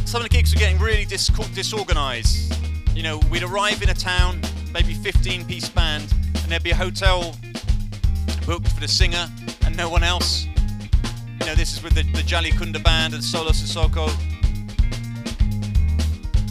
some 0.06 0.22
of 0.22 0.28
the 0.28 0.34
gigs 0.34 0.52
were 0.54 0.58
getting 0.58 0.80
really 0.80 1.04
dis- 1.04 1.28
disorganized. 1.54 2.52
You 2.96 3.02
know, 3.02 3.20
we'd 3.30 3.44
arrive 3.44 3.80
in 3.82 3.90
a 3.90 3.94
town, 3.94 4.40
maybe 4.72 4.94
15 4.94 5.44
piece 5.44 5.68
band, 5.68 6.12
and 6.42 6.50
there'd 6.50 6.64
be 6.64 6.70
a 6.70 6.74
hotel 6.74 7.36
booked 8.44 8.68
for 8.68 8.80
the 8.80 8.88
singer 8.88 9.28
and 9.64 9.76
no 9.76 9.88
one 9.88 10.02
else. 10.02 10.46
You 11.38 11.46
know, 11.46 11.54
this 11.54 11.76
is 11.76 11.82
with 11.82 11.94
the, 11.94 12.02
the 12.02 12.22
Jali 12.22 12.50
Kunda 12.50 12.82
band 12.82 13.14
and 13.14 13.22
Solo 13.22 13.50
Cissokho. 13.50 14.29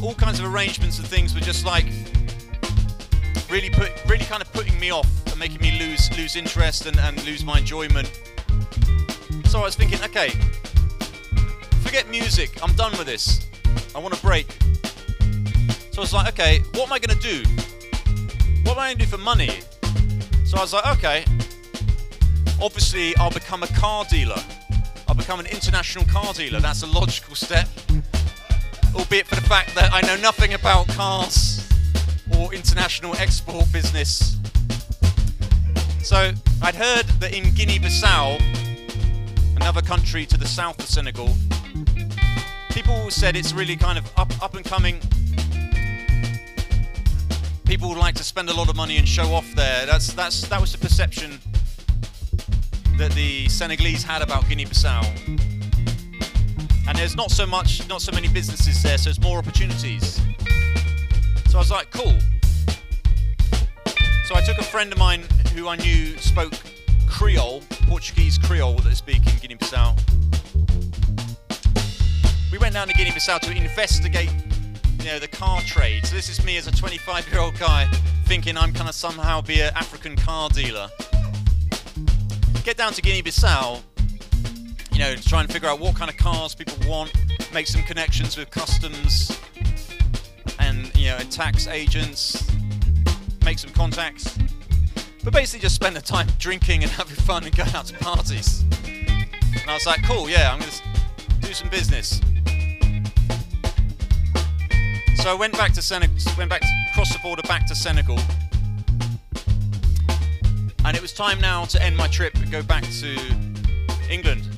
All 0.01 0.15
kinds 0.15 0.39
of 0.39 0.45
arrangements 0.45 0.97
and 0.97 1.07
things 1.07 1.33
were 1.33 1.41
just 1.41 1.65
like 1.65 1.85
really 3.49 3.69
put, 3.69 3.91
really 4.07 4.25
kind 4.25 4.41
of 4.41 4.51
putting 4.53 4.79
me 4.79 4.91
off 4.91 5.07
and 5.27 5.37
making 5.37 5.59
me 5.61 5.77
lose 5.79 6.15
lose 6.17 6.35
interest 6.35 6.85
and, 6.85 6.97
and 6.99 7.23
lose 7.25 7.43
my 7.43 7.59
enjoyment. 7.59 8.07
So 9.45 9.59
I 9.59 9.63
was 9.63 9.75
thinking, 9.75 10.01
okay, 10.03 10.29
forget 11.81 12.07
music. 12.09 12.59
I'm 12.63 12.73
done 12.75 12.91
with 12.97 13.07
this. 13.07 13.47
I 13.95 13.99
want 13.99 14.17
a 14.17 14.21
break. 14.21 14.51
So 15.91 15.97
I 15.97 16.01
was 16.01 16.13
like, 16.13 16.27
okay, 16.29 16.59
what 16.73 16.87
am 16.87 16.93
I 16.93 16.99
going 16.99 17.17
to 17.17 17.21
do? 17.21 17.43
What 18.63 18.77
am 18.77 18.79
I 18.79 18.87
going 18.89 18.99
to 18.99 19.05
do 19.05 19.09
for 19.09 19.17
money? 19.17 19.59
So 20.45 20.57
I 20.57 20.61
was 20.61 20.73
like, 20.73 20.85
okay, 20.97 21.25
obviously 22.61 23.15
I'll 23.17 23.31
become 23.31 23.63
a 23.63 23.67
car 23.67 24.05
dealer. 24.05 24.41
I'll 25.07 25.15
become 25.15 25.39
an 25.39 25.47
international 25.47 26.05
car 26.05 26.31
dealer. 26.33 26.59
That's 26.59 26.83
a 26.83 26.87
logical 26.87 27.35
step. 27.35 27.67
Albeit 28.95 29.27
for 29.27 29.35
the 29.35 29.41
fact 29.41 29.75
that 29.75 29.91
I 29.93 30.01
know 30.01 30.17
nothing 30.17 30.53
about 30.53 30.87
cars 30.89 31.67
or 32.37 32.53
international 32.53 33.15
export 33.17 33.71
business. 33.71 34.37
So 36.03 36.31
I'd 36.61 36.75
heard 36.75 37.05
that 37.19 37.33
in 37.33 37.53
Guinea 37.53 37.79
Bissau, 37.79 38.39
another 39.55 39.81
country 39.81 40.25
to 40.25 40.37
the 40.37 40.47
south 40.47 40.79
of 40.79 40.85
Senegal, 40.85 41.29
people 42.71 43.09
said 43.11 43.35
it's 43.35 43.53
really 43.53 43.75
kind 43.75 43.97
of 43.97 44.11
up, 44.17 44.31
up 44.41 44.55
and 44.55 44.65
coming. 44.65 44.99
People 47.65 47.89
would 47.89 47.97
like 47.97 48.15
to 48.15 48.23
spend 48.23 48.49
a 48.49 48.53
lot 48.53 48.69
of 48.69 48.75
money 48.75 48.97
and 48.97 49.07
show 49.07 49.33
off 49.33 49.53
there. 49.53 49.85
That's 49.85 50.13
that's 50.13 50.47
that 50.47 50.59
was 50.59 50.71
the 50.71 50.79
perception 50.79 51.39
that 52.97 53.11
the 53.11 53.47
Senegalese 53.47 54.03
had 54.03 54.21
about 54.21 54.49
Guinea-Bissau. 54.49 55.48
And 56.89 56.97
there's 56.97 57.15
not 57.15 57.31
so 57.31 57.45
much, 57.45 57.87
not 57.87 58.01
so 58.01 58.11
many 58.11 58.27
businesses 58.27 58.83
there, 58.83 58.97
so 58.97 59.05
there's 59.05 59.21
more 59.21 59.37
opportunities. 59.37 60.19
So 61.47 61.57
I 61.57 61.61
was 61.61 61.71
like, 61.71 61.89
cool. 61.91 62.19
So 64.25 64.35
I 64.35 64.41
took 64.45 64.57
a 64.57 64.63
friend 64.63 64.91
of 64.91 64.97
mine 64.99 65.23
who 65.53 65.69
I 65.69 65.77
knew 65.77 66.17
spoke 66.17 66.53
Creole, 67.07 67.61
Portuguese 67.87 68.37
Creole 68.37 68.73
that 68.73 68.83
they 68.83 68.93
speak 68.93 69.25
in 69.25 69.39
Guinea-Bissau 69.39 69.95
we 72.51 72.57
went 72.57 72.73
down 72.73 72.87
to 72.87 72.93
Guinea-Bissau 72.93 73.39
to 73.41 73.51
investigate, 73.51 74.31
you 74.99 75.05
know, 75.05 75.19
the 75.19 75.27
car 75.27 75.61
trade. 75.61 76.05
So 76.05 76.15
this 76.15 76.29
is 76.29 76.43
me 76.43 76.57
as 76.57 76.67
a 76.67 76.71
25-year-old 76.71 77.57
guy 77.59 77.89
thinking 78.25 78.57
I'm 78.57 78.71
gonna 78.73 78.93
somehow 78.93 79.41
be 79.41 79.61
an 79.61 79.71
African 79.75 80.15
car 80.15 80.49
dealer. 80.49 80.89
Get 82.63 82.77
down 82.77 82.93
to 82.93 83.01
Guinea-Bissau, 83.01 83.81
you 84.99 85.05
know, 85.05 85.15
to 85.15 85.29
try 85.29 85.39
and 85.39 85.49
figure 85.49 85.69
out 85.69 85.79
what 85.79 85.95
kind 85.95 86.11
of 86.11 86.17
cars 86.17 86.53
people 86.53 86.75
want, 86.85 87.09
make 87.53 87.67
some 87.67 87.81
connections 87.83 88.35
with 88.35 88.49
customs 88.49 89.39
and 90.59 90.93
you 90.97 91.07
know, 91.07 91.15
and 91.15 91.31
tax 91.31 91.67
agents, 91.67 92.45
make 93.45 93.57
some 93.57 93.69
contacts. 93.69 94.37
But 95.23 95.31
basically 95.31 95.61
just 95.61 95.75
spend 95.75 95.95
the 95.95 96.01
time 96.01 96.27
drinking 96.37 96.83
and 96.83 96.91
having 96.99 97.15
fun 97.15 97.45
and 97.45 97.55
going 97.55 97.73
out 97.73 97.85
to 97.85 97.97
parties. 97.99 98.65
And 98.83 99.69
I 99.69 99.73
was 99.73 99.85
like, 99.85 100.03
cool, 100.03 100.29
yeah, 100.29 100.51
I'm 100.51 100.59
gonna 100.59 100.71
do 101.39 101.53
some 101.53 101.69
business. 101.69 102.19
So 105.23 105.29
I 105.29 105.35
went 105.39 105.53
back 105.53 105.71
to 105.75 105.81
Senegal, 105.81 106.17
went 106.37 106.49
back 106.49 106.63
across 106.91 107.13
the 107.13 107.19
border 107.19 107.43
back 107.43 107.65
to 107.67 107.75
Senegal, 107.75 108.19
and 110.83 110.97
it 110.97 111.01
was 111.01 111.13
time 111.13 111.39
now 111.39 111.63
to 111.63 111.81
end 111.81 111.95
my 111.95 112.07
trip 112.09 112.35
and 112.35 112.51
go 112.51 112.61
back 112.61 112.83
to 112.99 113.17
England. 114.09 114.48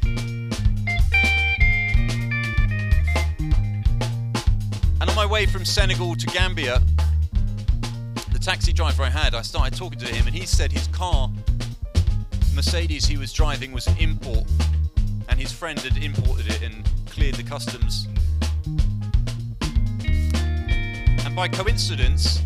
Way 5.32 5.46
from 5.46 5.66
Senegal 5.66 6.16
to 6.16 6.28
Gambia, 6.28 6.82
the 8.32 8.40
taxi 8.40 8.74
driver 8.74 9.04
I 9.04 9.10
had, 9.10 9.34
I 9.34 9.42
started 9.42 9.78
talking 9.78 9.98
to 10.00 10.08
him, 10.08 10.28
and 10.28 10.36
he 10.36 10.46
said 10.46 10.72
his 10.72 10.88
car, 10.88 11.32
Mercedes 12.54 13.06
he 13.06 13.18
was 13.18 13.32
driving, 13.34 13.72
was 13.72 13.88
an 13.88 13.98
import, 13.98 14.46
and 15.30 15.40
his 15.40 15.52
friend 15.52 15.80
had 15.80 15.98
imported 15.98 16.48
it 16.48 16.62
and 16.62 16.88
cleared 17.08 17.36
the 17.36 17.44
customs 17.44 18.08
and 21.32 21.38
by 21.38 21.48
coincidence, 21.48 22.44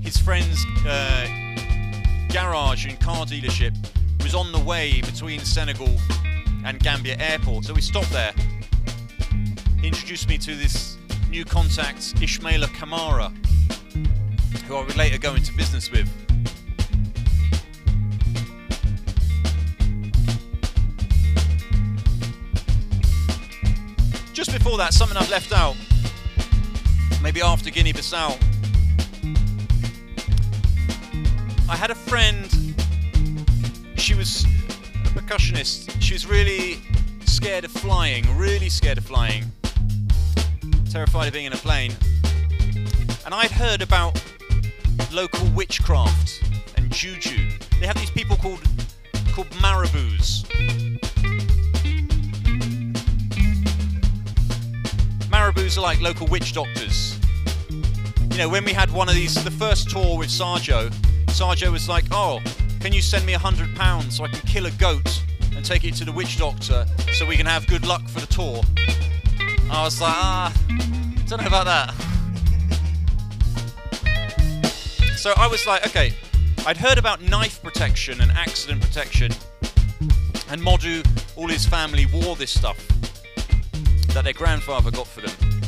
his 0.00 0.16
friend's 0.16 0.64
uh, 0.86 1.26
garage 2.32 2.86
and 2.86 2.98
car 2.98 3.26
dealership 3.26 3.76
was 4.22 4.34
on 4.34 4.52
the 4.52 4.58
way 4.58 5.02
between 5.02 5.38
Senegal 5.40 5.94
and 6.64 6.80
Gambia 6.80 7.18
airport. 7.18 7.66
So 7.66 7.74
we 7.74 7.82
stopped 7.82 8.10
there. 8.10 8.32
He 9.82 9.88
introduced 9.88 10.30
me 10.30 10.38
to 10.38 10.54
this 10.54 10.96
new 11.32 11.44
contact, 11.46 12.14
Ishmaela 12.16 12.66
Kamara, 12.76 13.32
who 14.66 14.76
I 14.76 14.84
would 14.84 14.96
later 14.96 15.16
go 15.16 15.34
into 15.34 15.50
business 15.56 15.90
with. 15.90 16.06
Just 24.34 24.52
before 24.52 24.76
that, 24.76 24.92
something 24.92 25.16
I've 25.16 25.30
left 25.30 25.52
out 25.52 25.74
maybe 27.22 27.40
after 27.40 27.70
Guinea 27.70 27.94
Bissau. 27.94 28.38
I 31.66 31.76
had 31.76 31.90
a 31.90 31.94
friend, 31.94 32.46
she 33.96 34.14
was 34.14 34.44
a 34.44 35.08
percussionist. 35.18 35.96
She 35.98 36.12
was 36.12 36.26
really 36.26 36.82
scared 37.24 37.64
of 37.64 37.70
flying, 37.70 38.36
really 38.36 38.68
scared 38.68 38.98
of 38.98 39.06
flying, 39.06 39.44
terrified 40.92 41.26
of 41.26 41.32
being 41.32 41.46
in 41.46 41.54
a 41.54 41.56
plane. 41.56 41.90
And 43.24 43.32
I'd 43.32 43.50
heard 43.50 43.80
about 43.80 44.22
local 45.10 45.46
witchcraft 45.54 46.44
and 46.76 46.92
juju. 46.92 47.48
They 47.80 47.86
have 47.86 47.96
these 47.96 48.10
people 48.10 48.36
called 48.36 48.60
called 49.32 49.48
marabouts. 49.52 50.44
Marabouts 55.30 55.78
are 55.78 55.80
like 55.80 56.02
local 56.02 56.26
witch 56.26 56.52
doctors. 56.52 57.18
You 57.70 58.36
know, 58.36 58.50
when 58.50 58.62
we 58.62 58.74
had 58.74 58.90
one 58.90 59.08
of 59.08 59.14
these, 59.14 59.42
the 59.42 59.50
first 59.50 59.88
tour 59.88 60.18
with 60.18 60.28
Sadio, 60.28 60.90
Sadio 61.28 61.72
was 61.72 61.88
like, 61.88 62.04
"Oh, 62.10 62.42
can 62.80 62.92
you 62.92 63.00
send 63.00 63.24
me 63.24 63.32
a 63.32 63.38
hundred 63.38 63.74
pounds 63.76 64.18
so 64.18 64.24
I 64.24 64.28
can 64.28 64.40
kill 64.40 64.66
a 64.66 64.70
goat 64.72 65.22
and 65.56 65.64
take 65.64 65.84
it 65.84 65.94
to 65.94 66.04
the 66.04 66.12
witch 66.12 66.36
doctor 66.36 66.86
so 67.14 67.24
we 67.24 67.38
can 67.38 67.46
have 67.46 67.66
good 67.66 67.86
luck 67.86 68.06
for 68.08 68.20
the 68.20 68.26
tour?" 68.26 68.60
I 69.70 69.84
was 69.84 70.02
like, 70.02 70.14
"Ah, 70.14 70.52
don't 71.36 71.40
know 71.40 71.48
about 71.48 71.64
that." 71.64 71.94
So 75.16 75.32
I 75.36 75.46
was 75.46 75.66
like, 75.66 75.86
okay, 75.86 76.12
I'd 76.66 76.76
heard 76.76 76.98
about 76.98 77.22
knife 77.22 77.62
protection 77.62 78.20
and 78.20 78.30
accident 78.32 78.82
protection, 78.82 79.32
and 80.50 80.60
Modu, 80.60 81.02
all 81.36 81.48
his 81.48 81.64
family 81.64 82.06
wore 82.06 82.36
this 82.36 82.50
stuff 82.50 82.76
that 84.08 84.24
their 84.24 84.32
grandfather 84.34 84.90
got 84.90 85.06
for 85.06 85.22
them. 85.22 85.62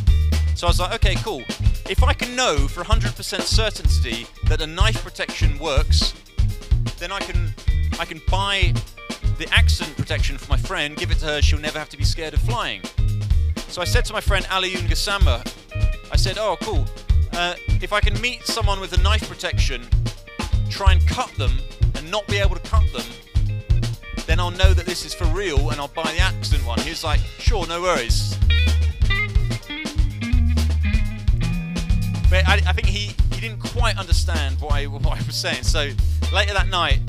So 0.55 0.67
I 0.67 0.71
was 0.71 0.81
like, 0.81 0.95
okay, 0.97 1.15
cool. 1.17 1.43
If 1.89 2.03
I 2.03 2.13
can 2.13 2.37
know 2.37 2.69
for 2.69 2.83
100% 2.85 3.43
certainty 3.43 4.27
that 4.49 4.61
a 4.61 4.67
knife 4.67 5.03
protection 5.03 5.59
works, 5.59 6.13
then 6.99 7.11
I 7.11 7.21
can 7.21 7.55
I 7.99 8.05
can 8.05 8.21
buy 8.31 8.75
the 9.39 9.49
accident 9.51 9.97
protection 9.97 10.37
for 10.37 10.49
my 10.51 10.59
friend, 10.59 10.97
give 10.97 11.11
it 11.11 11.21
to 11.21 11.27
her, 11.27 11.43
she'll 11.43 11.59
never 11.59 11.79
have 11.79 11.89
to 11.91 11.97
be 11.97 12.05
scared 12.05 12.35
of 12.35 12.41
flying. 12.41 12.83
So 13.75 13.83
I 13.83 13.87
said 13.87 14.05
to 14.05 14.13
my 14.13 14.21
friend 14.21 14.45
Aliyun 14.45 14.87
Gassama, 14.87 15.45
I 16.13 16.15
said, 16.15 16.39
oh, 16.39 16.57
cool. 16.61 16.87
Uh, 17.33 17.57
if 17.83 17.93
I 17.93 17.99
can 17.99 18.21
meet 18.21 18.45
someone 18.45 18.79
with 18.79 18.93
a 18.93 19.03
knife 19.03 19.29
protection, 19.29 19.83
try 20.71 20.93
and 20.93 21.05
cut 21.09 21.29
them, 21.39 21.59
and 21.97 22.09
not 22.09 22.25
be 22.29 22.37
able 22.39 22.55
to 22.55 22.61
cut 22.71 22.85
them, 22.93 23.03
then 24.27 24.39
I'll 24.39 24.53
know 24.53 24.75
that 24.75 24.87
this 24.87 25.05
is 25.05 25.13
for 25.13 25.25
real 25.25 25.71
and 25.71 25.81
I'll 25.81 25.89
buy 25.89 26.05
the 26.05 26.21
accident 26.21 26.65
one. 26.65 26.79
He 26.83 26.91
was 26.91 27.03
like, 27.03 27.19
sure, 27.41 27.67
no 27.67 27.83
worries. 27.83 28.39
But 32.31 32.47
I, 32.47 32.63
I 32.65 32.73
think 32.75 32.87
he, 32.87 33.11
he 33.33 33.41
didn't 33.41 33.59
quite 33.59 33.99
understand 33.99 34.61
what 34.61 34.71
I, 34.71 34.87
what 34.87 35.05
I 35.05 35.21
was 35.27 35.35
saying. 35.35 35.65
So 35.65 35.91
later 36.33 36.55
that 36.55 36.69
night, 36.69 37.01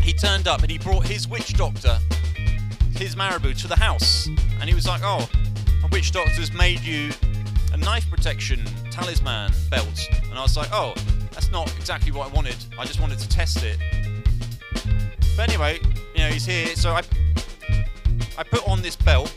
he 0.00 0.14
turned 0.14 0.48
up 0.48 0.62
and 0.62 0.70
he 0.70 0.78
brought 0.78 1.06
his 1.06 1.28
witch 1.28 1.52
doctor, 1.52 1.98
his 2.96 3.18
marabout, 3.18 3.58
to 3.58 3.68
the 3.68 3.76
house. 3.76 4.26
And 4.60 4.62
he 4.62 4.74
was 4.74 4.86
like, 4.86 5.02
oh, 5.04 5.28
witch 5.94 6.10
doctor's 6.10 6.52
made 6.52 6.80
you 6.80 7.08
a 7.72 7.76
knife 7.76 8.10
protection 8.10 8.60
talisman 8.90 9.52
belt. 9.70 10.08
And 10.28 10.36
I 10.36 10.42
was 10.42 10.56
like, 10.56 10.66
oh, 10.72 10.92
that's 11.30 11.52
not 11.52 11.72
exactly 11.76 12.10
what 12.10 12.28
I 12.28 12.34
wanted. 12.34 12.56
I 12.76 12.84
just 12.84 12.98
wanted 13.00 13.20
to 13.20 13.28
test 13.28 13.62
it. 13.62 13.78
But 15.36 15.48
anyway, 15.48 15.78
you 16.16 16.22
know, 16.22 16.30
he's 16.30 16.46
here. 16.46 16.66
So 16.74 16.94
I, 16.94 17.02
I 18.36 18.42
put 18.42 18.66
on 18.66 18.82
this 18.82 18.96
belt, 18.96 19.32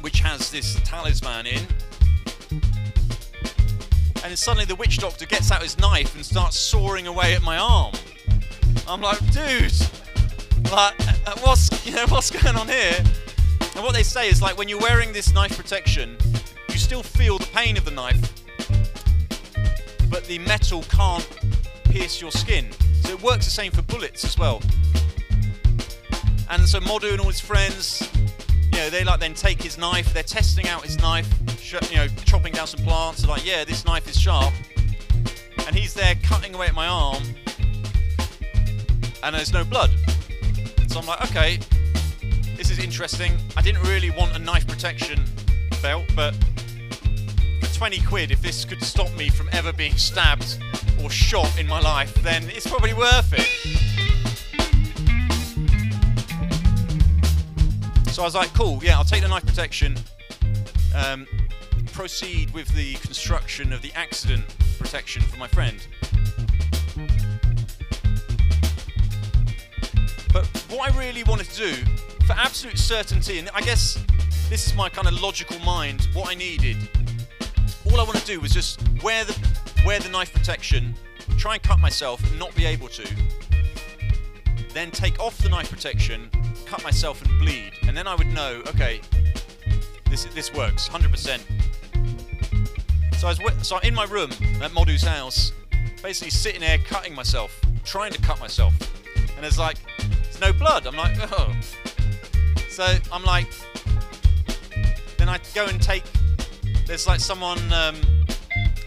which 0.00 0.20
has 0.20 0.50
this 0.50 0.80
talisman 0.86 1.44
in. 1.44 1.66
And 2.50 4.24
then 4.24 4.36
suddenly 4.38 4.64
the 4.64 4.76
witch 4.76 4.96
doctor 4.96 5.26
gets 5.26 5.52
out 5.52 5.60
his 5.60 5.78
knife 5.78 6.14
and 6.14 6.24
starts 6.24 6.58
sawing 6.58 7.06
away 7.06 7.34
at 7.34 7.42
my 7.42 7.58
arm. 7.58 7.92
I'm 8.88 9.02
like, 9.02 9.18
dude, 9.32 9.70
like, 10.72 10.98
uh, 11.26 11.36
what's 11.42 11.86
you 11.86 11.94
know 11.94 12.06
what's 12.06 12.30
going 12.42 12.56
on 12.56 12.68
here? 12.68 13.04
And 13.74 13.84
what 13.84 13.94
they 13.94 14.02
say 14.02 14.28
is 14.28 14.42
like 14.42 14.58
when 14.58 14.68
you're 14.68 14.80
wearing 14.80 15.12
this 15.12 15.32
knife 15.32 15.56
protection, 15.56 16.16
you 16.68 16.78
still 16.78 17.02
feel 17.02 17.38
the 17.38 17.46
pain 17.46 17.76
of 17.76 17.84
the 17.84 17.90
knife, 17.90 18.20
but 20.10 20.24
the 20.24 20.38
metal 20.40 20.82
can't 20.90 21.28
pierce 21.84 22.20
your 22.20 22.30
skin. 22.30 22.70
So 23.02 23.10
it 23.10 23.22
works 23.22 23.44
the 23.44 23.50
same 23.50 23.72
for 23.72 23.82
bullets 23.82 24.24
as 24.24 24.36
well. 24.38 24.60
And 26.50 26.68
so 26.68 26.80
Modu 26.80 27.12
and 27.12 27.20
all 27.20 27.28
his 27.28 27.40
friends, 27.40 28.08
you 28.72 28.78
know, 28.78 28.90
they 28.90 29.04
like 29.04 29.20
then 29.20 29.34
take 29.34 29.62
his 29.62 29.78
knife. 29.78 30.12
They're 30.12 30.22
testing 30.22 30.66
out 30.68 30.84
his 30.84 30.98
knife, 30.98 31.28
you 31.90 31.96
know, 31.96 32.08
chopping 32.24 32.52
down 32.52 32.66
some 32.66 32.84
plants. 32.84 33.22
They're 33.22 33.30
like, 33.30 33.46
yeah, 33.46 33.64
this 33.64 33.84
knife 33.84 34.08
is 34.08 34.20
sharp. 34.20 34.52
And 35.66 35.76
he's 35.76 35.94
there 35.94 36.16
cutting 36.24 36.54
away 36.54 36.66
at 36.66 36.74
my 36.74 36.88
arm, 36.88 37.22
and 39.22 39.34
there's 39.34 39.52
no 39.52 39.64
blood. 39.64 39.90
So 40.88 40.98
I'm 40.98 41.06
like, 41.06 41.22
okay, 41.30 41.60
this 42.60 42.70
is 42.70 42.78
interesting. 42.78 43.32
I 43.56 43.62
didn't 43.62 43.82
really 43.88 44.10
want 44.10 44.36
a 44.36 44.38
knife 44.38 44.66
protection 44.66 45.24
belt, 45.80 46.04
but 46.14 46.34
for 47.62 47.74
20 47.74 48.02
quid, 48.02 48.30
if 48.30 48.42
this 48.42 48.66
could 48.66 48.82
stop 48.82 49.10
me 49.16 49.30
from 49.30 49.48
ever 49.52 49.72
being 49.72 49.96
stabbed 49.96 50.58
or 51.02 51.08
shot 51.08 51.58
in 51.58 51.66
my 51.66 51.80
life, 51.80 52.12
then 52.16 52.42
it's 52.50 52.66
probably 52.66 52.92
worth 52.92 53.32
it. 53.32 53.48
So 58.12 58.20
I 58.20 58.26
was 58.26 58.34
like, 58.34 58.52
cool, 58.52 58.78
yeah, 58.84 58.98
I'll 58.98 59.04
take 59.04 59.22
the 59.22 59.28
knife 59.28 59.46
protection. 59.46 59.96
Um, 60.94 61.26
proceed 61.94 62.50
with 62.50 62.68
the 62.74 62.92
construction 62.96 63.72
of 63.72 63.80
the 63.80 63.90
accident 63.94 64.44
protection 64.78 65.22
for 65.22 65.38
my 65.38 65.48
friend. 65.48 65.86
But 70.30 70.46
what 70.68 70.92
I 70.92 70.98
really 70.98 71.24
wanted 71.24 71.48
to 71.52 71.56
do, 71.56 71.84
for 72.30 72.38
absolute 72.38 72.78
certainty, 72.78 73.38
and 73.40 73.50
I 73.54 73.60
guess 73.60 73.98
this 74.48 74.66
is 74.66 74.74
my 74.74 74.88
kind 74.88 75.08
of 75.08 75.20
logical 75.20 75.58
mind, 75.60 76.06
what 76.12 76.30
I 76.30 76.34
needed, 76.34 76.76
all 77.86 77.98
I 77.98 78.04
want 78.04 78.18
to 78.18 78.24
do 78.24 78.40
was 78.40 78.52
just 78.52 78.80
wear 79.02 79.24
the 79.24 79.36
wear 79.84 79.98
the 79.98 80.10
knife 80.10 80.32
protection, 80.32 80.94
try 81.38 81.54
and 81.54 81.62
cut 81.62 81.80
myself, 81.80 82.22
and 82.22 82.38
not 82.38 82.54
be 82.54 82.66
able 82.66 82.86
to. 82.88 83.08
Then 84.72 84.92
take 84.92 85.18
off 85.18 85.38
the 85.38 85.48
knife 85.48 85.70
protection, 85.70 86.30
cut 86.66 86.84
myself 86.84 87.20
and 87.22 87.36
bleed, 87.40 87.72
and 87.82 87.96
then 87.96 88.06
I 88.06 88.14
would 88.14 88.28
know, 88.28 88.62
okay, 88.68 89.00
this 90.08 90.24
this 90.26 90.54
works, 90.54 90.88
100%. 90.88 91.40
So 93.16 93.26
I 93.26 93.34
was 93.42 93.66
so 93.66 93.78
in 93.78 93.94
my 93.94 94.04
room 94.04 94.30
at 94.62 94.70
Modu's 94.72 95.02
house, 95.02 95.52
basically 96.00 96.30
sitting 96.30 96.60
there 96.60 96.78
cutting 96.78 97.12
myself, 97.12 97.60
trying 97.82 98.12
to 98.12 98.20
cut 98.22 98.38
myself, 98.38 98.74
and 99.36 99.44
it's 99.44 99.58
like 99.58 99.78
there's 99.98 100.40
no 100.40 100.52
blood. 100.52 100.86
I'm 100.86 100.96
like, 100.96 101.16
oh. 101.32 101.56
So 102.70 102.86
I'm 103.12 103.24
like, 103.24 103.48
then 105.18 105.28
I 105.28 105.38
go 105.54 105.66
and 105.66 105.82
take. 105.82 106.04
There's 106.86 107.06
like 107.06 107.20
someone 107.20 107.58
um, 107.72 107.96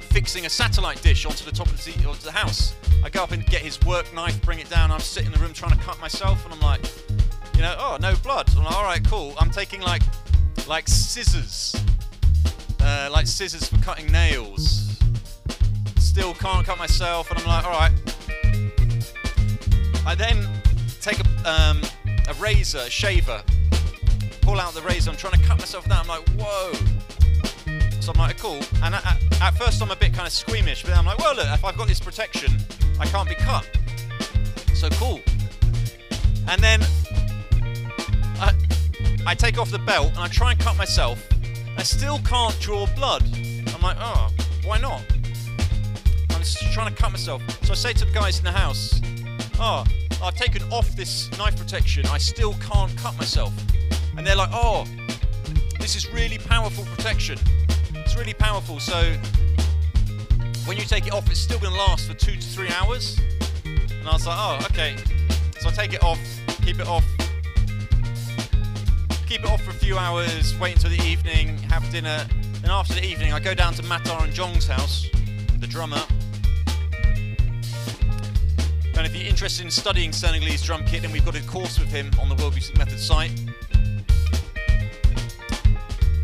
fixing 0.09 0.45
a 0.45 0.49
satellite 0.49 1.01
dish 1.01 1.25
onto 1.25 1.43
the 1.43 1.51
top 1.51 1.67
of 1.67 1.83
the, 1.83 1.91
onto 2.07 2.21
the 2.21 2.31
house. 2.31 2.75
I 3.03 3.09
go 3.09 3.21
up 3.21 3.31
and 3.31 3.45
get 3.45 3.61
his 3.61 3.81
work 3.81 4.11
knife, 4.13 4.41
bring 4.41 4.59
it 4.59 4.69
down. 4.69 4.89
I'm 4.89 5.01
sitting 5.01 5.27
in 5.27 5.33
the 5.33 5.39
room 5.39 5.53
trying 5.53 5.77
to 5.77 5.83
cut 5.83 5.99
myself, 5.99 6.45
and 6.45 6.53
I'm 6.53 6.61
like, 6.61 6.81
you 7.55 7.61
know, 7.61 7.75
oh 7.77 7.97
no 7.99 8.15
blood. 8.23 8.49
I'm 8.55 8.63
like, 8.63 8.75
all 8.75 8.83
right, 8.83 9.05
cool. 9.05 9.35
I'm 9.37 9.51
taking 9.51 9.81
like 9.81 10.01
like 10.65 10.87
scissors, 10.87 11.75
uh, 12.79 13.09
like 13.11 13.27
scissors 13.27 13.67
for 13.67 13.77
cutting 13.83 14.11
nails. 14.11 14.97
Still 15.97 16.33
can't 16.35 16.65
cut 16.65 16.77
myself, 16.77 17.29
and 17.31 17.39
I'm 17.39 17.47
like, 17.47 17.65
all 17.65 17.71
right. 17.71 17.91
I 20.05 20.15
then 20.15 20.47
take 21.01 21.19
a, 21.19 21.49
um, 21.49 21.81
a 22.27 22.33
razor, 22.35 22.79
a 22.79 22.89
shaver, 22.89 23.43
pull 24.43 24.59
out 24.59 24.73
the 24.73 24.81
razor. 24.81 25.11
I'm 25.11 25.17
trying 25.17 25.33
to 25.33 25.47
cut 25.47 25.59
myself 25.59 25.87
down. 25.87 26.01
I'm 26.01 26.07
like, 26.07 26.27
whoa. 26.37 26.73
So 28.01 28.11
I'm 28.11 28.19
like, 28.19 28.37
cool. 28.37 28.59
And 28.83 28.95
at, 28.95 29.21
at 29.41 29.51
first, 29.57 29.81
I'm 29.81 29.91
a 29.91 29.95
bit 29.95 30.13
kind 30.13 30.27
of 30.27 30.33
squeamish, 30.33 30.83
but 30.83 30.89
then 30.89 30.99
I'm 30.99 31.05
like, 31.05 31.17
well, 31.19 31.35
look, 31.35 31.47
if 31.47 31.63
I've 31.63 31.77
got 31.77 31.87
this 31.87 31.99
protection, 31.99 32.51
I 32.99 33.05
can't 33.05 33.27
be 33.27 33.35
cut. 33.35 33.65
So 34.73 34.89
cool. 34.91 35.21
And 36.49 36.61
then 36.61 36.81
I, 38.39 38.53
I 39.25 39.35
take 39.35 39.57
off 39.57 39.71
the 39.71 39.79
belt 39.79 40.09
and 40.09 40.19
I 40.19 40.27
try 40.27 40.51
and 40.51 40.59
cut 40.59 40.75
myself. 40.75 41.25
I 41.77 41.83
still 41.83 42.19
can't 42.19 42.57
draw 42.59 42.85
blood. 42.95 43.23
I'm 43.73 43.81
like, 43.81 43.97
oh, 43.99 44.29
why 44.65 44.79
not? 44.79 45.01
I'm 46.31 46.39
just 46.39 46.59
trying 46.73 46.93
to 46.93 47.01
cut 47.01 47.11
myself. 47.11 47.41
So 47.63 47.71
I 47.71 47.75
say 47.75 47.93
to 47.93 48.05
the 48.05 48.11
guys 48.11 48.39
in 48.39 48.43
the 48.43 48.51
house, 48.51 48.99
oh, 49.59 49.85
I've 50.21 50.35
taken 50.35 50.63
off 50.71 50.93
this 50.95 51.31
knife 51.37 51.57
protection. 51.57 52.05
I 52.07 52.17
still 52.17 52.53
can't 52.55 52.95
cut 52.97 53.17
myself. 53.17 53.53
And 54.17 54.25
they're 54.25 54.35
like, 54.35 54.51
oh, 54.53 54.85
this 55.79 55.95
is 55.95 56.11
really 56.13 56.37
powerful 56.37 56.85
protection. 56.85 57.37
It's 57.95 58.15
really 58.15 58.33
powerful. 58.33 58.79
So 58.79 59.15
when 60.65 60.77
you 60.77 60.85
take 60.85 61.07
it 61.07 61.13
off, 61.13 61.29
it's 61.29 61.39
still 61.39 61.59
going 61.59 61.73
to 61.73 61.79
last 61.79 62.07
for 62.07 62.13
two 62.13 62.35
to 62.35 62.47
three 62.47 62.69
hours. 62.69 63.19
And 63.65 64.07
I 64.07 64.13
was 64.13 64.27
like, 64.27 64.37
oh, 64.39 64.65
okay. 64.71 64.95
So 65.59 65.69
I 65.69 65.71
take 65.71 65.93
it 65.93 66.03
off, 66.03 66.19
keep 66.61 66.79
it 66.79 66.87
off, 66.87 67.05
keep 69.27 69.41
it 69.41 69.45
off 69.45 69.61
for 69.61 69.71
a 69.71 69.73
few 69.73 69.97
hours, 69.97 70.57
wait 70.59 70.75
until 70.75 70.89
the 70.89 71.03
evening, 71.03 71.57
have 71.63 71.89
dinner. 71.89 72.25
And 72.63 72.71
after 72.71 72.93
the 72.93 73.05
evening, 73.05 73.33
I 73.33 73.39
go 73.39 73.53
down 73.53 73.73
to 73.73 73.83
Matar 73.83 74.23
and 74.23 74.33
Jong's 74.33 74.67
house, 74.67 75.07
the 75.59 75.67
drummer. 75.67 76.01
And 78.95 79.07
if 79.07 79.15
you're 79.15 79.27
interested 79.27 79.65
in 79.65 79.71
studying 79.71 80.11
Senegalese 80.13 80.61
drum 80.61 80.85
kit, 80.85 81.01
then 81.01 81.11
we've 81.11 81.25
got 81.25 81.35
a 81.35 81.41
course 81.45 81.79
with 81.79 81.89
him 81.89 82.11
on 82.21 82.29
the 82.29 82.35
World 82.35 82.53
Music 82.53 82.77
Method 82.77 82.99
site. 82.99 83.31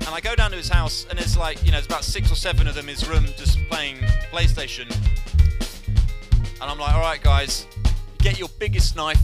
And 0.10 0.16
I 0.16 0.22
go 0.22 0.34
down 0.34 0.50
to 0.50 0.58
his 0.58 0.70
house, 0.70 1.06
and 1.08 1.20
it's 1.20 1.38
like, 1.38 1.64
you 1.64 1.68
know, 1.68 1.74
there's 1.74 1.86
about 1.86 2.04
six 2.04 2.32
or 2.32 2.36
seven 2.36 2.68
of 2.68 2.74
them 2.74 2.90
in 2.90 2.96
his 2.96 3.08
room 3.08 3.26
just 3.38 3.60
playing 3.70 3.98
PlayStation. 4.34 4.90
And 6.60 6.64
I'm 6.64 6.80
like, 6.80 6.96
alright, 6.96 7.22
guys, 7.22 7.68
get 8.18 8.40
your 8.40 8.50
biggest 8.58 8.96
knife 8.96 9.22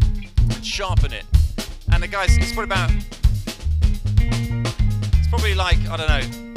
and 0.00 0.64
sharpen 0.64 1.12
it. 1.12 1.24
And 1.92 2.04
the 2.04 2.06
guys, 2.06 2.36
it's 2.36 2.52
probably 2.52 2.66
about, 2.66 2.92
it's 5.18 5.26
probably 5.26 5.56
like, 5.56 5.78
I 5.88 5.96
don't 5.96 6.08
know, 6.08 6.54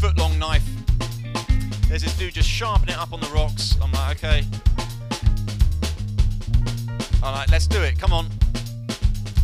foot 0.00 0.16
long 0.16 0.38
knife. 0.38 0.64
There's 1.86 2.00
this 2.00 2.16
dude 2.16 2.32
just 2.32 2.48
sharpening 2.48 2.94
it 2.94 2.98
up 2.98 3.12
on 3.12 3.20
the 3.20 3.28
rocks. 3.28 3.76
I'm 3.82 3.92
like, 3.92 4.24
okay. 4.24 4.42
Alright, 7.22 7.50
let's 7.50 7.66
do 7.66 7.82
it. 7.82 7.98
Come 7.98 8.14
on. 8.14 8.30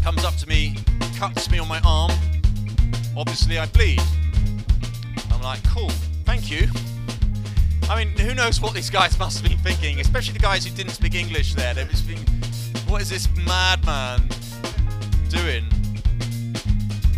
Comes 0.03 0.25
up 0.25 0.37
to 0.37 0.49
me, 0.49 0.79
cuts 1.19 1.51
me 1.51 1.59
on 1.59 1.69
my 1.69 1.81
arm. 1.85 2.13
Obviously, 3.17 3.59
I 3.59 3.67
bleed. 3.67 4.01
I'm 5.31 5.41
like, 5.41 5.63
cool, 5.69 5.91
thank 6.25 6.51
you. 6.51 6.69
I 7.89 8.03
mean, 8.03 8.17
who 8.17 8.35
knows 8.35 8.61
what 8.61 8.75
these 8.75 8.91
guys 8.91 9.19
must 9.19 9.41
have 9.41 9.49
been 9.49 9.59
thinking, 9.59 10.01
especially 10.01 10.33
the 10.33 10.41
guys 10.41 10.67
who 10.67 10.75
didn't 10.75 10.93
speak 10.93 11.15
English 11.15 11.55
there. 11.55 11.75
They 11.75 11.85
just 11.85 12.05
thinking, 12.05 12.27
what 12.89 13.03
is 13.03 13.11
this 13.11 13.29
madman 13.47 14.27
doing? 15.29 15.65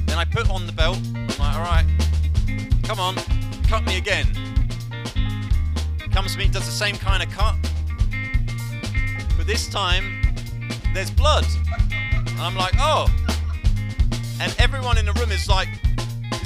Then 0.07 0.19
I 0.19 0.25
put 0.25 0.51
on 0.51 0.67
the 0.67 0.73
belt. 0.73 0.99
I'm 1.15 1.27
like, 1.27 1.57
alright, 1.57 1.87
come 2.83 2.99
on, 3.01 3.17
cut 3.69 3.85
me 3.85 3.97
again. 3.97 4.27
Comes 6.11 6.33
to 6.33 6.39
me, 6.39 6.49
does 6.49 6.67
the 6.67 6.73
same 6.73 6.97
kind 6.97 7.23
of 7.23 7.31
cut. 7.31 7.55
But 9.37 9.47
this 9.47 9.69
time, 9.69 10.23
there's 10.93 11.11
blood. 11.11 11.47
And 11.91 12.41
I'm 12.41 12.57
like, 12.57 12.75
oh. 12.79 13.09
And 14.41 14.55
everyone 14.59 14.99
in 14.99 15.07
the 15.07 15.13
room 15.13 15.31
is 15.31 15.49
like, 15.49 15.69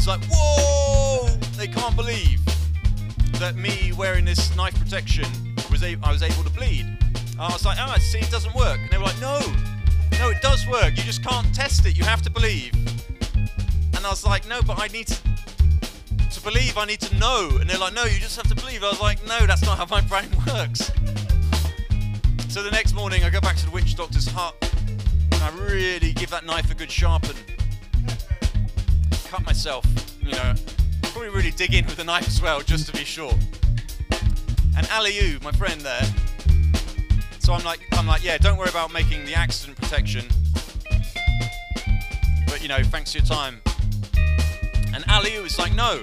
is 0.00 0.06
like, 0.08 0.20
whoa! 0.32 1.26
They 1.58 1.66
can't 1.68 1.94
believe 1.94 2.40
that 3.38 3.54
me 3.56 3.92
wearing 3.92 4.24
this 4.24 4.54
knife 4.56 4.74
protection 4.78 5.26
was 5.70 5.82
a- 5.82 5.98
I 6.02 6.10
was 6.10 6.22
able 6.22 6.42
to 6.42 6.50
bleed. 6.50 6.86
I 7.38 7.52
was 7.52 7.64
like, 7.66 7.76
oh, 7.78 7.94
see, 7.98 8.18
it 8.18 8.30
doesn't 8.30 8.54
work. 8.54 8.78
And 8.80 8.90
they 8.90 8.96
were 8.96 9.04
like, 9.04 9.20
no, 9.20 9.38
no, 10.18 10.30
it 10.30 10.40
does 10.40 10.66
work. 10.66 10.96
You 10.96 11.02
just 11.02 11.22
can't 11.22 11.54
test 11.54 11.84
it. 11.84 11.96
You 11.98 12.04
have 12.04 12.22
to 12.22 12.30
believe. 12.30 12.72
And 13.94 14.06
I 14.06 14.08
was 14.08 14.24
like, 14.24 14.48
no, 14.48 14.62
but 14.62 14.78
I 14.80 14.86
need 14.88 15.06
to, 15.08 15.16
to 16.30 16.40
believe. 16.42 16.78
I 16.78 16.86
need 16.86 17.00
to 17.00 17.14
know. 17.16 17.50
And 17.60 17.68
they're 17.68 17.78
like, 17.78 17.92
no, 17.94 18.04
you 18.04 18.18
just 18.18 18.36
have 18.36 18.48
to 18.48 18.54
believe. 18.54 18.82
I 18.82 18.88
was 18.88 19.00
like, 19.00 19.24
no, 19.26 19.46
that's 19.46 19.62
not 19.62 19.76
how 19.76 19.86
my 19.86 20.00
brain 20.00 20.30
works. 20.46 20.92
So 22.48 22.62
the 22.62 22.70
next 22.70 22.94
morning, 22.94 23.22
I 23.24 23.30
go 23.30 23.40
back 23.40 23.56
to 23.56 23.66
the 23.66 23.70
witch 23.70 23.96
doctor's 23.96 24.28
hut. 24.28 24.54
And 25.32 25.42
I 25.42 25.50
really 25.58 26.12
give 26.14 26.30
that 26.30 26.44
knife 26.46 26.70
a 26.70 26.74
good 26.74 26.90
sharpen. 26.90 27.36
Cut 29.30 29.46
myself, 29.46 29.84
you 30.20 30.32
know. 30.32 30.54
Probably 31.02 31.28
really 31.28 31.52
dig 31.52 31.72
in 31.72 31.86
with 31.86 32.00
a 32.00 32.04
knife 32.04 32.26
as 32.26 32.42
well, 32.42 32.62
just 32.62 32.86
to 32.86 32.92
be 32.92 33.04
sure. 33.04 33.32
And 34.76 34.84
Aliu, 34.88 35.40
my 35.44 35.52
friend 35.52 35.80
there. 35.82 36.02
So 37.38 37.52
I'm 37.52 37.62
like, 37.62 37.78
I'm 37.92 38.08
like, 38.08 38.24
yeah, 38.24 38.38
don't 38.38 38.58
worry 38.58 38.70
about 38.70 38.92
making 38.92 39.24
the 39.26 39.34
accident 39.34 39.78
protection. 39.78 40.26
But 42.48 42.60
you 42.60 42.66
know, 42.66 42.82
thanks 42.82 43.12
for 43.12 43.18
your 43.18 43.24
time. 43.24 43.60
And 44.92 45.04
Aliu 45.04 45.46
is 45.46 45.60
like, 45.60 45.76
no. 45.76 46.02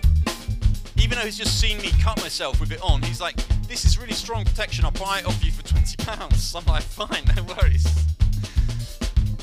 Even 0.95 1.17
though 1.17 1.25
he's 1.25 1.37
just 1.37 1.59
seen 1.59 1.79
me 1.79 1.91
cut 2.01 2.17
myself 2.21 2.61
with 2.61 2.71
it 2.71 2.81
on, 2.81 3.01
he's 3.01 3.19
like, 3.19 3.35
this 3.67 3.83
is 3.83 3.99
really 3.99 4.13
strong 4.13 4.45
protection. 4.45 4.85
I'll 4.85 4.91
buy 4.91 5.19
it 5.19 5.25
off 5.27 5.43
you 5.43 5.51
for 5.51 5.63
twenty 5.67 5.97
pounds. 5.97 6.55
I'm 6.55 6.63
like, 6.63 6.83
fine, 6.83 7.25
no 7.35 7.43
worries. 7.43 7.85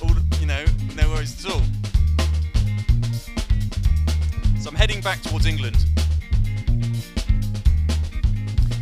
All 0.03 0.11
you 0.41 0.47
know, 0.47 0.65
no 0.97 1.11
worries 1.11 1.45
at 1.45 1.53
all. 1.53 1.61
So 4.65 4.71
I'm 4.71 4.77
heading 4.77 5.03
back 5.03 5.21
towards 5.21 5.45
England, 5.45 5.77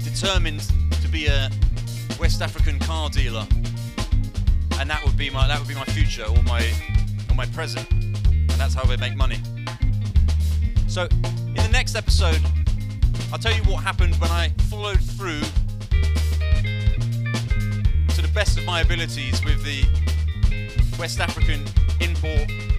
determined 0.04 0.60
to 1.02 1.08
be 1.08 1.26
a 1.26 1.50
West 2.20 2.40
African 2.40 2.78
car 2.78 3.10
dealer, 3.10 3.44
and 4.78 4.88
that 4.88 5.02
would 5.04 5.16
be 5.16 5.28
my 5.28 5.48
that 5.48 5.58
would 5.58 5.66
be 5.66 5.74
my 5.74 5.84
future 5.86 6.22
or 6.22 6.40
my 6.44 6.64
or 7.28 7.34
my 7.34 7.46
present, 7.46 7.90
and 7.90 8.50
that's 8.50 8.74
how 8.74 8.88
I 8.88 8.94
make 8.94 9.16
money. 9.16 9.40
So 10.86 11.08
in 11.10 11.54
the 11.54 11.70
next 11.72 11.96
episode, 11.96 12.40
I'll 13.32 13.40
tell 13.40 13.52
you 13.52 13.64
what 13.64 13.82
happened 13.82 14.14
when 14.20 14.30
I 14.30 14.50
followed 14.70 15.00
through 15.00 15.40
to 18.14 18.22
the 18.22 18.30
best 18.32 18.56
of 18.56 18.64
my 18.64 18.82
abilities 18.82 19.44
with 19.44 19.64
the 19.64 19.84
West 20.96 21.18
African 21.18 21.64
import 22.00 22.71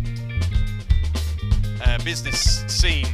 uh, 1.84 1.98
business 2.04 2.64
scene. 2.68 3.08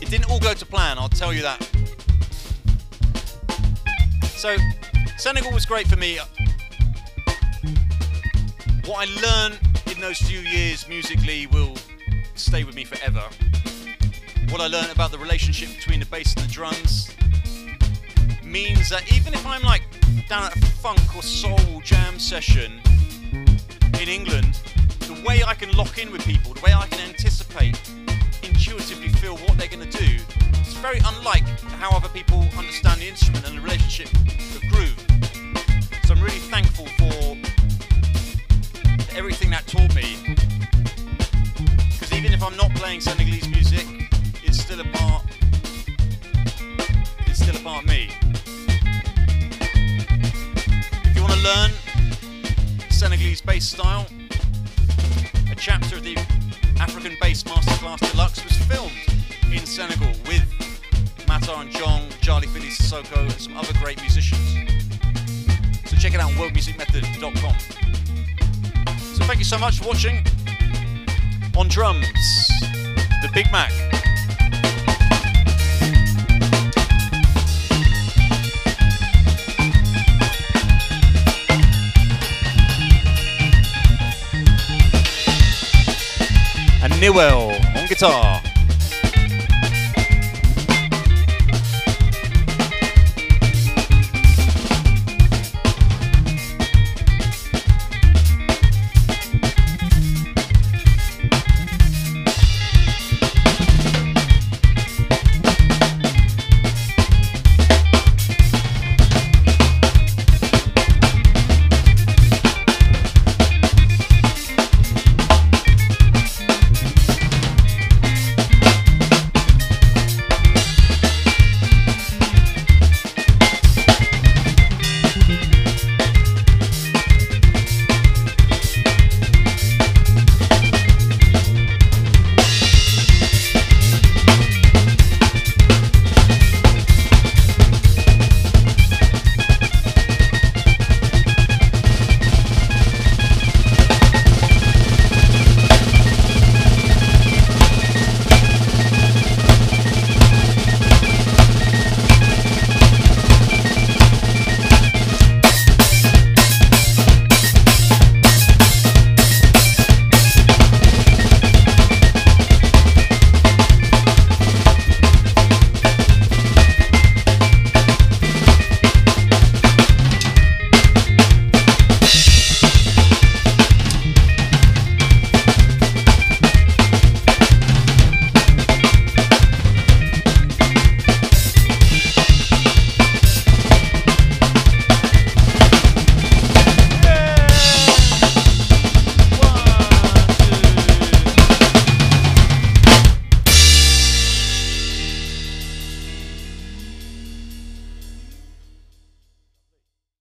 It 0.00 0.08
didn't 0.08 0.30
all 0.30 0.40
go 0.40 0.54
to 0.54 0.66
plan, 0.66 0.98
I'll 0.98 1.08
tell 1.08 1.32
you 1.32 1.42
that. 1.42 1.60
So, 4.22 4.56
Senegal 5.18 5.52
was 5.52 5.66
great 5.66 5.86
for 5.86 5.96
me. 5.96 6.18
What 8.86 9.08
I 9.08 9.20
learned 9.20 9.60
in 9.92 10.00
those 10.00 10.18
few 10.18 10.40
years 10.40 10.88
musically 10.88 11.46
will 11.48 11.76
stay 12.34 12.64
with 12.64 12.74
me 12.74 12.84
forever. 12.84 13.22
What 14.48 14.60
I 14.60 14.66
learned 14.66 14.90
about 14.90 15.12
the 15.12 15.18
relationship 15.18 15.68
between 15.76 16.00
the 16.00 16.06
bass 16.06 16.34
and 16.34 16.44
the 16.44 16.52
drums 16.52 17.14
means 18.42 18.88
that 18.88 19.12
even 19.12 19.32
if 19.32 19.46
I'm 19.46 19.62
like 19.62 19.82
down 20.28 20.44
at 20.44 20.56
a 20.56 20.60
funk 20.60 21.14
or 21.14 21.22
soul 21.22 21.80
jam 21.84 22.18
session 22.18 22.80
in 24.00 24.08
England, 24.08 24.58
the 25.00 25.22
way 25.26 25.42
I 25.46 25.52
can 25.52 25.70
lock 25.76 25.98
in 25.98 26.10
with 26.10 26.24
people, 26.24 26.54
the 26.54 26.62
way 26.62 26.72
I 26.72 26.86
can 26.86 27.00
anticipate, 27.06 27.78
intuitively 28.42 29.08
feel 29.08 29.36
what 29.36 29.58
they're 29.58 29.68
going 29.68 29.86
to 29.88 29.98
do, 29.98 30.16
it's 30.60 30.72
very 30.74 31.00
unlike 31.04 31.46
how 31.78 31.94
other 31.94 32.08
people 32.08 32.40
understand 32.56 33.02
the 33.02 33.08
instrument 33.08 33.46
and 33.46 33.58
the 33.58 33.60
relationship 33.60 34.08
of 34.14 34.62
groove. 34.70 34.96
So 36.06 36.14
I'm 36.14 36.22
really 36.22 36.38
thankful 36.48 36.86
for 36.96 37.36
everything 39.14 39.50
that 39.50 39.66
taught 39.66 39.94
me. 39.94 40.16
Because 41.92 42.12
even 42.14 42.32
if 42.32 42.42
I'm 42.42 42.56
not 42.56 42.74
playing 42.76 43.02
Senegalese 43.02 43.48
music, 43.48 43.86
it's 44.42 44.58
still 44.58 44.80
a 44.80 44.84
part. 44.84 45.24
It's 47.26 47.42
still 47.42 47.56
a 47.56 47.60
part 47.60 47.84
of 47.84 47.88
me. 47.90 48.08
If 51.04 51.16
you 51.16 51.22
want 51.22 51.34
to 51.34 51.40
learn 51.40 51.70
Senegalese 53.00 53.40
bass 53.40 53.66
style, 53.66 54.06
a 55.50 55.54
chapter 55.56 55.96
of 55.96 56.02
the 56.04 56.18
African 56.78 57.16
Bass 57.18 57.42
Masterclass 57.44 57.98
Deluxe 58.10 58.44
was 58.44 58.54
filmed 58.58 58.92
in 59.50 59.64
Senegal 59.64 60.08
with 60.26 60.44
Matar 61.24 61.62
and 61.62 61.70
Jong, 61.70 62.06
Charlie 62.20 62.46
Philly 62.48 62.68
Cissokho, 62.68 63.22
and 63.22 63.32
some 63.32 63.56
other 63.56 63.72
great 63.82 63.98
musicians. 64.02 64.52
So 65.86 65.96
check 65.96 66.12
it 66.12 66.20
out 66.20 66.30
on 66.30 66.36
worldmusicmethod.com. 66.36 67.54
So 68.98 69.24
thank 69.24 69.38
you 69.38 69.46
so 69.46 69.56
much 69.56 69.78
for 69.78 69.88
watching. 69.88 70.22
On 71.56 71.68
drums, 71.68 72.04
the 73.22 73.30
Big 73.32 73.50
Mac. 73.50 73.89
And 87.02 87.14
Niwel 87.14 87.76
on 87.76 87.86
guitar. 87.86 88.49